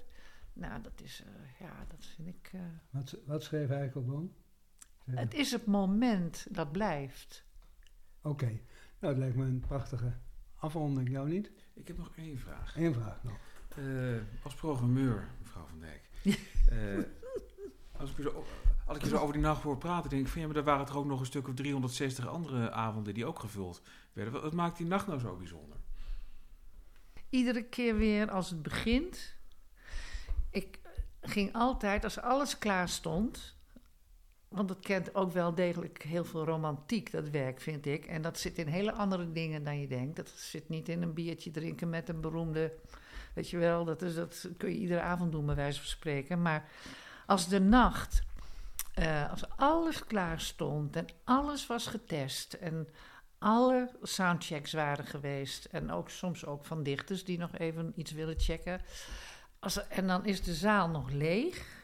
[0.53, 2.49] nou, dat is, eh, ja, dat vind ik.
[2.53, 2.59] eh,
[2.89, 4.33] Wat, wat schreef Eikelboom?
[5.05, 5.19] Zeg.
[5.19, 7.43] het is het moment dat blijft.
[8.21, 8.59] Oké, nou
[8.99, 10.13] dat lijkt me een prachtige
[10.55, 11.51] afronding, jou niet?
[11.73, 12.77] Ik heb nog één vraag.
[12.77, 13.37] Eén vraag nog.
[13.77, 13.83] Eh,
[14.43, 16.09] als programmeur, mevrouw Van Dijk.
[16.69, 17.03] Eh,
[17.97, 18.45] als, ik je zo,
[18.85, 20.63] als ik je zo over die nacht hoor praten, denk ik van ja, maar er
[20.63, 23.81] waren er ook nog een stuk of 360 andere avonden die ook gevuld
[24.13, 24.41] werden.
[24.41, 25.72] Wat maakt die nacht nou zo bijzonder?
[27.33, 29.35] Iedere keer weer als het begint.
[30.49, 30.79] Ik
[31.21, 33.55] ging altijd, als alles klaar stond.
[34.47, 38.05] Want het kent ook wel degelijk heel veel romantiek, dat werk, vind ik.
[38.05, 40.15] En dat zit in hele andere dingen dan je denkt.
[40.15, 42.73] Dat zit niet in een biertje drinken met een beroemde.
[43.33, 46.41] Weet je wel, dat, is, dat kun je iedere avond doen, bij wijze van spreken.
[46.41, 46.69] Maar
[47.25, 48.23] als de nacht,
[48.93, 52.53] eh, als alles klaar stond en alles was getest.
[52.53, 52.87] En
[53.43, 55.65] alle soundchecks waren geweest.
[55.65, 58.81] En ook soms ook van dichters die nog even iets willen checken.
[59.59, 61.81] Als en dan is de zaal nog leeg.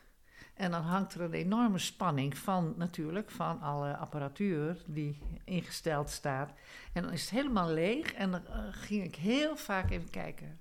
[0.53, 6.53] En dan hangt er een enorme spanning van natuurlijk, van alle apparatuur die ingesteld staat.
[6.93, 10.59] En dan is het helemaal leeg en dan eh, ging ik heel vaak even kijken.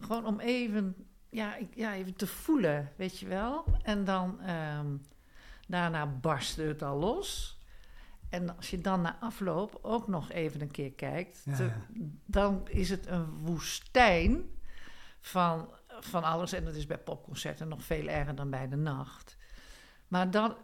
[0.00, 3.64] Gewoon om even, ja, ik, ja, even te voelen, weet je wel.
[3.82, 4.96] En dan, ehm,
[5.66, 7.58] daarna barstte het al los.
[8.34, 11.76] En als je dan na afloop ook nog even een keer kijkt, Ja, te- ja.
[12.26, 14.42] dan is het een woestijn
[15.20, 15.68] van,
[16.00, 16.52] van alles.
[16.52, 19.36] En dat is bij popconcerten nog veel erger dan bij de nacht.
[20.08, 20.54] Maar dan,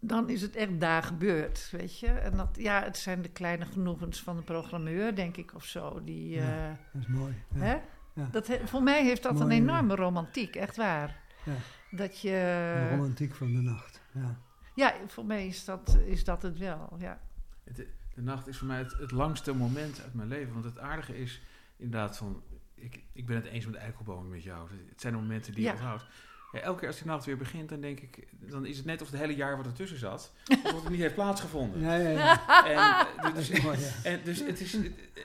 [0.00, 2.06] dan is het echt daar gebeurd, weet je.
[2.06, 6.04] En dat, ja, het zijn de kleine genoegens van de programmeur, denk ik, of zo.
[6.04, 7.34] Die, eh, Dat is mooi.
[7.54, 7.76] Hè?
[8.14, 8.28] Ja.
[8.30, 11.20] Dat, he- voor mij heeft dat een enorme romantiek, echt waar.
[11.44, 11.52] Ja.
[11.90, 12.88] Dat De je...
[12.90, 14.00] romantiek van de nacht.
[14.12, 14.38] Ja.
[14.74, 17.20] Ja, voor mij is dat, is dat het wel, ja.
[17.64, 17.76] Het,
[18.14, 20.52] de nacht is voor mij het, het langste moment uit mijn leven.
[20.52, 21.40] Want het aardige is
[21.76, 22.42] inderdaad van...
[22.74, 24.68] Ik, ik ben het eens met eikelbomen met jou.
[24.88, 25.70] Het zijn de momenten die Ja.
[25.70, 26.04] je onthoudt.
[26.52, 28.28] Ja, elke keer als die nacht weer begint, dan denk ik...
[28.30, 30.32] Dan is het net of het hele jaar wat ertussen zat...
[30.64, 31.80] alsof het niet heeft plaatsgevonden.
[31.88, 32.64] Ja, ja, ja.
[32.64, 33.90] En, eh, Dat dus, is mooi, ja.
[34.02, 34.76] en dus het is...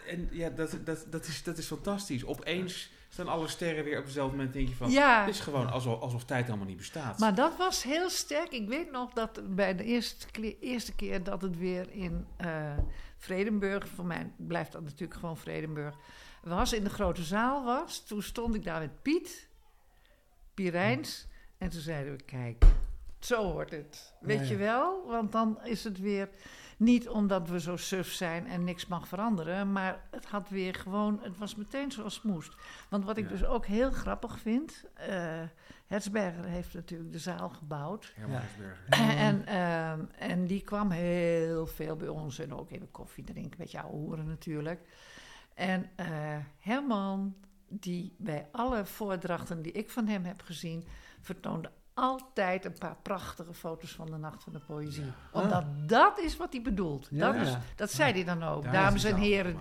[0.07, 2.25] En ja, dat, dat, dat, is, dat is fantastisch.
[2.25, 2.91] Opeens
[3.23, 4.53] staan alle sterren weer op hetzelfde moment.
[4.53, 4.91] denk je van...
[4.91, 5.19] ja.
[5.19, 7.19] Het is gewoon alsof, alsof tijd helemaal niet bestaat.
[7.19, 8.51] Maar dat was heel sterk.
[8.51, 12.77] Ik weet nog dat bij de eerste, eerste keer dat het weer in eh,
[13.17, 15.95] Vredenburg, voor mij blijft dat natuurlijk gewoon Vredenburg,
[16.43, 18.05] was in de grote zaal was.
[18.05, 19.49] Toen stond ik daar met Piet,
[20.53, 22.65] Pirijns, en toen zeiden we, kijk,
[23.19, 24.13] zo hoort het.
[24.19, 24.49] Weet Ja, ja.
[24.49, 25.07] je wel?
[25.07, 26.29] Want dan is het weer
[26.77, 31.19] niet omdat we zo suf zijn en niks mag veranderen, maar het had weer gewoon,
[31.21, 32.55] het was meteen zoals het moest.
[32.89, 33.29] Want wat ik Ja.
[33.29, 35.43] dus ook heel grappig vind, eh
[35.87, 38.13] Hertzberger heeft natuurlijk de zaal gebouwd.
[38.15, 38.41] Herman
[38.89, 39.15] Ja.
[39.27, 43.57] En, ehm, en die kwam heel veel bij ons en ook even koffie drinken, een
[43.57, 44.81] beetje ouwe hoeren natuurlijk.
[45.53, 46.07] En eh,
[46.59, 47.35] Herman,
[47.69, 50.87] die bij alle voordrachten die ik van hem heb gezien,
[51.21, 55.11] vertoonde altijd een paar prachtige foto's van de Nacht van de Poëzie.
[55.31, 57.07] Omdat dat is wat hij bedoelt.
[57.11, 57.61] Ja, dat, is, ja.
[57.75, 58.63] dat zei hij dan ook.
[58.63, 59.57] Daar Dames en heren,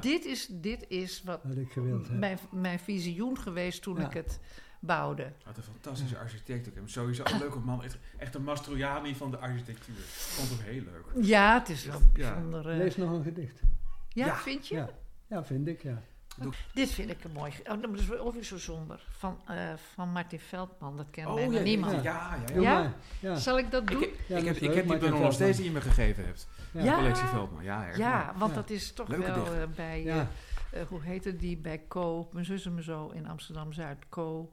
[0.00, 2.16] dit, is, dit is wat Wat ik gewild heb.
[2.18, 4.06] mijn, mijn visioen geweest toen Ja.
[4.06, 4.40] ik het
[4.80, 5.32] bouwde.
[5.44, 6.88] Wat een fantastische architect ook.
[6.88, 7.82] Sowieso een leuke man.
[7.82, 9.94] Echt, echt een Mastroianni van de architectuur.
[10.06, 11.24] Vond hem heel leuk.
[11.26, 12.32] Ja, het is wel Ja.
[12.34, 12.68] bijzonder.
[12.70, 13.60] eh, Lees nog een gedicht.
[14.08, 14.36] ja, Ja.
[14.36, 14.74] vind je?
[14.74, 14.88] Ja.
[15.26, 16.02] ja, vind ik, ja.
[16.74, 17.52] Dit vind ik een mooi.
[17.66, 19.00] Oh, dat is ook weer zo somber.
[19.10, 19.56] Van, eh,
[19.94, 20.96] van Martin Veldman.
[20.96, 22.02] Dat kent Oh bijna ja, niemand.
[22.02, 23.36] ja, ja, ja.
[23.36, 24.02] Zal ik dat doen?
[24.02, 26.24] Ik, Ja, ik dat heb, ik heb die bundel nog steeds die je me gegeven
[26.24, 26.48] hebt.
[26.72, 26.82] Ja.
[26.84, 26.94] Ja.
[26.94, 27.86] Collectie Veldman, ja.
[27.86, 28.56] erg ja, want Ja.
[28.56, 30.28] dat is toch Leuke wel eh, bij, Ja.
[30.70, 34.52] eh, eh, hoe heette die, bij Co, mijn zus en mijn zo in Amsterdam-Zuid, Co.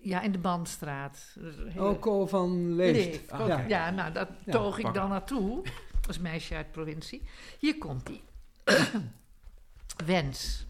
[0.00, 1.36] Ja, in de Bandstraat.
[1.68, 2.94] Hele- Oh, Ko van Leest.
[3.10, 3.30] Leef.
[3.30, 3.64] Ah, ja.
[3.68, 3.90] ja.
[3.90, 5.62] nou, dat Ja, toog ik dan naartoe.
[6.06, 7.22] Als meisje uit de provincie.
[7.58, 8.22] Hier komt ie.
[10.04, 10.66] Wens.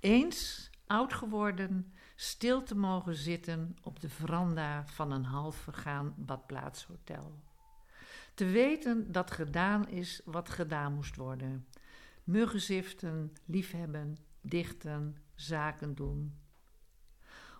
[0.00, 7.42] Eens, oud geworden, stil te mogen zitten op de veranda van een half vergaan badplaatshotel.
[8.34, 11.66] Te weten dat gedaan is wat gedaan moest worden.
[12.24, 16.38] Muggenziften, liefhebben, dichten, zaken doen.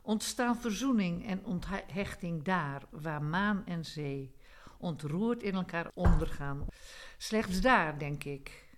[0.03, 4.35] Ontstaan verzoening en onthechting daar waar maan en zee
[4.79, 6.67] ontroerd in elkaar ondergaan.
[7.19, 8.69] Slechts daar, denk ik.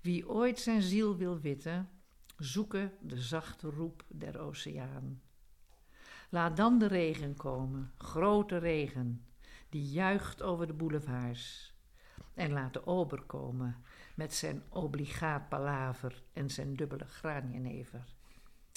[0.00, 1.88] Wie ooit zijn ziel wil witten,
[2.36, 5.22] zoeken de zachte roep der oceaan.
[6.28, 9.24] Laat dan de regen komen, grote regen,
[9.68, 11.74] die juicht over de boulevards.
[12.34, 13.84] En laat de ober komen
[14.14, 18.14] met zijn obligaat palaver en zijn dubbele granienever.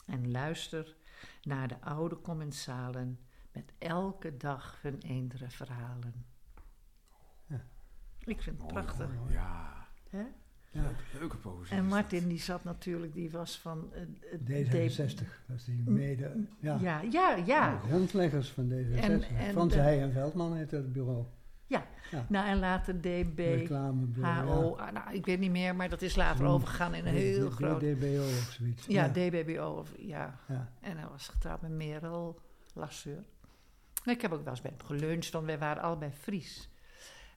[0.06, 0.96] En luister
[1.42, 3.20] naar de oude commensalen
[3.52, 6.26] met elke dag hun eendere verhalen.
[7.46, 7.66] Ja.
[8.20, 9.10] Ik vind het Mooi, prachtig.
[9.30, 9.88] Ja.
[10.10, 10.26] Hè?
[10.82, 11.76] Leuke, leuke poëzie.
[11.78, 13.90] En Martin die zat natuurlijk, die was van...
[14.48, 15.28] eh, eh, D66.
[15.48, 16.32] Dat is die mede...
[16.60, 16.78] Ja.
[16.82, 17.80] Ja, ja, ja.
[17.88, 19.00] Grondleggers van D66.
[19.00, 21.26] En- en Frans de- Heij en Veldman heette het bureau.
[21.68, 21.86] Ja.
[22.12, 22.26] Ja.
[22.30, 24.48] Nou, en later DB, Reclamebureau.
[24.48, 24.76] HO.
[24.76, 27.54] ah, nou, ik weet niet meer, maar dat is later overgegaan in een heel D-
[27.54, 27.80] groot...
[27.80, 28.86] DBO of zoiets.
[28.88, 29.66] Ja, DBBO.
[29.80, 30.40] Of, ja.
[30.48, 30.70] Ja.
[30.82, 32.40] En hij was getrouwd met Merel
[32.74, 33.24] Lasseur.
[34.04, 36.70] En Ik heb ook wel eens bij hem geluncht, want wij waren allebei Fries.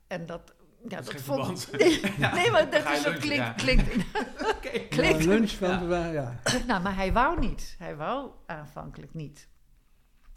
[0.07, 0.55] En dat...
[0.88, 1.68] Ja, dat vond.
[1.78, 2.00] Nee,
[2.34, 3.94] nee, maar dat is zo lunchen, klinkt...
[3.94, 4.82] ja.
[4.88, 6.10] klinkt lunch van ja.
[6.10, 6.40] ja.
[6.66, 7.74] nou, maar hij wou niet.
[7.78, 9.48] Hij wou aanvankelijk niet.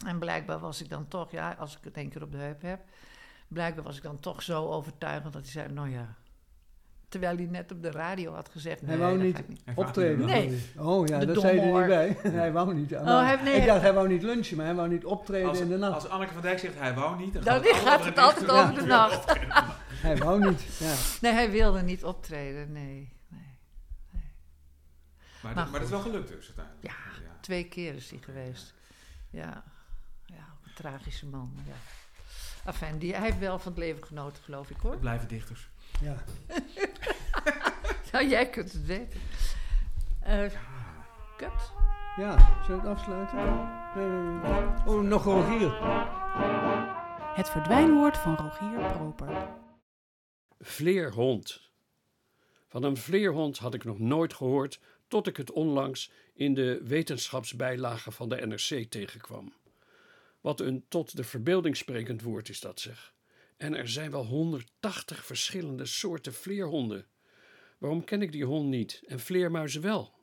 [0.06, 2.62] En blijkbaar was ik dan toch, ja, als ik het één keer op de heup
[2.62, 2.80] heb,
[3.48, 6.14] blijkbaar was ik dan toch zo overtuigend dat hij zei, nou ja.
[7.08, 9.42] Terwijl hij net op de radio had gezegd, Hij nee, wou niet
[9.74, 10.26] optreden.
[10.26, 10.62] Nee.
[10.78, 11.86] Oh ja, De dat zei hij er niet
[12.22, 12.30] bij.
[12.32, 12.92] hij wou niet.
[12.92, 15.60] Oh, hij- nee, ik dacht, hij wou niet lunchen, maar hij wou niet optreden Als,
[15.60, 15.94] in de nacht.
[15.94, 18.62] als Anneke van Dijk zegt hij wou niet, dan, Dan gaat gaat het altijd over
[18.62, 19.32] over de nacht.
[20.00, 20.62] Hij wou niet.
[20.78, 20.94] Ja.
[21.20, 23.12] Nee, hij wilde niet optreden, nee.
[23.28, 23.40] nee.
[24.10, 24.22] Maar,
[25.42, 26.86] Maar dat- maar dat is wel gelukt dus uiteindelijk.
[26.86, 28.74] Ja, twee keer is hij geweest.
[29.30, 29.64] Ja,
[30.24, 31.52] ja een tragische man.
[31.66, 31.74] Ja.
[32.64, 34.90] Enfin, die, hij heeft wel van het leven genoten, geloof ik hoor.
[34.90, 35.68] We blijven dichters.
[36.00, 36.14] ja.
[38.12, 39.20] Nou, jij kunt het weten.
[40.20, 40.50] Eh
[41.36, 41.72] kut.
[42.16, 43.36] Ja, zullen we het afsluiten?
[43.94, 44.94] Nee.
[44.94, 45.72] Oh, nog Rogier.
[47.34, 49.48] Het verdwijnwoord van Rogier Proper.
[50.62, 51.70] Vleerhond.
[52.66, 58.10] Van een vleerhond had ik nog nooit gehoord tot ik het onlangs in de wetenschapsbijlage
[58.10, 59.52] van de NRC tegenkwam.
[60.40, 63.14] Wat een tot de verbeelding sprekend woord is dat zeg.
[63.56, 67.06] En er zijn wel 180 verschillende soorten vleerhonden.
[67.78, 70.14] Waarom ken ik die hond niet en vleermuizen wel?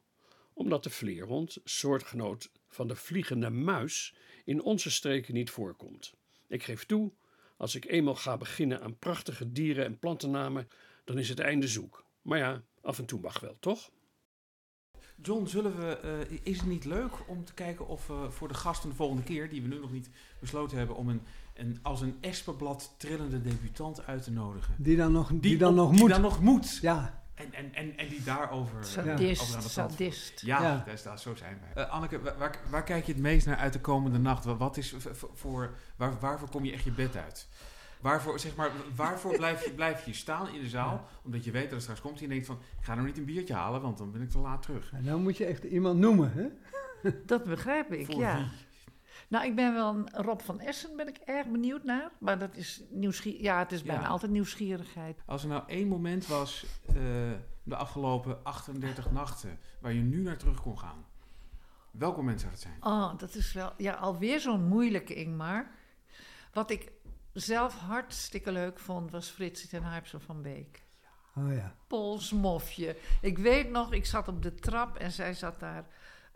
[0.53, 4.15] Omdat de vleerhond, soortgenoot van de vliegende muis,
[4.45, 6.13] in onze streken niet voorkomt.
[6.47, 7.11] Ik geef toe,
[7.57, 10.67] als ik eenmaal ga beginnen aan prachtige dieren- en plantennamen,
[11.03, 12.05] dan is het einde zoek.
[12.21, 13.89] Maar ja, af en toe mag wel, toch?
[15.21, 18.53] John, zullen we, eh, is het niet leuk om te kijken of we voor de
[18.53, 21.21] gasten de volgende keer, die we nu nog niet besloten hebben, om een,
[21.55, 24.75] een als een espenblad trillende debutant uit te nodigen?
[24.77, 26.09] Die dan nog, die, dan op- nog die moet.
[26.09, 26.77] dan nog moet.
[26.81, 28.77] Ja, En, en, en, en die daarover...
[28.77, 30.41] eh, Sadist, over aan de tand- sadist.
[30.41, 30.83] Ja, Ja.
[30.85, 31.83] Dat is, dat, zo zijn wij.
[31.83, 34.45] Eh, Anneke, wa- waar, waar kijk je het meest naar uit de komende nacht?
[34.45, 34.95] Wa- Wat is
[35.33, 37.47] voor, waar, waarvoor kom je echt je bed uit?
[38.01, 41.07] Waarvoor, zeg maar, waarvoor blijf je, blijf je staan in de zaal?
[41.23, 42.59] Omdat je weet dat er straks komt en je denkt van...
[42.79, 44.91] Ik ga nou niet een biertje halen, want dan ben ik te laat terug.
[44.93, 46.47] en nou moet je echt iemand noemen, hè?
[47.25, 48.35] Dat begrijp ik, Voor ja.
[48.37, 48.45] wie?
[49.27, 52.11] Nou, ik ben wel een Rob van Essen, ben ik erg benieuwd naar.
[52.19, 53.41] Maar dat is nieuwsgierig.
[53.41, 54.07] Ja, het is bijna Ja.
[54.07, 55.21] altijd nieuwsgierigheid.
[55.25, 56.95] Als er nou één moment was eh,
[57.63, 59.59] de afgelopen 38 nachten...
[59.81, 61.05] waar je nu naar terug kon gaan.
[61.91, 62.77] Welk moment zou dat zijn?
[62.79, 65.71] Oh, dat is wel ja, alweer zo'n moeilijke Ingmar.
[66.53, 66.91] Wat ik
[67.33, 70.85] zelf hartstikke leuk vond, was Frits ten Harpsen van Beek.
[71.35, 71.75] Oh ja.
[71.87, 72.97] Polsmofje.
[73.21, 75.85] Ik weet nog, ik zat op de trap en zij zat daar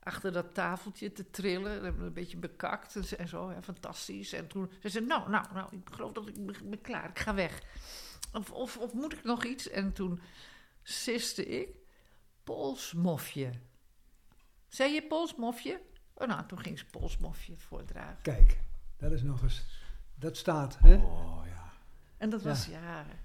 [0.03, 1.85] achter dat tafeltje te trillen.
[1.85, 3.51] Een beetje bekakt en zo- en zo.
[3.51, 4.33] Ja, fantastisch.
[4.33, 7.09] En toen zei ze, nou, nou, nou, ik geloof dat ik ben- ben klaar.
[7.09, 7.61] Ik ga weg.
[8.33, 9.69] Of, of, of moet ik nog iets?
[9.69, 10.21] En toen
[10.83, 11.69] siste ik,
[12.43, 13.51] polsmofje.
[14.67, 15.81] Zei je polsmofje?
[16.13, 18.21] Oh, nou, toen ging ze polsmofje voordragen.
[18.21, 18.59] Kijk,
[18.97, 19.63] dat is nog eens.
[20.15, 20.95] Dat staat, hè?
[20.95, 21.71] Oh ja.
[22.17, 22.47] En dat Ja.
[22.47, 23.19] was jaren.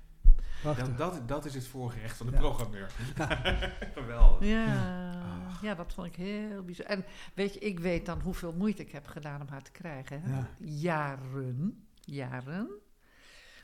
[0.63, 0.87] Prachtig.
[0.97, 2.39] Dat, dat, dat is het voorgerecht van de Ja.
[2.39, 2.91] programmeur.
[3.95, 4.49] Geweldig.
[4.49, 5.11] Ja,
[5.49, 5.63] Ach.
[5.63, 6.97] ja, dat vond ik heel bijzonder.
[6.97, 7.05] En
[7.35, 10.23] weet je, ik weet dan hoeveel moeite ik heb gedaan om haar te krijgen.
[10.23, 10.37] Hè?
[10.37, 10.49] Ja.
[10.59, 12.69] Jaren, jaren.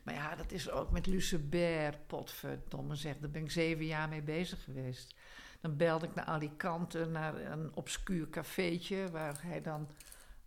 [0.04, 3.18] Maar ja, dat is ook met Lucebert, potverdomme zeg.
[3.18, 5.14] Daar ben ik zeven jaar mee bezig geweest.
[5.60, 9.10] Dan belde ik naar Alicante, naar een obscuur cafeetje...
[9.10, 9.88] waar hij dan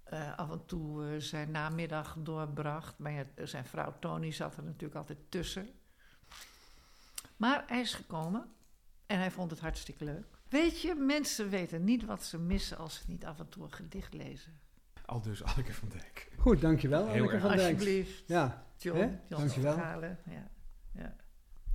[0.03, 2.97] eh, af en toe eh, zijn namiddag doorbracht.
[2.97, 5.69] Maar ja, zijn vrouw Tony zat er natuurlijk altijd tussen.
[7.38, 8.45] Maar hij is gekomen
[9.05, 10.25] en hij vond het hartstikke leuk.
[10.49, 13.71] Weet je, mensen weten niet wat ze missen als ze niet af en toe een
[13.73, 14.53] gedicht lezen.
[15.05, 16.31] Al dus Anneke van Dijk.
[16.38, 17.41] Goed, dankjewel, Heel Anneke erg.
[17.41, 17.61] van Dijk.
[17.73, 18.97] Alsjeblieft, Ja, John.
[18.99, 19.73] John Dankjewel.
[19.73, 20.47] Verhalen, Ja.
[20.91, 21.15] Ja.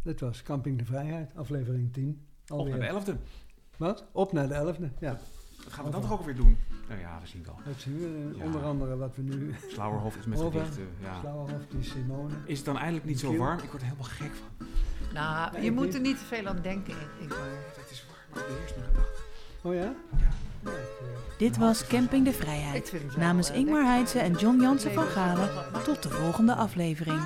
[0.02, 2.26] dit was Camping de Vrijheid, aflevering 10.
[2.48, 2.70] Op Alweer.
[2.78, 3.16] naar de elfde.
[3.76, 4.04] Wat?
[4.12, 4.90] Op naar de 11e.
[5.00, 5.18] Ja,
[5.64, 6.56] Wat gaan we dan toch ook weer doen?
[6.88, 7.58] Nou ja, we zien wel.
[7.64, 8.28] dat zien we.
[8.32, 8.44] eh, Ja.
[8.44, 9.54] Onder andere wat we nu...
[9.68, 10.60] Slauwerhof is met Over.
[10.60, 10.88] gedichten.
[11.00, 11.20] Ja.
[11.20, 12.34] Slauwerhof, die Simone.
[12.44, 13.58] Is het dan eigenlijk niet zo warm?
[13.58, 14.66] Ik word er helemaal gek van.
[15.14, 15.94] Nou, Nee, je ik moet niet.
[15.94, 17.38] er niet te veel aan denken, Ingmar.
[17.76, 19.24] Het is warm, maar ik beheers mijn gedachten.
[19.62, 19.92] Oh ja?
[20.62, 22.92] Ik, eh, Dit was Camping de Ik Vrijheid.
[23.16, 23.84] Namens Ingmar.
[23.84, 25.48] Heidse en John Jansen van Galen.
[25.84, 27.20] Tot de volgende aflevering.